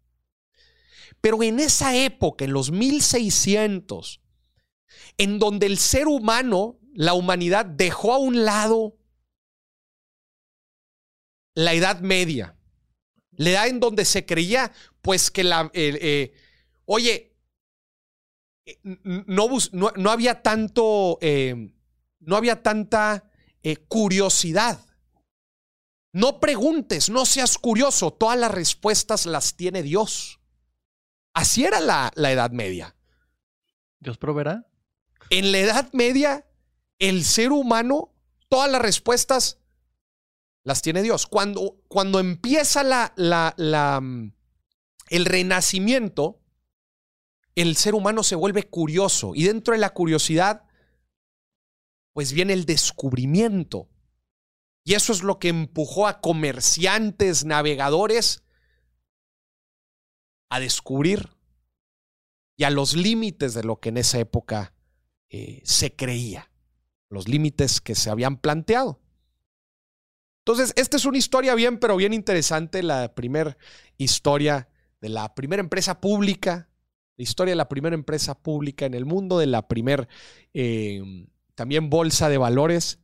Pero 1.21 1.43
en 1.43 1.59
esa 1.59 1.95
época, 1.95 2.45
en 2.45 2.53
los 2.53 2.71
1600, 2.71 4.21
en 5.17 5.39
donde 5.39 5.65
el 5.65 5.77
ser 5.77 6.07
humano, 6.07 6.79
la 6.93 7.13
humanidad, 7.13 7.65
dejó 7.65 8.13
a 8.13 8.17
un 8.17 8.45
lado 8.45 8.97
la 11.55 11.73
Edad 11.73 11.99
Media, 11.99 12.55
la 13.31 13.51
edad 13.51 13.67
en 13.67 13.79
donde 13.79 14.03
se 14.03 14.25
creía, 14.25 14.71
pues 15.01 15.31
que 15.31 15.45
la, 15.45 15.71
eh, 15.73 16.33
oye, 16.83 17.37
eh, 18.65 18.77
no, 18.83 20.11
había 20.11 20.41
tanto, 20.41 21.17
eh, 21.21 21.73
no 22.19 22.35
había 22.35 22.61
tanta 22.61 23.31
curiosidad. 23.87 24.85
No 26.11 26.39
preguntes, 26.39 27.09
no 27.09 27.25
seas 27.25 27.57
curioso, 27.57 28.11
todas 28.11 28.37
las 28.37 28.51
respuestas 28.51 29.25
las 29.25 29.55
tiene 29.55 29.83
Dios. 29.83 30.39
Así 31.33 31.63
era 31.63 31.79
la, 31.79 32.11
la 32.15 32.31
Edad 32.31 32.51
Media. 32.51 32.95
Dios 33.99 34.17
proveerá. 34.17 34.67
En 35.29 35.51
la 35.51 35.59
Edad 35.59 35.89
Media, 35.93 36.47
el 36.97 37.23
ser 37.23 37.51
humano, 37.51 38.13
todas 38.47 38.71
las 38.71 38.81
respuestas 38.81 39.59
las 40.63 40.81
tiene 40.81 41.01
Dios. 41.01 41.27
Cuando, 41.27 41.81
cuando 41.87 42.19
empieza 42.19 42.83
la, 42.83 43.13
la, 43.15 43.53
la, 43.57 44.01
mm, 44.01 44.33
el 45.09 45.25
renacimiento, 45.25 46.39
el 47.55 47.75
ser 47.75 47.93
humano 47.93 48.23
se 48.23 48.35
vuelve 48.35 48.63
curioso 48.63 49.33
y 49.35 49.43
dentro 49.43 49.73
de 49.73 49.79
la 49.79 49.91
curiosidad, 49.91 50.63
pues 52.13 52.33
viene 52.33 52.53
el 52.53 52.65
descubrimiento. 52.65 53.89
Y 54.89 54.95
eso 54.95 55.13
es 55.13 55.21
lo 55.21 55.37
que 55.37 55.49
empujó 55.49 56.07
a 56.07 56.19
comerciantes, 56.19 57.45
navegadores, 57.45 58.41
a 60.49 60.59
descubrir 60.59 61.29
y 62.57 62.63
a 62.63 62.71
los 62.71 62.95
límites 62.95 63.53
de 63.53 63.63
lo 63.63 63.79
que 63.79 63.89
en 63.89 63.97
esa 63.97 64.17
época 64.17 64.73
eh, 65.29 65.61
se 65.63 65.95
creía, 65.95 66.49
los 67.07 67.27
límites 67.27 67.81
que 67.81 67.93
se 67.93 68.09
habían 68.09 68.37
planteado. 68.37 68.99
Entonces, 70.39 70.73
esta 70.75 70.97
es 70.97 71.05
una 71.05 71.19
historia 71.19 71.53
bien, 71.53 71.77
pero 71.77 71.95
bien 71.95 72.11
interesante, 72.11 72.81
la 72.81 73.13
primera 73.13 73.59
historia 73.99 74.69
de 75.01 75.09
la 75.09 75.35
primera 75.35 75.59
empresa 75.59 76.01
pública, 76.01 76.67
la 77.15 77.23
historia 77.23 77.51
de 77.51 77.57
la 77.57 77.69
primera 77.69 77.93
empresa 77.93 78.33
pública 78.33 78.87
en 78.87 78.95
el 78.95 79.05
mundo, 79.05 79.37
de 79.37 79.45
la 79.45 79.67
primera 79.67 80.07
eh, 80.55 81.27
también 81.53 81.91
bolsa 81.91 82.27
de 82.27 82.39
valores 82.39 82.97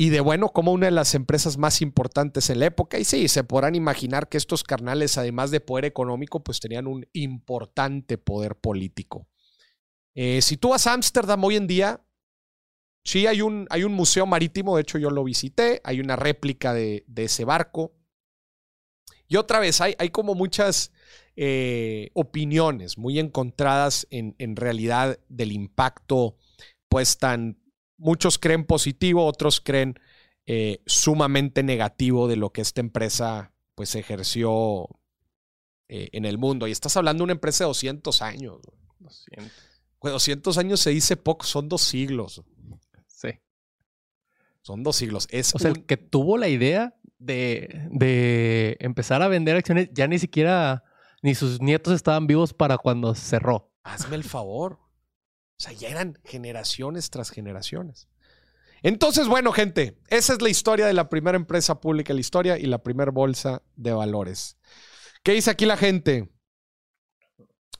y 0.00 0.08
de, 0.08 0.20
bueno, 0.20 0.48
como 0.48 0.72
una 0.72 0.86
de 0.86 0.92
las 0.92 1.14
empresas 1.14 1.58
más 1.58 1.82
importantes 1.82 2.48
en 2.48 2.60
la 2.60 2.64
época. 2.64 2.98
Y 2.98 3.04
sí, 3.04 3.28
se 3.28 3.44
podrán 3.44 3.74
imaginar 3.74 4.30
que 4.30 4.38
estos 4.38 4.64
carnales, 4.64 5.18
además 5.18 5.50
de 5.50 5.60
poder 5.60 5.84
económico, 5.84 6.42
pues 6.42 6.58
tenían 6.58 6.86
un 6.86 7.06
importante 7.12 8.16
poder 8.16 8.56
político. 8.56 9.28
Eh, 10.14 10.40
si 10.40 10.56
tú 10.56 10.70
vas 10.70 10.86
a 10.86 10.94
Ámsterdam 10.94 11.44
hoy 11.44 11.56
en 11.56 11.66
día, 11.66 12.00
sí 13.04 13.26
hay 13.26 13.42
un, 13.42 13.66
hay 13.68 13.84
un 13.84 13.92
museo 13.92 14.24
marítimo, 14.24 14.74
de 14.74 14.80
hecho 14.80 14.96
yo 14.96 15.10
lo 15.10 15.22
visité, 15.22 15.82
hay 15.84 16.00
una 16.00 16.16
réplica 16.16 16.72
de, 16.72 17.04
ese 17.16 17.44
barco. 17.44 17.92
Y 19.28 19.36
otra 19.36 19.60
vez, 19.60 19.82
hay, 19.82 19.96
hay 19.98 20.08
como 20.08 20.34
muchas 20.34 20.92
eh, 21.36 22.08
opiniones 22.14 22.96
muy 22.96 23.18
encontradas 23.18 24.06
en, 24.08 24.34
en 24.38 24.56
realidad 24.56 25.18
del 25.28 25.52
impacto, 25.52 26.38
pues 26.88 27.18
tan, 27.18 27.59
muchos 28.00 28.38
creen 28.38 28.64
positivo, 28.64 29.24
otros 29.26 29.60
creen 29.60 29.98
eh, 30.46 30.82
sumamente 30.86 31.62
negativo 31.62 32.26
de 32.26 32.36
lo 32.36 32.50
que 32.50 32.60
esta 32.62 32.80
empresa 32.80 33.52
pues 33.76 33.94
ejerció 33.94 34.88
eh, 35.88 36.08
en 36.12 36.24
el 36.24 36.38
mundo. 36.38 36.66
Y 36.66 36.72
estás 36.72 36.96
hablando 36.96 37.22
de 37.22 37.24
una 37.24 37.32
empresa 37.34 37.64
de 37.64 37.68
200 37.68 38.22
años. 38.22 38.58
Lo 38.98 39.10
siento. 39.10 39.52
Güey, 40.00 40.12
200 40.12 40.58
años 40.58 40.80
se 40.80 40.90
dice 40.90 41.16
poco, 41.16 41.44
son 41.46 41.68
dos 41.68 41.82
siglos. 41.82 42.42
Sí. 43.06 43.28
Son 44.62 44.82
dos 44.82 44.96
siglos. 44.96 45.28
Es 45.30 45.54
O 45.54 45.58
sea, 45.58 45.70
un- 45.70 45.76
el 45.78 45.86
que 45.86 45.96
tuvo 45.96 46.36
la 46.38 46.48
idea 46.48 46.94
de, 47.18 47.86
de 47.92 48.76
empezar 48.80 49.22
a 49.22 49.28
vender 49.28 49.56
acciones, 49.56 49.90
ya 49.92 50.06
ni 50.06 50.18
siquiera 50.18 50.84
ni 51.22 51.34
sus 51.34 51.60
nietos 51.60 51.92
estaban 51.94 52.26
vivos 52.26 52.54
para 52.54 52.78
cuando 52.78 53.14
cerró. 53.14 53.70
Hazme 53.82 54.16
el 54.16 54.24
favor. 54.24 54.78
O 55.60 55.62
sea, 55.62 55.72
ya 55.74 55.90
eran 55.90 56.18
generaciones 56.24 57.10
tras 57.10 57.28
generaciones. 57.28 58.08
Entonces, 58.82 59.28
bueno, 59.28 59.52
gente, 59.52 59.98
esa 60.08 60.32
es 60.32 60.40
la 60.40 60.48
historia 60.48 60.86
de 60.86 60.94
la 60.94 61.10
primera 61.10 61.36
empresa 61.36 61.82
pública, 61.82 62.14
la 62.14 62.20
historia 62.20 62.56
y 62.56 62.64
la 62.64 62.82
primera 62.82 63.10
bolsa 63.10 63.60
de 63.76 63.92
valores. 63.92 64.56
¿Qué 65.22 65.32
dice 65.32 65.50
aquí 65.50 65.66
la 65.66 65.76
gente? 65.76 66.30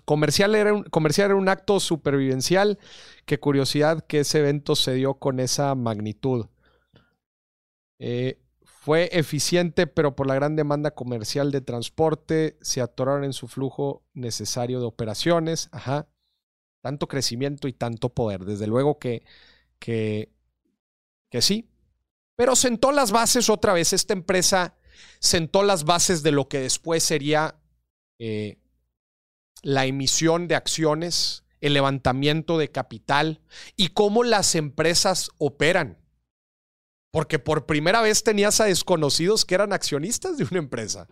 Comercial 0.05 0.55
era, 0.55 0.74
un, 0.74 0.83
comercial 0.83 1.31
era 1.31 1.37
un 1.37 1.49
acto 1.49 1.81
supervivencial. 1.81 2.78
Qué 3.24 3.41
curiosidad 3.41 4.05
que 4.07 4.20
ese 4.20 4.41
evento 4.41 4.76
se 4.76 4.93
dio 4.93 5.14
con 5.14 5.41
esa 5.41 5.74
magnitud. 5.74 6.49
Eh, 7.99 8.43
fue 8.62 9.09
eficiente, 9.12 9.87
pero 9.87 10.14
por 10.14 10.26
la 10.26 10.35
gran 10.35 10.55
demanda 10.55 10.91
comercial 10.91 11.51
de 11.51 11.62
transporte 11.62 12.59
se 12.61 12.83
atoraron 12.83 13.24
en 13.24 13.33
su 13.33 13.49
flujo 13.49 14.05
necesario 14.12 14.81
de 14.81 14.87
operaciones. 14.87 15.70
Ajá. 15.72 16.09
Tanto 16.83 17.07
crecimiento 17.09 17.68
y 17.68 17.72
tanto 17.72 18.09
poder. 18.09 18.45
Desde 18.45 18.66
luego 18.66 18.99
que, 18.99 19.22
que, 19.78 20.33
que 21.31 21.43
sí. 21.43 21.68
Pero 22.37 22.57
sentó 22.57 22.93
las 22.93 23.11
bases 23.12 23.51
otra 23.51 23.72
vez. 23.72 23.93
Esta 23.93 24.14
empresa 24.14 24.74
sentó 25.18 25.62
las 25.62 25.85
bases 25.85 26.22
de 26.22 26.33
lo 26.33 26.49
que 26.49 26.61
después 26.61 27.03
sería 27.03 27.57
eh, 28.18 28.59
la 29.62 29.85
emisión 29.87 30.49
de 30.49 30.55
acciones, 30.55 31.45
el 31.61 31.74
levantamiento 31.74 32.57
de 32.57 32.70
capital 32.70 33.43
y 33.76 33.89
cómo 33.89 34.24
las 34.24 34.55
empresas 34.55 35.31
operan. 35.39 35.99
Porque 37.12 37.39
por 37.39 37.66
primera 37.66 38.01
vez 38.03 38.22
tenías 38.22 38.61
a 38.61 38.64
desconocidos 38.66 39.45
que 39.45 39.57
eran 39.57 39.72
accionistas 39.72 40.39
de 40.39 40.45
una 40.45 40.59
empresa. 40.61 41.09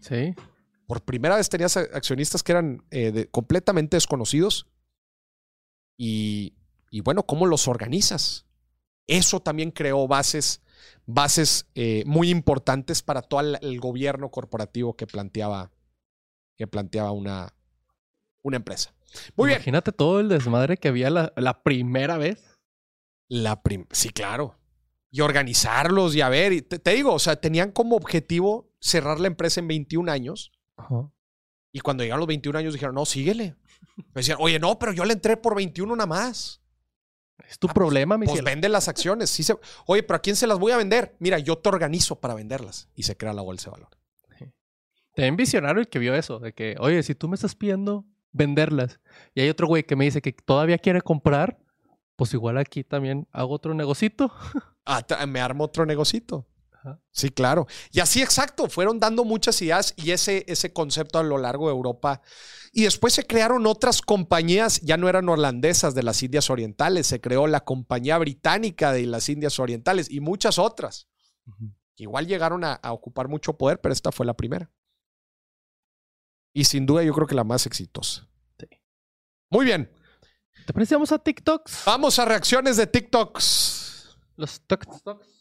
Sí. 0.00 0.34
Por 0.86 1.02
primera 1.04 1.36
vez 1.36 1.48
tenías 1.48 1.76
a 1.76 1.80
accionistas 1.80 2.42
que 2.42 2.52
eran 2.52 2.82
eh, 2.90 3.12
de- 3.12 3.28
completamente 3.28 3.96
desconocidos. 3.96 4.66
Y, 5.96 6.54
y 6.90 7.00
bueno, 7.00 7.24
¿cómo 7.24 7.46
los 7.46 7.68
organizas? 7.68 8.46
Eso 9.06 9.40
también 9.40 9.70
creó 9.70 10.06
bases 10.08 10.60
bases 11.06 11.66
eh, 11.74 12.02
muy 12.06 12.30
importantes 12.30 13.02
para 13.02 13.20
todo 13.22 13.40
el, 13.40 13.58
el 13.60 13.78
gobierno 13.78 14.30
corporativo 14.30 14.96
que 14.96 15.06
planteaba, 15.06 15.70
que 16.56 16.66
planteaba 16.66 17.10
una, 17.12 17.54
una 18.42 18.56
empresa. 18.56 18.94
Muy 19.36 19.48
bien. 19.48 19.58
Imagínate 19.58 19.92
todo 19.92 20.20
el 20.20 20.28
desmadre 20.28 20.76
que 20.78 20.88
había 20.88 21.10
la, 21.10 21.32
la 21.36 21.62
primera 21.62 22.16
vez. 22.16 22.58
La 23.28 23.62
prim- 23.62 23.86
sí, 23.90 24.08
claro. 24.10 24.58
Y 25.10 25.20
organizarlos 25.20 26.14
y 26.16 26.22
a 26.22 26.28
ver, 26.28 26.52
y 26.52 26.62
te, 26.62 26.78
te 26.78 26.90
digo, 26.92 27.12
o 27.12 27.18
sea, 27.18 27.36
tenían 27.36 27.70
como 27.70 27.96
objetivo 27.96 28.72
cerrar 28.80 29.20
la 29.20 29.28
empresa 29.28 29.60
en 29.60 29.68
21 29.68 30.10
años. 30.10 30.52
Y 31.72 31.80
cuando 31.80 32.02
llegaron 32.02 32.20
los 32.20 32.28
21 32.28 32.58
años 32.58 32.72
dijeron, 32.72 32.94
no, 32.94 33.04
síguele. 33.04 33.56
Me 33.96 34.04
decían, 34.20 34.38
oye, 34.40 34.58
no, 34.58 34.78
pero 34.78 34.92
yo 34.92 35.04
le 35.04 35.12
entré 35.12 35.36
por 35.36 35.54
21 35.54 35.94
nada 35.96 36.06
más. 36.06 36.60
Es 37.48 37.58
tu 37.58 37.66
Ah, 37.68 37.74
problema, 37.74 38.16
mi 38.16 38.26
Pues 38.26 38.36
cielo. 38.36 38.46
vende 38.46 38.68
las 38.68 38.88
acciones. 38.88 39.28
Sí 39.30 39.42
se- 39.42 39.56
Oye, 39.86 40.02
pero 40.02 40.16
¿a 40.16 40.20
quién 40.20 40.36
se 40.36 40.46
las 40.46 40.58
voy 40.58 40.72
a 40.72 40.76
vender? 40.76 41.16
Mira, 41.18 41.38
yo 41.38 41.58
te 41.58 41.68
organizo 41.68 42.20
para 42.20 42.34
venderlas. 42.34 42.88
Y 42.94 43.02
se 43.04 43.16
crea 43.16 43.32
la 43.32 43.42
bolsa 43.42 43.70
de 43.70 43.72
valor. 43.72 43.88
También 45.14 45.36
visionario 45.36 45.80
el 45.80 45.88
que 45.88 46.00
vio 46.00 46.14
eso, 46.14 46.40
de 46.40 46.52
que, 46.54 46.74
oye, 46.80 47.00
si 47.04 47.14
tú 47.14 47.28
me 47.28 47.36
estás 47.36 47.54
pidiendo 47.54 48.04
venderlas 48.32 48.98
y 49.32 49.42
hay 49.42 49.48
otro 49.48 49.68
güey 49.68 49.84
que 49.84 49.94
me 49.94 50.04
dice 50.04 50.20
que 50.20 50.32
todavía 50.32 50.76
quiere 50.78 51.00
comprar, 51.02 51.60
pues 52.16 52.34
igual 52.34 52.58
aquí 52.58 52.82
también 52.82 53.28
hago 53.30 53.52
otro 53.54 53.74
negocito. 53.74 54.32
Ah, 54.86 55.04
me 55.26 55.40
armo 55.40 55.64
otro 55.64 55.86
negocito. 55.86 56.46
Ajá. 56.84 57.00
Sí, 57.10 57.30
claro. 57.30 57.66
Y 57.90 58.00
así 58.00 58.20
exacto, 58.22 58.68
fueron 58.68 59.00
dando 59.00 59.24
muchas 59.24 59.60
ideas 59.62 59.94
y 59.96 60.10
ese, 60.10 60.44
ese 60.48 60.72
concepto 60.72 61.18
a 61.18 61.22
lo 61.22 61.38
largo 61.38 61.68
de 61.68 61.74
Europa. 61.74 62.20
Y 62.72 62.82
después 62.82 63.14
se 63.14 63.26
crearon 63.26 63.66
otras 63.66 64.02
compañías, 64.02 64.80
ya 64.82 64.96
no 64.96 65.08
eran 65.08 65.28
holandesas 65.28 65.94
de 65.94 66.02
las 66.02 66.22
Indias 66.22 66.50
Orientales, 66.50 67.06
se 67.06 67.20
creó 67.20 67.46
la 67.46 67.64
compañía 67.64 68.18
británica 68.18 68.92
de 68.92 69.06
las 69.06 69.28
Indias 69.28 69.58
Orientales 69.58 70.10
y 70.10 70.20
muchas 70.20 70.58
otras. 70.58 71.08
Igual 71.96 72.26
llegaron 72.26 72.64
a, 72.64 72.74
a 72.74 72.92
ocupar 72.92 73.28
mucho 73.28 73.56
poder, 73.56 73.80
pero 73.80 73.92
esta 73.92 74.12
fue 74.12 74.26
la 74.26 74.34
primera. 74.34 74.70
Y 76.52 76.64
sin 76.64 76.86
duda 76.86 77.02
yo 77.02 77.12
creo 77.14 77.26
que 77.26 77.34
la 77.34 77.44
más 77.44 77.66
exitosa. 77.66 78.28
Sí. 78.58 78.66
Muy 79.50 79.64
bien, 79.64 79.90
¿Te 80.66 80.72
parece? 80.72 80.94
Vamos 80.94 81.12
a 81.12 81.18
TikToks. 81.18 81.82
vamos 81.84 82.18
a 82.18 82.24
reacciones 82.24 82.76
de 82.76 82.86
TikToks. 82.86 84.16
Los 84.36 84.60
TikToks. 84.66 85.33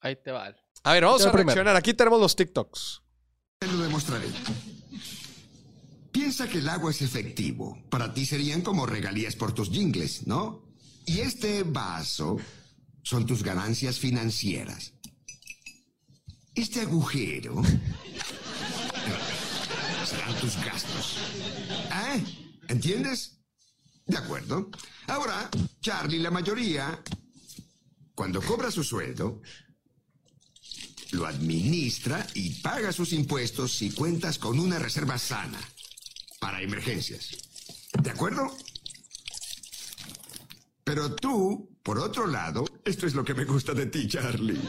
Ahí 0.00 0.16
te 0.22 0.30
va. 0.30 0.54
A 0.84 0.92
ver, 0.92 1.04
vamos 1.04 1.22
a 1.22 1.32
primero. 1.32 1.46
reaccionar. 1.46 1.76
Aquí 1.76 1.94
tenemos 1.94 2.20
los 2.20 2.36
TikToks. 2.36 3.02
Te 3.58 3.66
lo 3.66 3.78
demostraré. 3.78 4.28
Piensa 6.12 6.48
que 6.48 6.58
el 6.58 6.68
agua 6.68 6.90
es 6.90 7.02
efectivo. 7.02 7.82
Para 7.90 8.12
ti 8.14 8.24
serían 8.24 8.62
como 8.62 8.86
regalías 8.86 9.36
por 9.36 9.52
tus 9.52 9.70
jingles, 9.70 10.26
¿no? 10.26 10.62
Y 11.06 11.20
este 11.20 11.62
vaso 11.62 12.36
son 13.02 13.26
tus 13.26 13.42
ganancias 13.42 13.98
financieras. 13.98 14.92
Este 16.54 16.80
agujero 16.80 17.62
serán 20.04 20.34
tus 20.40 20.56
gastos. 20.64 21.18
¿Eh? 22.14 22.24
¿Entiendes? 22.68 23.40
De 24.06 24.16
acuerdo. 24.16 24.70
Ahora, 25.06 25.50
Charlie, 25.80 26.18
la 26.18 26.30
mayoría, 26.30 27.02
cuando 28.14 28.40
cobra 28.42 28.70
su 28.70 28.82
sueldo, 28.82 29.40
lo 31.12 31.26
administra 31.26 32.26
y 32.34 32.50
paga 32.60 32.92
sus 32.92 33.12
impuestos 33.12 33.76
si 33.76 33.90
cuentas 33.90 34.38
con 34.38 34.58
una 34.58 34.78
reserva 34.78 35.18
sana 35.18 35.60
para 36.40 36.62
emergencias. 36.62 37.36
¿De 38.02 38.10
acuerdo? 38.10 38.56
Pero 40.84 41.14
tú, 41.14 41.78
por 41.82 41.98
otro 41.98 42.26
lado, 42.26 42.64
esto 42.84 43.06
es 43.06 43.14
lo 43.14 43.24
que 43.24 43.34
me 43.34 43.44
gusta 43.44 43.74
de 43.74 43.86
ti, 43.86 44.08
Charlie. 44.08 44.58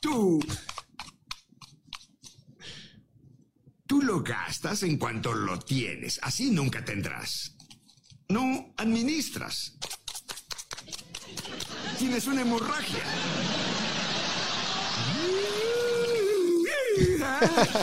tú... 0.00 0.40
Tú 3.86 4.02
lo 4.02 4.24
gastas 4.24 4.82
en 4.82 4.98
cuanto 4.98 5.32
lo 5.32 5.60
tienes. 5.60 6.18
Así 6.22 6.50
nunca 6.50 6.84
tendrás. 6.84 7.54
No 8.28 8.74
administras. 8.76 9.78
Tienes 11.98 12.26
una 12.26 12.42
hemorragia. 12.42 13.04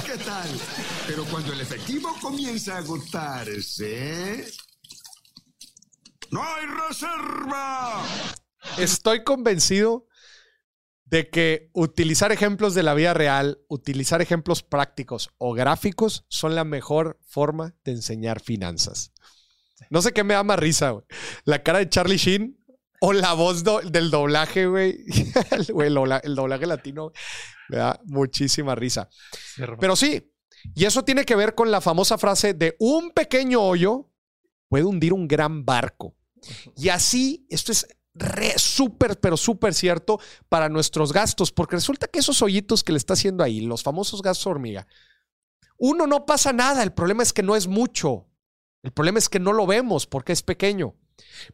¿Qué 0.05 0.17
tal? 0.23 0.49
Pero 1.07 1.25
cuando 1.25 1.53
el 1.53 1.61
efectivo 1.61 2.15
comienza 2.21 2.75
a 2.75 2.77
agotarse... 2.77 4.45
¡No 6.31 6.43
hay 6.43 6.65
reserva! 6.89 8.03
Estoy 8.77 9.23
convencido 9.23 10.07
de 11.05 11.29
que 11.29 11.69
utilizar 11.73 12.31
ejemplos 12.31 12.73
de 12.73 12.83
la 12.83 12.93
vida 12.93 13.13
real, 13.13 13.59
utilizar 13.67 14.21
ejemplos 14.21 14.63
prácticos 14.63 15.29
o 15.37 15.53
gráficos 15.53 16.25
son 16.27 16.55
la 16.55 16.63
mejor 16.63 17.19
forma 17.27 17.75
de 17.83 17.91
enseñar 17.93 18.41
finanzas. 18.41 19.11
No 19.89 20.01
sé 20.01 20.11
qué 20.11 20.23
me 20.23 20.33
da 20.33 20.43
más 20.43 20.59
risa, 20.59 20.91
güey. 20.91 21.05
La 21.45 21.61
cara 21.61 21.79
de 21.79 21.89
Charlie 21.89 22.17
Sheen 22.17 22.62
o 23.05 23.11
la 23.11 23.33
voz 23.33 23.63
do- 23.63 23.81
del 23.81 24.09
doblaje, 24.09 24.65
güey. 24.67 25.03
El, 25.51 25.93
dobla- 25.93 26.21
el 26.23 26.35
doblaje 26.35 26.65
latino 26.65 27.11
me 27.69 27.77
da 27.77 27.99
muchísima 28.05 28.75
risa. 28.75 29.09
Pero 29.79 29.95
sí, 29.95 30.31
y 30.73 30.85
eso 30.85 31.03
tiene 31.03 31.25
que 31.25 31.35
ver 31.35 31.53
con 31.53 31.69
la 31.69 31.81
famosa 31.81 32.17
frase 32.17 32.53
de 32.53 32.75
un 32.79 33.11
pequeño 33.11 33.61
hoyo 33.61 34.09
puede 34.69 34.85
hundir 34.85 35.11
un 35.11 35.27
gran 35.27 35.65
barco. 35.65 36.15
Y 36.77 36.89
así, 36.89 37.45
esto 37.49 37.71
es 37.73 37.85
súper, 38.57 39.19
pero 39.19 39.35
súper 39.35 39.73
cierto 39.73 40.19
para 40.47 40.69
nuestros 40.69 41.11
gastos, 41.11 41.51
porque 41.51 41.75
resulta 41.75 42.07
que 42.07 42.19
esos 42.19 42.41
hoyitos 42.41 42.83
que 42.83 42.93
le 42.93 42.97
está 42.97 43.13
haciendo 43.13 43.43
ahí, 43.43 43.61
los 43.61 43.83
famosos 43.83 44.21
gastos 44.21 44.47
hormiga, 44.47 44.87
uno 45.77 46.07
no 46.07 46.25
pasa 46.25 46.53
nada, 46.53 46.83
el 46.83 46.93
problema 46.93 47.23
es 47.23 47.33
que 47.33 47.43
no 47.43 47.55
es 47.55 47.67
mucho, 47.67 48.27
el 48.83 48.91
problema 48.91 49.19
es 49.19 49.27
que 49.29 49.39
no 49.39 49.51
lo 49.51 49.65
vemos 49.67 50.07
porque 50.07 50.31
es 50.31 50.41
pequeño, 50.41 50.95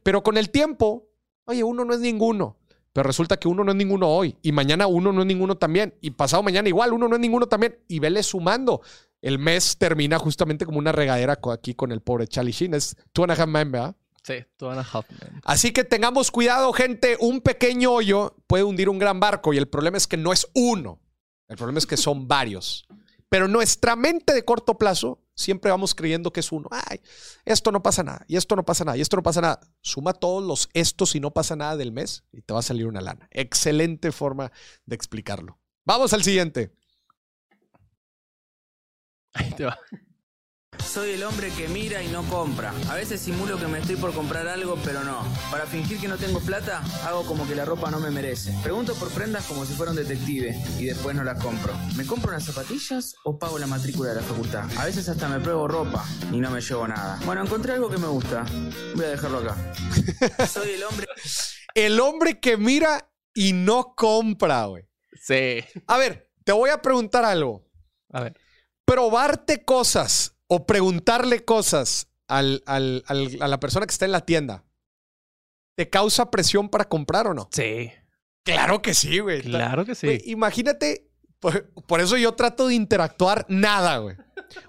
pero 0.03 0.21
con 0.21 0.37
el 0.37 0.49
tiempo, 0.49 1.08
oye, 1.49 1.63
uno 1.63 1.85
no 1.85 1.93
es 1.93 1.99
ninguno. 1.99 2.57
Pero 2.93 3.07
resulta 3.07 3.37
que 3.37 3.47
uno 3.47 3.63
no 3.63 3.71
es 3.71 3.77
ninguno 3.77 4.07
hoy 4.07 4.35
y 4.41 4.51
mañana 4.51 4.87
uno 4.87 5.11
no 5.11 5.21
es 5.21 5.27
ninguno 5.27 5.57
también 5.57 5.93
y 6.01 6.11
pasado 6.11 6.41
mañana 6.41 6.69
igual 6.69 6.91
uno 6.91 7.07
no 7.07 7.15
es 7.15 7.21
ninguno 7.21 7.47
también 7.47 7.77
y 7.87 7.99
vele 7.99 8.23
sumando. 8.23 8.81
El 9.21 9.37
mes 9.37 9.77
termina 9.77 10.17
justamente 10.17 10.65
como 10.65 10.79
una 10.79 10.91
regadera 10.91 11.39
aquí 11.51 11.75
con 11.75 11.91
el 11.91 12.01
pobre 12.01 12.27
Charlie 12.27 12.51
Sheen. 12.51 12.73
Es 12.73 12.95
two 13.13 13.23
and 13.23 13.31
a 13.31 13.35
half 13.35 13.47
men, 13.47 13.71
¿verdad? 13.71 13.95
Sí, 14.23 14.45
Anna 14.61 14.81
Huffman. 14.81 15.41
Así 15.43 15.71
que 15.71 15.83
tengamos 15.83 16.31
cuidado, 16.31 16.71
gente. 16.73 17.17
Un 17.19 17.41
pequeño 17.41 17.91
hoyo 17.93 18.35
puede 18.47 18.63
hundir 18.63 18.89
un 18.89 18.99
gran 18.99 19.19
barco 19.19 19.53
y 19.53 19.57
el 19.57 19.67
problema 19.67 19.97
es 19.97 20.07
que 20.07 20.17
no 20.17 20.33
es 20.33 20.47
uno. 20.53 20.99
El 21.47 21.57
problema 21.57 21.79
es 21.79 21.85
que 21.85 21.97
son 21.97 22.27
varios. 22.27 22.87
Pero 23.29 23.47
nuestra 23.47 23.95
mente 23.95 24.33
de 24.33 24.43
corto 24.45 24.77
plazo 24.77 25.19
siempre 25.39 25.71
vamos 25.71 25.95
creyendo 25.95 26.31
que 26.31 26.41
es 26.41 26.51
uno. 26.51 26.67
Ay, 26.71 26.99
esto 27.45 27.71
no 27.71 27.81
pasa 27.81 28.03
nada, 28.03 28.25
y 28.27 28.35
esto 28.35 28.55
no 28.55 28.65
pasa 28.65 28.83
nada, 28.83 28.97
y 28.97 29.01
esto 29.01 29.15
no 29.15 29.23
pasa 29.23 29.41
nada. 29.41 29.59
Suma 29.81 30.13
todos 30.13 30.43
los 30.43 30.69
estos 30.73 31.15
y 31.15 31.19
no 31.19 31.31
pasa 31.31 31.55
nada 31.55 31.77
del 31.77 31.91
mes 31.91 32.25
y 32.31 32.41
te 32.41 32.53
va 32.53 32.59
a 32.59 32.63
salir 32.63 32.85
una 32.85 33.01
lana. 33.01 33.27
Excelente 33.31 34.11
forma 34.11 34.51
de 34.85 34.95
explicarlo. 34.95 35.59
Vamos 35.85 36.13
al 36.13 36.23
siguiente. 36.23 36.75
Ahí 39.33 39.51
te 39.51 39.65
va. 39.65 39.79
Soy 40.85 41.11
el 41.11 41.23
hombre 41.23 41.51
que 41.51 41.67
mira 41.67 42.01
y 42.01 42.07
no 42.07 42.23
compra. 42.29 42.73
A 42.89 42.95
veces 42.95 43.21
simulo 43.21 43.59
que 43.59 43.67
me 43.67 43.79
estoy 43.79 43.95
por 43.95 44.13
comprar 44.13 44.47
algo, 44.47 44.77
pero 44.83 45.03
no. 45.03 45.23
Para 45.51 45.65
fingir 45.65 45.99
que 45.99 46.07
no 46.07 46.17
tengo 46.17 46.39
plata, 46.39 46.81
hago 47.05 47.25
como 47.25 47.47
que 47.47 47.55
la 47.55 47.65
ropa 47.65 47.91
no 47.91 47.99
me 47.99 48.09
merece. 48.09 48.53
Pregunto 48.63 48.95
por 48.95 49.09
prendas 49.11 49.45
como 49.45 49.65
si 49.65 49.73
fuera 49.73 49.91
un 49.91 49.97
detective 49.97 50.59
y 50.79 50.85
después 50.85 51.15
no 51.15 51.23
las 51.23 51.41
compro. 51.43 51.73
¿Me 51.95 52.05
compro 52.05 52.31
unas 52.31 52.45
zapatillas 52.45 53.15
o 53.23 53.37
pago 53.37 53.59
la 53.59 53.67
matrícula 53.67 54.09
de 54.09 54.15
la 54.15 54.21
facultad? 54.23 54.67
A 54.77 54.85
veces 54.85 55.07
hasta 55.09 55.27
me 55.27 55.39
pruebo 55.39 55.67
ropa 55.67 56.03
y 56.31 56.37
no 56.37 56.49
me 56.49 56.61
llevo 56.61 56.87
nada. 56.87 57.19
Bueno, 57.25 57.43
encontré 57.43 57.73
algo 57.73 57.89
que 57.89 57.97
me 57.97 58.07
gusta. 58.07 58.45
Voy 58.95 59.05
a 59.05 59.09
dejarlo 59.09 59.39
acá. 59.39 59.55
Soy 60.47 60.71
el 60.71 60.83
hombre 60.83 61.07
El 61.75 61.99
hombre 61.99 62.39
que 62.39 62.57
mira 62.57 63.11
y 63.33 63.53
no 63.53 63.93
compra, 63.95 64.65
güey. 64.65 64.89
Sí. 65.21 65.63
A 65.85 65.97
ver, 65.97 66.31
te 66.43 66.51
voy 66.51 66.71
a 66.71 66.81
preguntar 66.81 67.25
algo. 67.25 67.63
A 68.11 68.21
ver. 68.21 68.39
probarte 68.85 69.63
cosas 69.63 70.35
o 70.49 70.65
preguntarle 70.65 71.45
cosas 71.45 72.09
al- 72.27 72.63
al- 72.65 73.03
al- 73.07 73.37
a 73.41 73.47
la 73.47 73.59
persona 73.59 73.85
que 73.85 73.91
está 73.91 74.05
en 74.05 74.11
la 74.11 74.25
tienda, 74.25 74.65
¿te 75.75 75.89
causa 75.89 76.29
presión 76.31 76.69
para 76.69 76.85
comprar 76.89 77.27
o 77.27 77.33
no? 77.33 77.49
Sí. 77.51 77.91
Claro 78.43 78.81
que 78.81 78.93
sí, 78.93 79.19
güey. 79.19 79.41
Claro 79.41 79.85
que 79.85 79.95
sí. 79.95 80.07
Güey, 80.07 80.21
imagínate, 80.25 81.09
por, 81.39 81.69
por 81.87 82.01
eso 82.01 82.17
yo 82.17 82.33
trato 82.33 82.67
de 82.67 82.73
interactuar 82.75 83.45
nada, 83.47 83.97
güey. 83.99 84.15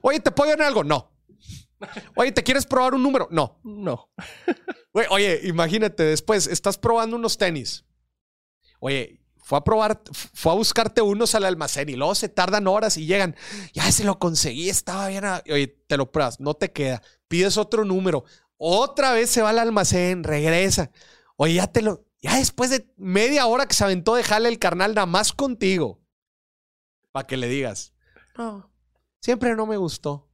Oye, 0.02 0.20
¿te 0.20 0.30
puedo 0.30 0.50
ver 0.50 0.62
algo? 0.62 0.84
No. 0.84 1.12
Oye, 2.14 2.30
¿te 2.32 2.42
quieres 2.42 2.66
probar 2.66 2.94
un 2.94 3.02
número? 3.02 3.26
No. 3.30 3.58
No. 3.64 4.10
Güey, 4.92 5.06
oye, 5.10 5.40
imagínate, 5.44 6.02
después 6.02 6.46
estás 6.46 6.76
probando 6.76 7.16
unos 7.16 7.38
tenis. 7.38 7.84
Oye, 8.80 9.19
fue 9.50 9.58
a 9.58 9.64
probar, 9.64 10.00
fue 10.12 10.52
a 10.52 10.54
buscarte 10.54 11.02
unos 11.02 11.34
al 11.34 11.44
almacén 11.44 11.88
y 11.88 11.96
luego 11.96 12.14
se 12.14 12.28
tardan 12.28 12.68
horas 12.68 12.96
y 12.96 13.06
llegan. 13.06 13.34
Ya 13.72 13.90
se 13.90 14.04
lo 14.04 14.16
conseguí, 14.20 14.70
estaba 14.70 15.08
bien. 15.08 15.24
Oye, 15.50 15.66
te 15.88 15.96
lo 15.96 16.12
pruebas, 16.12 16.38
no 16.38 16.54
te 16.54 16.70
queda. 16.70 17.02
Pides 17.26 17.56
otro 17.56 17.84
número. 17.84 18.24
Otra 18.58 19.10
vez 19.10 19.28
se 19.28 19.42
va 19.42 19.50
al 19.50 19.58
almacén, 19.58 20.22
regresa. 20.22 20.92
Oye, 21.34 21.54
ya 21.54 21.66
te 21.66 21.82
lo. 21.82 22.06
Ya 22.22 22.36
después 22.36 22.70
de 22.70 22.92
media 22.96 23.44
hora 23.46 23.66
que 23.66 23.74
se 23.74 23.82
aventó, 23.82 24.14
dejarle 24.14 24.50
el 24.50 24.60
carnal 24.60 24.94
nada 24.94 25.06
más 25.06 25.32
contigo. 25.32 26.00
Para 27.10 27.26
que 27.26 27.36
le 27.36 27.48
digas. 27.48 27.92
No, 28.38 28.70
siempre 29.18 29.56
no 29.56 29.66
me 29.66 29.78
gustó. 29.78 30.30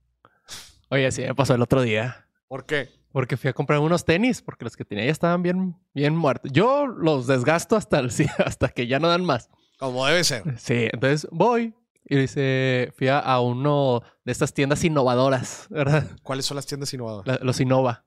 Oye, 0.91 1.11
sí 1.11 1.23
me 1.23 1.35
pasó 1.35 1.55
el 1.55 1.63
otro 1.63 1.81
día. 1.81 2.29
¿Por 2.49 2.67
qué? 2.67 2.91
Porque 3.17 3.39
fui 3.39 3.49
a 3.49 3.55
comprar 3.55 3.79
unos 3.79 4.05
tenis, 4.05 4.43
porque 4.43 4.67
los 4.67 4.77
que 4.77 4.85
tenía 4.85 5.07
ya 5.07 5.11
estaban 5.11 5.43
bien, 5.43 5.75
bien 5.95 6.15
muertos. 6.15 6.53
Yo 6.53 6.87
los 6.87 7.27
desgasto 7.27 7.75
hasta, 7.75 7.99
el, 8.01 8.11
hasta 8.45 8.69
que 8.69 8.87
ya 8.87 8.99
no 8.99 9.09
dan 9.09 9.25
más. 9.25 9.49
Como 9.79 10.05
debe 10.05 10.23
ser. 10.23 10.43
Sí, 10.59 10.89
entonces 10.93 11.27
voy 11.31 11.73
y 12.05 12.17
dice, 12.17 12.93
fui 12.95 13.09
a, 13.09 13.19
a 13.19 13.41
uno 13.41 14.03
de 14.27 14.33
estas 14.33 14.53
tiendas 14.53 14.85
innovadoras, 14.85 15.67
¿verdad? 15.71 16.05
¿Cuáles 16.23 16.45
son 16.45 16.57
las 16.57 16.67
tiendas 16.67 16.93
innovadoras? 16.93 17.27
La- 17.41 17.45
los 17.45 17.59
Innova. 17.59 18.05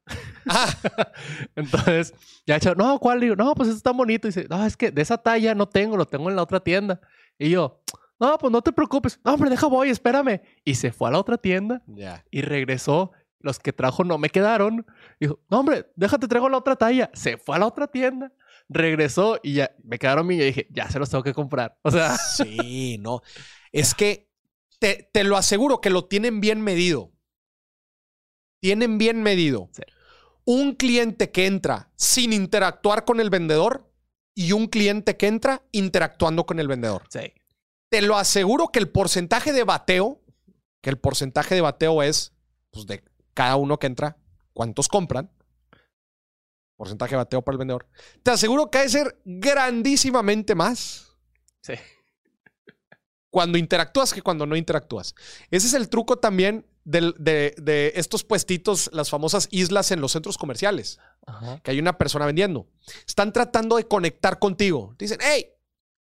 Ah, 0.48 0.68
Entonces, 1.56 2.14
ya 2.46 2.54
he 2.54 2.58
hecho, 2.58 2.76
no, 2.76 3.00
¿cuál? 3.00 3.20
Digo, 3.20 3.36
no, 3.36 3.56
pues 3.56 3.70
eso 3.70 3.78
está 3.78 3.92
bonito. 3.92 4.28
Y 4.28 4.30
dice, 4.30 4.46
no, 4.48 4.64
es 4.64 4.78
que 4.78 4.92
de 4.92 5.02
esa 5.02 5.18
talla 5.18 5.56
no 5.56 5.68
tengo, 5.68 5.98
lo 5.98 6.06
tengo 6.06 6.30
en 6.30 6.36
la 6.36 6.44
otra 6.44 6.60
tienda. 6.60 7.02
Y 7.40 7.50
yo, 7.50 7.82
no, 8.20 8.38
pues 8.38 8.52
no 8.52 8.62
te 8.62 8.72
preocupes. 8.72 9.20
No, 9.26 9.34
hombre, 9.34 9.50
deja 9.50 9.66
voy, 9.68 9.90
espérame. 9.90 10.42
Y 10.64 10.76
se 10.76 10.92
fue 10.92 11.10
a 11.10 11.14
la 11.14 11.20
otra 11.20 11.38
tienda 11.38 11.82
ya. 11.88 12.24
y 12.30 12.42
regresó. 12.42 13.12
Los 13.40 13.60
que 13.60 13.72
trajo 13.74 14.04
no 14.04 14.18
me 14.18 14.30
quedaron. 14.30 14.86
Dijo, 15.20 15.40
no, 15.50 15.62
hombre, 15.62 15.92
déjate, 15.96 16.28
traigo 16.28 16.50
la 16.50 16.58
otra 16.58 16.76
talla. 16.76 17.10
Se 17.14 17.38
fue 17.38 17.56
a 17.56 17.60
la 17.60 17.68
otra 17.68 17.88
tienda, 17.88 18.34
regresó 18.68 19.40
y 19.42 19.54
ya 19.54 19.72
me 19.84 19.98
quedaron 19.98 20.28
mí. 20.28 20.36
Y 20.36 20.40
yo 20.40 20.46
dije, 20.46 20.68
ya 20.72 20.90
se 20.90 21.00
los 21.00 21.10
tengo 21.10 21.24
que 21.24 21.34
comprar. 21.34 21.78
O 21.84 21.92
sea, 21.92 22.18
Sí, 22.18 22.98
no. 23.02 23.22
Es 23.72 23.94
que 23.94 24.30
te, 24.80 25.10
te 25.14 25.24
lo 25.24 25.38
aseguro 25.38 25.80
que 25.82 25.90
lo 25.90 26.06
tienen 26.06 26.42
bien 26.42 26.62
medido. 26.62 27.12
Tienen 28.62 28.98
bien 28.98 29.24
medido. 29.24 29.70
Sí. 29.72 29.84
Un 30.46 30.76
cliente 30.76 31.32
que 31.32 31.46
entra 31.46 31.92
sin 31.96 32.34
interactuar 32.34 33.06
con 33.06 33.20
el 33.20 33.30
vendedor 33.30 33.90
y 34.36 34.52
un 34.52 34.68
cliente 34.68 35.16
que 35.16 35.28
entra 35.28 35.64
interactuando 35.72 36.46
con 36.46 36.60
el 36.60 36.68
vendedor. 36.68 37.04
sí. 37.10 37.34
Te 37.90 38.04
lo 38.04 38.18
aseguro 38.18 38.68
que 38.68 38.78
el 38.78 38.88
porcentaje 38.90 39.52
de 39.52 39.64
bateo, 39.64 40.22
que 40.82 40.92
el 40.92 41.00
porcentaje 41.00 41.56
de 41.56 41.62
bateo 41.62 42.04
es 42.04 42.36
pues, 42.70 42.86
de 42.86 43.04
cada 43.40 43.56
uno 43.56 43.80
que 43.80 43.88
entra, 43.88 44.18
cuántos 44.52 44.90
compran. 44.90 45.32
Porcentaje 46.76 47.12
de 47.12 47.16
bateo 47.18 47.42
para 47.42 47.54
el 47.54 47.58
vendedor. 47.60 47.88
Te 48.22 48.32
aseguro 48.32 48.70
que 48.70 48.80
ha 48.80 48.82
de 48.82 48.90
ser 48.90 49.22
grandísimamente 49.24 50.56
más 50.56 51.16
Sí. 51.62 51.76
cuando 53.30 53.58
interactúas 53.58 54.14
que 54.14 54.22
cuando 54.22 54.46
no 54.46 54.58
interactúas. 54.58 55.16
Ese 55.52 55.68
es 55.68 55.74
el 55.74 55.88
truco 55.88 56.18
también 56.18 56.66
de, 56.84 57.14
de 57.18 57.94
estos 57.96 58.26
puestitos, 58.26 58.90
las 58.92 59.10
famosas 59.10 59.48
islas 59.52 59.92
en 59.92 60.02
los 60.02 60.12
centros 60.12 60.38
comerciales, 60.38 61.00
Ajá. 61.26 61.62
que 61.64 61.72
hay 61.72 61.80
una 61.80 61.98
persona 61.98 62.26
vendiendo. 62.26 62.68
Están 63.08 63.32
tratando 63.32 63.78
de 63.78 63.88
conectar 63.88 64.38
contigo. 64.38 64.96
Te 64.98 65.06
dicen, 65.06 65.20
hey, 65.22 65.46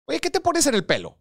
oye, 0.04 0.20
¿qué 0.20 0.28
te 0.28 0.40
pones 0.40 0.66
en 0.66 0.74
el 0.74 0.84
pelo? 0.84 1.16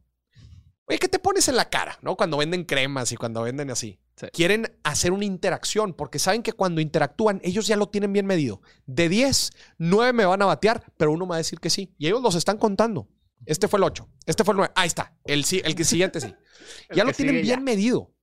Oye, 0.92 1.00
¿qué 1.00 1.08
te 1.08 1.20
pones 1.20 1.48
en 1.48 1.56
la 1.56 1.70
cara? 1.70 1.98
¿No? 2.02 2.18
Cuando 2.18 2.36
venden 2.36 2.66
cremas 2.66 3.14
y 3.14 3.16
cuando 3.16 3.44
venden 3.44 3.72
así. 3.72 3.98
Sí. 4.18 4.28
Quieren 4.34 4.78
hacer 4.84 5.14
una 5.14 5.24
interacción 5.24 5.94
porque 5.94 6.20
saben 6.20 6.44
que 6.44 6.52
cuando 6.52 6.82
interactúan, 6.82 7.40
ellos 7.46 7.66
ya 7.66 7.78
lo 7.78 7.88
tienen 7.88 8.12
bien 8.12 8.26
medido. 8.26 8.62
De 8.88 9.08
10, 9.08 9.52
9 9.78 10.12
me 10.12 10.26
van 10.26 10.42
a 10.42 10.48
batear, 10.48 10.84
pero 10.98 11.14
uno 11.14 11.26
me 11.26 11.30
va 11.30 11.36
a 11.36 11.38
decir 11.38 11.62
que 11.62 11.70
sí. 11.70 11.96
Y 11.98 12.08
ellos 12.08 12.22
los 12.22 12.36
están 12.36 12.58
contando. 12.58 13.08
Este 13.46 13.70
fue 13.70 13.78
el 13.78 13.86
8, 13.86 14.06
este 14.26 14.44
fue 14.44 14.52
el 14.52 14.58
9. 14.58 14.74
Ahí 14.76 14.88
está. 14.88 15.16
El, 15.24 15.46
sí- 15.46 15.62
el 15.64 15.76
que 15.76 15.86
siguiente 15.86 16.20
sí. 16.20 16.36
Ya 16.94 17.06
lo 17.06 17.14
tienen 17.14 17.36
bien 17.36 17.46
ya. 17.46 17.60
medido. 17.62 18.14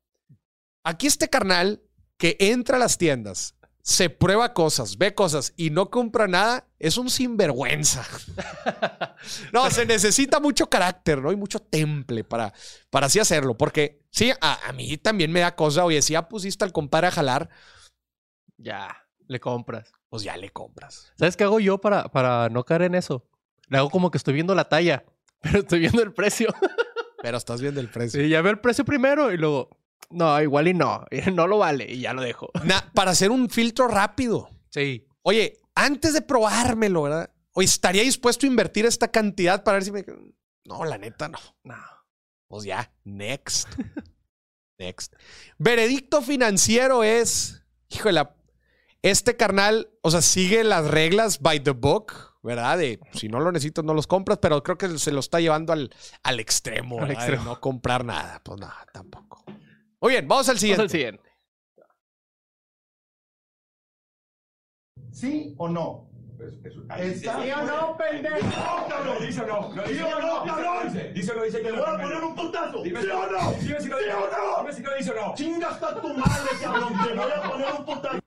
Aquí 0.85 1.07
este 1.07 1.29
carnal 1.29 1.83
que 2.19 2.37
entra 2.39 2.77
a 2.77 2.81
las 2.81 2.99
tiendas, 2.99 3.55
se 3.89 4.11
prueba 4.11 4.53
cosas, 4.53 4.99
ve 4.99 5.15
cosas 5.15 5.55
y 5.57 5.71
no 5.71 5.89
compra 5.89 6.29
nada, 6.29 6.67
es 6.79 6.99
un 6.99 7.09
sinvergüenza. 7.09 8.05
no, 9.55 9.71
se 9.71 9.87
necesita 9.87 10.41
mucho 10.41 10.69
carácter, 10.69 11.23
¿no? 11.23 11.33
Y 11.33 11.37
mucho 11.37 11.59
temple 11.59 12.23
para, 12.23 12.53
para 12.91 13.07
así 13.07 13.19
hacerlo. 13.19 13.57
Porque 13.57 14.03
sí, 14.11 14.31
a, 14.43 14.69
a 14.69 14.73
mí 14.75 14.99
también 14.99 15.33
me 15.33 15.41
da 15.41 15.57
cosa. 15.57 15.87
Oye, 15.87 16.03
si 16.03 16.13
ya 16.13 16.29
pusiste 16.29 16.67
al 16.67 16.73
compadre 16.73 17.07
a 17.07 17.13
jalar, 17.13 17.49
Ya, 18.59 18.95
le 19.27 19.41
compras. 19.41 19.91
pues 20.11 20.23
ya 20.23 20.37
le 20.37 20.51
compras. 20.51 21.11
¿Sabes 21.19 21.39
qué 21.39 21.45
hago 21.45 21.59
yo 21.59 21.79
para, 21.79 22.11
para 22.11 22.51
no 22.51 22.65
caer 22.65 22.83
en 22.83 22.95
eso? 22.95 23.27
Le 23.69 23.79
hago 23.79 23.89
como 23.89 24.11
que 24.11 24.19
estoy 24.19 24.35
viendo 24.35 24.55
la 24.55 24.69
talla, 24.69 25.03
pero 25.41 25.61
estoy 25.61 25.79
viendo 25.81 26.03
el 26.03 26.13
precio. 26.13 26.49
Pero 27.23 27.39
estás 27.39 27.63
viendo 27.63 27.81
el 27.81 27.89
precio. 27.89 28.21
Sí, 28.21 28.29
ya 28.29 28.43
veo 28.43 28.53
el 28.53 28.61
precio 28.61 28.85
primero 28.85 29.33
y 29.33 29.39
luego, 29.39 29.78
no, 30.11 30.41
igual 30.41 30.69
y 30.69 30.75
no, 30.75 31.05
no 31.33 31.47
lo 31.47 31.59
vale 31.59 31.85
y 31.91 32.01
ya 32.01 32.13
lo 32.13 32.23
dejo. 32.23 32.51
Na- 32.65 32.91
para 32.95 33.11
hacer 33.13 33.31
un 33.31 33.49
filtro 33.51 33.89
rápido. 33.89 34.49
Sí. 34.71 35.07
Oye, 35.23 35.59
antes 35.75 36.13
de 36.15 36.23
probármelo, 36.23 37.03
¿verdad? 37.03 37.31
Oye, 37.53 37.67
¿estaría 37.67 38.03
dispuesto 38.03 38.47
a 38.47 38.49
invertir 38.49 38.87
esta 38.87 39.09
cantidad 39.09 39.65
para 39.65 39.77
ver 39.77 39.85
si 39.85 39.93
me... 39.93 40.05
No, 40.65 40.85
la 40.85 40.99
neta 40.99 41.29
no. 41.29 41.39
No. 41.65 41.77
Pues 42.49 42.65
ya, 42.65 42.93
next. 43.05 43.69
next. 44.79 45.13
Veredicto 45.59 46.23
financiero 46.23 47.03
es, 47.05 47.65
híjole, 47.89 48.23
este 49.03 49.37
carnal, 49.37 49.91
o 50.03 50.11
sea, 50.11 50.23
sigue 50.23 50.65
las 50.65 50.87
reglas 50.89 51.41
by 51.41 51.61
the 51.63 51.71
book, 51.71 52.13
¿verdad? 52.43 52.79
De 52.79 53.01
si 53.13 53.29
no 53.29 53.41
lo 53.41 53.51
necesitas, 53.53 53.85
no 53.85 53.95
los 53.95 54.07
compras, 54.07 54.39
pero 54.41 54.63
creo 54.63 54.79
que 54.79 54.99
se 54.99 55.13
lo 55.13 55.21
está 55.21 55.41
llevando 55.41 55.73
al, 55.73 55.91
al 56.23 56.41
extremo, 56.41 56.97
Al 57.01 57.09
¿verdad? 57.09 57.23
De 57.27 57.27
extremo. 57.33 57.45
no 57.45 57.61
comprar 57.61 58.05
nada. 58.05 58.41
Pues 58.45 58.61
nada, 58.61 58.87
tampoco. 58.93 59.45
Muy 60.01 60.13
bien, 60.13 60.29
vamos 60.29 60.49
al 60.49 60.53
Vamos 60.55 60.61
siguiente. 60.61 60.83
al 60.83 60.91
siguiente. 60.91 61.29
¿Sí 65.13 65.55
o 65.59 65.69
no? 65.69 66.09
¿Está? 66.97 67.43
¿Sí 67.43 67.51
o 67.51 67.63
no, 67.65 67.97
pendejo? 67.97 68.87
cabrón! 68.89 69.17
Dice 69.27 69.41
o 69.41 69.47
no. 69.47 69.75
no 69.75 69.87
¿Sí 69.87 69.93
dice, 69.93 70.05
o 70.05 70.21
no, 70.21 70.45
cabrón? 70.45 70.93
Dice, 71.15 71.33
o 71.33 71.35
no, 71.35 71.43
dice 71.43 71.57
que 71.59 71.65
¡Te 71.65 71.73
no. 71.73 71.79
voy 71.85 71.95
a 71.95 72.03
poner 72.03 72.23
un 72.23 72.35
putazo! 72.37 72.83
Dime 72.83 73.03
¿Sí 73.03 73.09
o 73.09 73.27
no? 73.27 73.53
Dime 73.55 73.81
si 73.81 73.89
no 73.89 73.97
¿Sí 73.99 74.05
dice 74.05 74.13
o 74.15 74.31
no? 74.31 74.59
Dime 74.61 74.73
si 74.73 74.83
no 74.83 74.95
dice 74.97 75.11
o 75.11 75.15
no. 75.15 75.35
¡Chinga 75.35 75.69
hasta 75.71 76.01
tu 76.01 76.09
madre, 76.15 76.51
cabrón! 76.63 76.93
¡Te 77.05 77.15
voy 77.15 77.31
a 77.33 77.43
poner 77.51 77.75
un 77.79 77.85
putazo! 77.85 78.19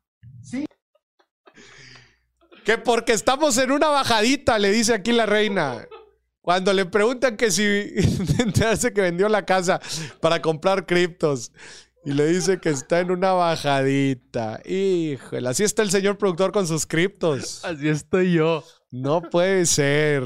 Que 2.65 2.78
porque 2.78 3.13
estamos 3.13 3.57
en 3.57 3.72
una 3.72 3.88
bajadita, 3.88 4.59
le 4.59 4.72
dice 4.72 4.93
aquí 4.93 5.11
la 5.13 5.26
reina. 5.26 5.88
Cuando 6.41 6.73
le 6.73 6.85
preguntan 6.85 7.37
que 7.37 7.51
si 7.51 7.63
enterarse 8.39 8.93
que 8.93 9.01
vendió 9.01 9.29
la 9.29 9.45
casa 9.45 9.79
para 10.19 10.41
comprar 10.41 10.85
criptos. 10.85 11.51
Y 12.03 12.13
le 12.13 12.25
dice 12.25 12.59
que 12.59 12.69
está 12.69 12.99
en 12.99 13.11
una 13.11 13.33
bajadita. 13.33 14.59
Híjole, 14.65 15.47
así 15.47 15.63
está 15.63 15.83
el 15.83 15.91
señor 15.91 16.17
productor 16.17 16.51
con 16.51 16.65
sus 16.65 16.87
criptos. 16.87 17.63
Así 17.63 17.89
estoy 17.89 18.33
yo. 18.33 18.63
No 18.89 19.21
puede 19.21 19.67
ser. 19.67 20.23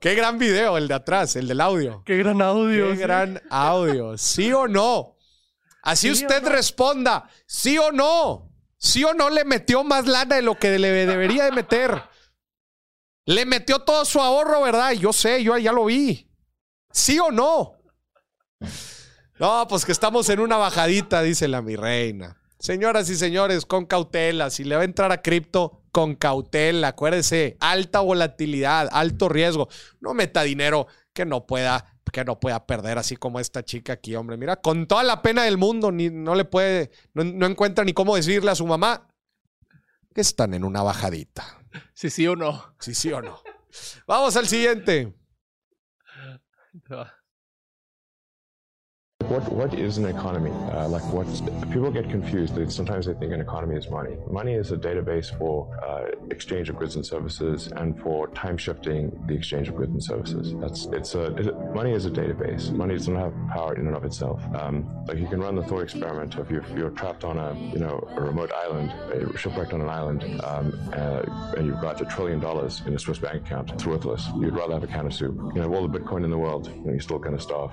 Qué 0.00 0.14
gran 0.14 0.38
video 0.38 0.78
el 0.78 0.86
de 0.86 0.94
atrás, 0.94 1.34
el 1.34 1.48
del 1.48 1.60
audio. 1.60 2.02
Qué 2.06 2.18
gran 2.18 2.40
audio. 2.40 2.90
Qué 2.90 2.96
sí. 2.96 3.02
gran 3.02 3.42
audio. 3.50 4.16
¿Sí 4.16 4.52
o 4.52 4.68
no? 4.68 5.16
Así 5.82 6.14
¿Sí 6.14 6.22
o 6.22 6.26
usted 6.26 6.42
no? 6.42 6.48
responda. 6.50 7.28
¿Sí 7.46 7.78
o 7.78 7.90
no? 7.90 8.50
¿Sí 8.78 9.02
o 9.02 9.12
no 9.12 9.28
le 9.28 9.44
metió 9.44 9.82
más 9.82 10.06
lana 10.06 10.36
de 10.36 10.42
lo 10.42 10.56
que 10.56 10.78
le 10.78 10.88
debería 11.04 11.44
de 11.44 11.52
meter? 11.52 12.00
Le 13.26 13.44
metió 13.46 13.80
todo 13.80 14.04
su 14.04 14.20
ahorro, 14.20 14.62
¿verdad? 14.62 14.92
Yo 14.92 15.12
sé, 15.12 15.42
yo 15.42 15.56
ya 15.58 15.72
lo 15.72 15.84
vi. 15.84 16.28
¿Sí 16.92 17.18
o 17.18 17.30
no? 17.30 17.76
No, 19.38 19.66
pues 19.68 19.84
que 19.84 19.92
estamos 19.92 20.28
en 20.28 20.40
una 20.40 20.56
bajadita, 20.56 21.22
dice 21.22 21.48
la 21.48 21.62
mi 21.62 21.76
reina. 21.76 22.36
Señoras 22.58 23.08
y 23.08 23.16
señores, 23.16 23.64
con 23.64 23.86
cautela. 23.86 24.50
Si 24.50 24.64
le 24.64 24.76
va 24.76 24.82
a 24.82 24.84
entrar 24.84 25.12
a 25.12 25.22
cripto, 25.22 25.82
con 25.92 26.14
cautela. 26.14 26.88
Acuérdese, 26.88 27.56
alta 27.60 28.00
volatilidad, 28.00 28.88
alto 28.92 29.28
riesgo. 29.28 29.68
No 30.00 30.12
meta 30.12 30.42
dinero 30.42 30.86
que 31.12 31.24
no 31.24 31.46
pueda, 31.46 31.86
que 32.12 32.24
no 32.24 32.38
pueda 32.38 32.66
perder, 32.66 32.98
así 32.98 33.16
como 33.16 33.40
esta 33.40 33.64
chica 33.64 33.94
aquí, 33.94 34.14
hombre. 34.14 34.36
Mira, 34.36 34.56
con 34.56 34.86
toda 34.86 35.02
la 35.02 35.22
pena 35.22 35.44
del 35.44 35.56
mundo, 35.56 35.90
ni, 35.90 36.10
no 36.10 36.34
le 36.34 36.44
puede, 36.44 36.90
no, 37.14 37.24
no 37.24 37.46
encuentra 37.46 37.84
ni 37.84 37.92
cómo 37.92 38.16
decirle 38.16 38.50
a 38.50 38.54
su 38.54 38.66
mamá 38.66 39.08
que 40.14 40.20
están 40.20 40.54
en 40.54 40.64
una 40.64 40.82
bajadita. 40.82 41.59
Sí, 41.94 42.10
sí 42.10 42.26
o 42.26 42.36
no. 42.36 42.74
Sí, 42.80 42.94
sí 42.94 43.12
o 43.12 43.20
no. 43.20 43.40
Vamos 44.06 44.36
al 44.36 44.46
siguiente. 44.46 45.14
What 49.30 49.52
what 49.52 49.74
is 49.74 49.96
an 49.96 50.06
economy? 50.06 50.50
Uh, 50.72 50.88
like 50.88 51.04
what 51.12 51.24
people 51.70 51.92
get 51.92 52.10
confused. 52.10 52.52
Sometimes 52.72 53.06
they 53.06 53.14
think 53.14 53.32
an 53.32 53.40
economy 53.40 53.76
is 53.76 53.88
money. 53.88 54.16
Money 54.28 54.54
is 54.54 54.72
a 54.72 54.76
database 54.76 55.30
for 55.38 55.68
uh, 55.86 56.10
exchange 56.32 56.68
of 56.68 56.76
goods 56.76 56.96
and 56.96 57.06
services 57.06 57.68
and 57.76 57.96
for 58.02 58.26
time 58.30 58.56
shifting 58.56 59.16
the 59.28 59.34
exchange 59.34 59.68
of 59.68 59.76
goods 59.76 59.92
and 59.92 60.02
services. 60.02 60.52
That's 60.58 60.86
it's 60.86 61.14
a 61.14 61.26
it, 61.36 61.56
money 61.72 61.92
is 61.92 62.06
a 62.06 62.10
database. 62.10 62.72
Money 62.72 62.94
doesn't 62.94 63.14
have 63.14 63.32
power 63.54 63.76
in 63.76 63.86
and 63.86 63.94
of 63.94 64.04
itself. 64.04 64.42
Um, 64.56 64.90
like 65.06 65.18
you 65.18 65.28
can 65.28 65.40
run 65.40 65.54
the 65.54 65.62
thought 65.62 65.82
experiment 65.82 66.34
of 66.34 66.50
if 66.50 66.68
you're 66.76 66.90
trapped 66.90 67.22
on 67.22 67.38
a 67.38 67.54
you 67.72 67.78
know 67.78 68.04
a 68.16 68.20
remote 68.20 68.50
island, 68.50 68.92
shipwrecked 69.38 69.72
on 69.72 69.80
an 69.80 69.88
island, 69.88 70.24
um, 70.42 70.76
uh, 70.92 71.54
and 71.56 71.68
you've 71.68 71.80
got 71.80 72.00
a 72.00 72.04
trillion 72.04 72.40
dollars 72.40 72.82
in 72.84 72.94
a 72.94 72.98
Swiss 72.98 73.20
bank 73.20 73.46
account. 73.46 73.70
It's 73.70 73.86
worthless. 73.86 74.26
You'd 74.40 74.56
rather 74.56 74.74
have 74.74 74.82
a 74.82 74.88
can 74.88 75.06
of 75.06 75.14
soup. 75.14 75.36
You 75.54 75.60
know, 75.62 75.72
all 75.72 75.86
the 75.86 75.98
Bitcoin 76.00 76.24
in 76.24 76.30
the 76.30 76.38
world, 76.38 76.66
you 76.66 76.82
know, 76.82 76.90
you're 76.90 77.00
still 77.00 77.20
going 77.20 77.36
to 77.36 77.42
starve. 77.42 77.70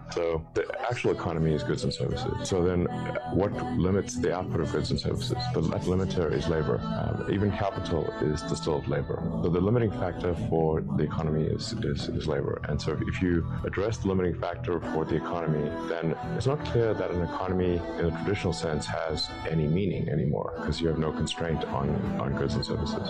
so 0.10 0.44
the 0.56 0.64
actual 0.90 1.12
economy 1.12 1.52
is 1.52 1.62
goods 1.62 1.84
and 1.84 1.92
services. 1.92 2.48
So 2.48 2.64
then, 2.64 2.86
uh, 2.88 3.30
what 3.40 3.52
limits 3.86 4.12
the 4.24 4.34
output 4.38 4.60
of 4.62 4.72
goods 4.72 4.90
and 4.90 4.98
services? 4.98 5.36
The 5.52 5.60
limiter 5.60 6.32
is 6.32 6.48
labor. 6.48 6.78
Um, 6.80 7.32
even 7.36 7.50
capital 7.52 8.02
is 8.30 8.40
distilled 8.50 8.88
labor. 8.88 9.18
So 9.42 9.50
the 9.50 9.60
limiting 9.60 9.92
factor 10.02 10.34
for 10.48 10.80
the 10.98 11.04
economy 11.04 11.44
is, 11.56 11.74
is, 11.90 12.08
is 12.08 12.26
labor. 12.26 12.56
And 12.68 12.80
so 12.80 12.98
if 13.10 13.20
you 13.20 13.46
address 13.68 13.98
the 13.98 14.08
limiting 14.08 14.36
factor 14.40 14.80
for 14.92 15.04
the 15.04 15.16
economy, 15.16 15.64
then 15.92 16.16
it's 16.36 16.46
not 16.46 16.64
clear 16.64 16.94
that 16.94 17.10
an 17.10 17.22
economy 17.22 17.74
in 17.98 18.04
the 18.08 18.14
traditional 18.22 18.54
sense 18.54 18.86
has 18.86 19.28
any 19.48 19.66
meaning 19.66 20.08
anymore 20.08 20.54
because 20.56 20.80
you 20.80 20.88
have 20.88 20.98
no 20.98 21.12
constraint 21.12 21.62
on, 21.78 21.88
on 22.18 22.34
goods 22.38 22.54
and 22.54 22.64
services. 22.64 23.06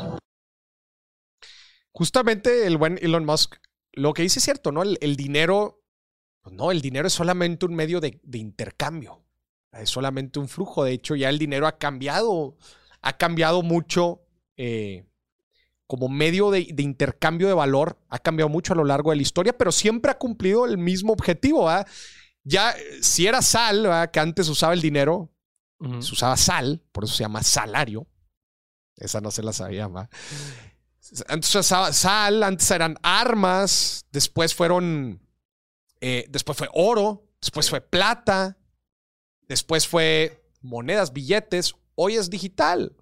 Justamente 1.99 2.66
el 2.66 2.76
buen 2.76 2.99
Elon 3.01 3.24
Musk, 3.24 3.57
lo 3.94 4.12
que 4.12 4.22
dice 4.22 4.40
es 4.40 4.44
cierto, 4.44 4.70
¿no? 4.70 4.82
El, 4.82 4.99
el 5.01 5.16
dinero, 5.16 5.75
pues 6.47 6.55
no, 6.55 6.70
el 6.70 6.80
dinero 6.80 7.09
es 7.09 7.12
solamente 7.12 7.66
un 7.66 7.74
medio 7.74 8.01
de, 8.01 8.20
de 8.22 8.38
intercambio. 8.38 9.20
Es 9.72 9.90
solamente 9.90 10.38
un 10.38 10.47
flujo. 10.47 10.84
De 10.84 10.92
hecho, 10.92 11.16
ya 11.16 11.28
el 11.28 11.40
dinero 11.40 11.66
ha 11.66 11.76
cambiado, 11.76 12.57
ha 13.03 13.16
cambiado 13.16 13.62
mucho 13.62 14.22
eh, 14.57 15.05
como 15.88 16.09
medio 16.09 16.53
de, 16.53 16.68
de 16.72 16.84
intercambio 16.84 17.49
de 17.49 17.55
valor, 17.55 17.99
ha 18.11 18.20
cambiado 18.20 18.49
mucho 18.49 18.74
a 18.74 18.76
lo 18.76 18.84
largo 18.84 19.11
de 19.11 19.16
la 19.16 19.22
historia, 19.22 19.59
pero 19.59 19.72
siempre 19.72 20.12
ha 20.12 20.18
cumplido 20.18 20.66
el 20.66 20.78
mismo 20.78 21.12
objetivo. 21.12 21.64
¿verdad? 21.64 21.88
Ya, 22.44 22.70
eh, 22.70 23.03
si 23.03 23.26
era 23.26 23.42
sal, 23.42 23.82
¿verdad? 23.82 24.12
que 24.12 24.20
antes 24.20 24.49
usaba 24.49 24.72
el 24.72 24.80
dinero, 24.80 25.32
se 25.99 26.12
usaba 26.12 26.36
sal, 26.36 26.80
por 26.92 27.03
eso 27.03 27.14
se 27.16 27.24
llama 27.24 27.42
salario. 27.42 28.07
Esa 28.94 29.20
no 29.20 29.32
se 29.32 29.42
la 29.42 29.53
sabía, 29.53 29.88
¿va? 29.88 30.09
Antes 31.26 31.51
se 31.51 31.59
usaba 31.59 31.92
sal, 31.92 32.44
antes 32.44 32.70
eran 32.70 32.97
armas, 33.03 34.07
después 34.12 34.55
fueron, 34.55 35.25
eh, 36.09 36.24
después 36.28 36.57
fue 36.57 36.68
oro, 36.72 37.26
después 37.40 37.68
fue 37.68 37.80
plata, 37.80 38.57
después 39.48 39.88
fue 39.88 40.48
monedas, 40.61 41.12
billetes, 41.12 41.74
hoy 41.96 42.14
es 42.14 42.30
digital. 42.30 42.94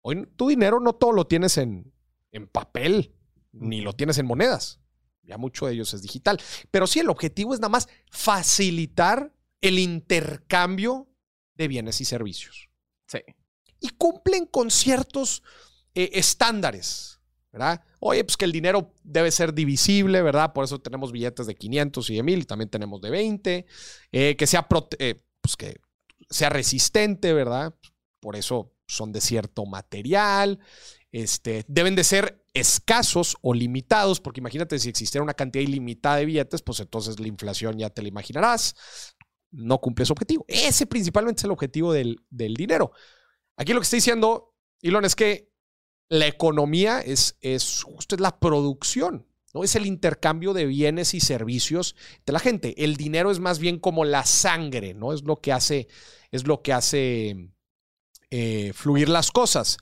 Hoy 0.00 0.26
tu 0.34 0.48
dinero 0.48 0.80
no 0.80 0.92
todo 0.92 1.12
lo 1.12 1.28
tienes 1.28 1.56
en, 1.56 1.94
en 2.32 2.48
papel, 2.48 3.14
ni 3.52 3.80
lo 3.80 3.92
tienes 3.92 4.18
en 4.18 4.26
monedas. 4.26 4.80
Ya 5.22 5.38
mucho 5.38 5.66
de 5.66 5.74
ellos 5.74 5.94
es 5.94 6.02
digital. 6.02 6.40
Pero 6.72 6.88
sí, 6.88 6.98
el 6.98 7.10
objetivo 7.10 7.54
es 7.54 7.60
nada 7.60 7.68
más 7.68 7.88
facilitar 8.10 9.32
el 9.60 9.78
intercambio 9.78 11.08
de 11.54 11.68
bienes 11.68 12.00
y 12.00 12.04
servicios. 12.04 12.70
Sí. 13.06 13.20
Y 13.78 13.90
cumplen 13.90 14.46
con 14.46 14.72
ciertos 14.72 15.44
eh, 15.94 16.10
estándares, 16.14 17.19
¿verdad? 17.52 17.82
Oye, 17.98 18.24
pues 18.24 18.36
que 18.36 18.44
el 18.44 18.52
dinero 18.52 18.94
debe 19.02 19.30
ser 19.30 19.52
divisible, 19.54 20.22
¿verdad? 20.22 20.52
Por 20.52 20.64
eso 20.64 20.80
tenemos 20.80 21.12
billetes 21.12 21.46
de 21.46 21.54
500 21.54 22.10
y 22.10 22.16
de 22.16 22.22
1000, 22.22 22.38
y 22.40 22.44
también 22.44 22.70
tenemos 22.70 23.00
de 23.00 23.10
20, 23.10 23.66
eh, 24.12 24.36
que 24.36 24.46
sea, 24.46 24.66
eh, 24.98 25.22
pues 25.40 25.56
que 25.56 25.80
sea 26.28 26.48
resistente, 26.48 27.32
¿verdad? 27.32 27.74
Por 28.20 28.36
eso 28.36 28.72
son 28.86 29.12
de 29.12 29.20
cierto 29.20 29.66
material, 29.66 30.60
este, 31.12 31.64
deben 31.66 31.96
de 31.96 32.04
ser 32.04 32.44
escasos 32.54 33.36
o 33.42 33.54
limitados, 33.54 34.20
porque 34.20 34.40
imagínate 34.40 34.78
si 34.78 34.88
existiera 34.88 35.22
una 35.22 35.34
cantidad 35.34 35.62
ilimitada 35.62 36.16
de 36.16 36.26
billetes, 36.26 36.62
pues 36.62 36.80
entonces 36.80 37.18
la 37.18 37.28
inflación 37.28 37.78
ya 37.78 37.90
te 37.90 38.02
la 38.02 38.08
imaginarás, 38.08 38.74
no 39.50 39.78
cumple 39.78 40.04
su 40.04 40.12
objetivo. 40.12 40.44
Ese 40.46 40.86
principalmente 40.86 41.40
es 41.40 41.44
el 41.44 41.50
objetivo 41.50 41.92
del, 41.92 42.20
del 42.30 42.54
dinero. 42.54 42.92
Aquí 43.56 43.72
lo 43.72 43.80
que 43.80 43.84
está 43.84 43.96
diciendo 43.96 44.54
Elon 44.82 45.04
es 45.04 45.14
que 45.14 45.49
la 46.10 46.26
economía 46.26 47.00
es, 47.00 47.36
es 47.40 47.82
justo 47.84 48.16
la 48.16 48.38
producción, 48.38 49.26
¿no? 49.54 49.64
Es 49.64 49.76
el 49.76 49.86
intercambio 49.86 50.52
de 50.52 50.66
bienes 50.66 51.14
y 51.14 51.20
servicios 51.20 51.94
de 52.26 52.32
la 52.32 52.40
gente. 52.40 52.84
El 52.84 52.96
dinero 52.96 53.30
es 53.30 53.38
más 53.38 53.60
bien 53.60 53.78
como 53.78 54.04
la 54.04 54.26
sangre, 54.26 54.92
¿no? 54.92 55.12
Es 55.12 55.22
lo 55.22 55.40
que 55.40 55.52
hace, 55.52 55.88
es 56.32 56.46
lo 56.46 56.62
que 56.62 56.72
hace 56.72 57.50
eh, 58.30 58.72
fluir 58.74 59.08
las 59.08 59.30
cosas. 59.30 59.78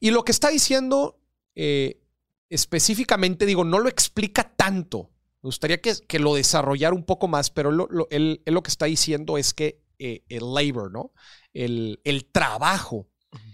Y 0.00 0.10
lo 0.10 0.22
que 0.22 0.32
está 0.32 0.50
diciendo 0.50 1.18
eh, 1.54 2.02
específicamente, 2.50 3.46
digo, 3.46 3.64
no 3.64 3.78
lo 3.78 3.88
explica 3.88 4.54
tanto. 4.54 5.10
Me 5.42 5.48
gustaría 5.48 5.80
que, 5.80 5.94
que 6.06 6.18
lo 6.18 6.34
desarrollara 6.34 6.94
un 6.94 7.04
poco 7.04 7.26
más, 7.26 7.50
pero 7.50 7.72
lo, 7.72 7.88
él 8.10 8.42
lo 8.44 8.62
que 8.62 8.70
está 8.70 8.84
diciendo 8.84 9.38
es 9.38 9.54
que 9.54 9.82
eh, 9.98 10.24
el 10.28 10.52
labor, 10.52 10.92
¿no? 10.92 11.12
El, 11.54 12.00
el 12.04 12.26
trabajo 12.26 13.08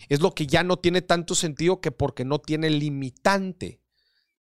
es 0.08 0.20
lo 0.20 0.34
que 0.34 0.46
ya 0.46 0.62
no 0.64 0.78
tiene 0.78 1.02
tanto 1.02 1.34
sentido 1.34 1.80
que 1.80 1.92
porque 1.92 2.24
no 2.24 2.38
tiene 2.40 2.70
limitante. 2.70 3.80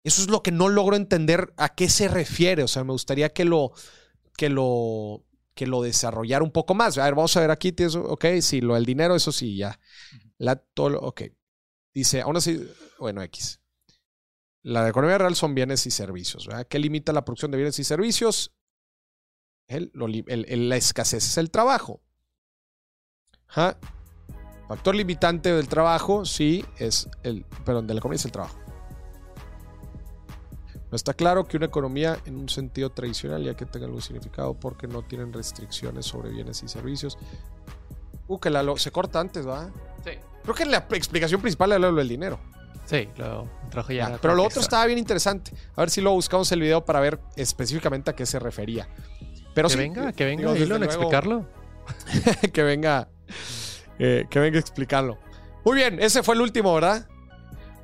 Eso 0.04 0.22
es 0.22 0.28
lo 0.28 0.42
que 0.42 0.50
no 0.50 0.68
logro 0.68 0.96
entender 0.96 1.52
a 1.56 1.74
qué 1.74 1.88
se 1.88 2.08
refiere. 2.08 2.62
O 2.62 2.68
sea, 2.68 2.82
me 2.84 2.92
gustaría 2.92 3.32
que 3.32 3.44
lo, 3.44 3.72
que 4.36 4.48
lo, 4.48 5.24
que 5.54 5.66
lo 5.66 5.82
desarrollara 5.82 6.42
un 6.42 6.50
poco 6.50 6.74
más. 6.74 6.98
A 6.98 7.04
ver, 7.04 7.14
vamos 7.14 7.36
a 7.36 7.40
ver 7.40 7.50
aquí. 7.50 7.72
tienes- 7.72 7.94
Ok, 7.96 8.24
sí, 8.40 8.60
lo 8.60 8.74
del 8.74 8.84
dinero, 8.84 9.14
eso 9.14 9.30
sí, 9.30 9.56
ya. 9.56 9.78
La, 10.38 10.56
todo, 10.56 10.98
ok. 11.00 11.22
Dice, 11.94 12.20
aún 12.22 12.36
así, 12.36 12.66
bueno, 12.98 13.22
X. 13.22 13.60
La 14.62 14.88
economía 14.88 15.18
real 15.18 15.36
son 15.36 15.54
bienes 15.54 15.86
y 15.86 15.90
servicios. 15.90 16.46
¿verdad? 16.46 16.66
¿Qué 16.68 16.78
limita 16.78 17.12
la 17.12 17.24
producción 17.24 17.50
de 17.50 17.58
bienes 17.58 17.78
y 17.78 17.84
servicios? 17.84 18.52
El- 19.68 19.90
lo 19.94 20.08
li- 20.08 20.24
el- 20.26 20.46
el- 20.48 20.68
la 20.68 20.76
escasez 20.76 21.24
es 21.26 21.36
el 21.38 21.50
trabajo. 21.50 22.02
Ajá. 23.48 23.78
Factor 24.76 24.94
limitante 24.94 25.52
del 25.52 25.68
trabajo, 25.68 26.24
sí, 26.24 26.64
es 26.78 27.08
el. 27.22 27.44
Perdón, 27.64 27.86
de 27.86 27.92
la 27.94 27.98
economía 27.98 28.16
es 28.16 28.24
el 28.24 28.32
trabajo. 28.32 28.56
No 30.90 30.96
está 30.96 31.14
claro 31.14 31.44
que 31.44 31.56
una 31.56 31.66
economía 31.66 32.18
en 32.26 32.36
un 32.36 32.48
sentido 32.48 32.90
tradicional, 32.90 33.42
ya 33.44 33.54
que 33.54 33.64
tenga 33.66 33.86
algún 33.86 34.02
significado, 34.02 34.54
porque 34.54 34.86
no 34.86 35.02
tienen 35.02 35.32
restricciones 35.32 36.06
sobre 36.06 36.30
bienes 36.30 36.62
y 36.62 36.68
servicios. 36.68 37.18
Uh, 38.28 38.38
que 38.38 38.50
la 38.50 38.62
lo- 38.62 38.76
se 38.78 38.90
corta 38.90 39.20
antes, 39.20 39.46
¿va? 39.46 39.70
Sí. 40.04 40.12
Creo 40.42 40.54
que 40.54 40.64
la 40.66 40.78
explicación 40.90 41.40
principal 41.40 41.72
era 41.72 41.78
lo 41.78 41.94
del 41.94 42.08
dinero. 42.08 42.38
Sí, 42.86 43.08
lo 43.16 43.48
trajo 43.70 43.92
ya. 43.92 44.10
Ya, 44.10 44.18
pero 44.22 44.34
lo 44.34 44.42
otro 44.44 44.60
estaba 44.60 44.86
bien 44.86 44.98
interesante. 44.98 45.52
A 45.76 45.80
ver 45.82 45.90
si 45.90 46.00
luego 46.00 46.16
buscamos 46.16 46.50
el 46.52 46.60
video 46.60 46.84
para 46.84 47.00
ver 47.00 47.20
específicamente 47.36 48.10
a 48.10 48.14
qué 48.14 48.26
se 48.26 48.38
refería. 48.38 48.88
Pero 49.54 49.68
Que 49.68 49.74
sí, 49.74 49.78
venga, 49.78 50.12
que 50.12 50.24
venga 50.24 50.52
digo, 50.52 50.64
Elon 50.64 50.82
a 50.82 50.86
luego, 50.86 50.92
explicarlo. 50.92 51.46
que 52.52 52.62
venga, 52.62 53.08
eh, 53.98 54.26
que 54.30 54.38
venga 54.38 54.56
a 54.56 54.60
explicarlo. 54.60 55.18
Muy 55.64 55.76
bien, 55.76 56.00
ese 56.00 56.22
fue 56.22 56.34
el 56.34 56.40
último, 56.40 56.74
¿verdad? 56.74 57.06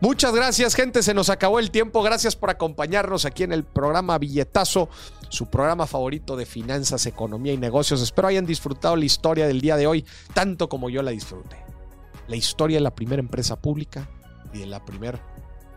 Muchas 0.01 0.33
gracias, 0.33 0.75
gente. 0.75 1.03
Se 1.03 1.13
nos 1.13 1.29
acabó 1.29 1.59
el 1.59 1.73
tiempo. 1.73 2.03
Gracias 2.03 2.37
por 2.37 2.51
acompañarnos 2.51 3.25
aquí 3.25 3.43
en 3.43 3.53
el 3.53 3.65
programa 3.65 4.17
Billetazo, 4.19 4.89
su 5.29 5.47
programa 5.47 5.89
favorito 5.89 6.37
de 6.37 6.47
finanzas, 6.47 7.05
economía 7.07 7.53
y 7.53 7.57
negocios. 7.57 8.01
Espero 8.01 8.29
hayan 8.29 8.47
disfrutado 8.47 8.95
la 8.95 9.05
historia 9.05 9.49
del 9.49 9.61
día 9.61 9.77
de 9.77 9.89
hoy, 9.89 10.05
tanto 10.35 10.69
como 10.69 10.89
yo 10.89 11.03
la 11.03 11.11
disfruté. 11.11 11.57
La 12.29 12.37
historia 12.37 12.77
de 12.77 12.83
la 12.83 12.95
primera 12.95 13.21
empresa 13.21 13.61
pública 13.61 14.09
y 14.53 14.59
de 14.59 14.67
la, 14.67 14.85
primer, 14.85 15.19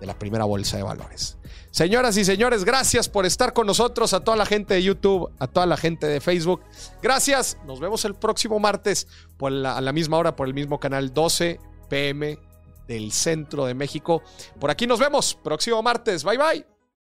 de 0.02 0.08
la 0.08 0.20
primera 0.20 0.44
bolsa 0.44 0.76
de 0.76 0.84
valores. 0.84 1.38
Señoras 1.70 2.18
y 2.18 2.26
señores, 2.26 2.66
gracias 2.66 3.08
por 3.08 3.26
estar 3.26 3.54
con 3.54 3.68
nosotros, 3.68 4.14
a 4.14 4.20
toda 4.20 4.36
la 4.36 4.46
gente 4.46 4.74
de 4.74 4.84
YouTube, 4.84 5.32
a 5.40 5.48
toda 5.48 5.66
la 5.66 5.78
gente 5.78 6.08
de 6.08 6.20
Facebook. 6.20 6.62
Gracias. 7.02 7.58
Nos 7.66 7.80
vemos 7.80 8.04
el 8.04 8.16
próximo 8.16 8.60
martes 8.60 9.08
a 9.40 9.80
la 9.80 9.94
misma 9.94 10.18
hora 10.18 10.36
por 10.36 10.48
el 10.48 10.54
mismo 10.54 10.80
canal 10.80 11.14
12 11.14 11.60
pm 11.88 12.40
del 12.88 13.12
centro 13.14 13.66
de 13.66 13.74
México. 13.74 14.22
Por 14.60 14.72
aquí 14.72 14.88
nos 14.88 15.00
vemos 15.00 15.36
próximo 15.42 15.82
martes. 15.82 16.24
Bye 16.26 16.38
bye. 16.38 16.71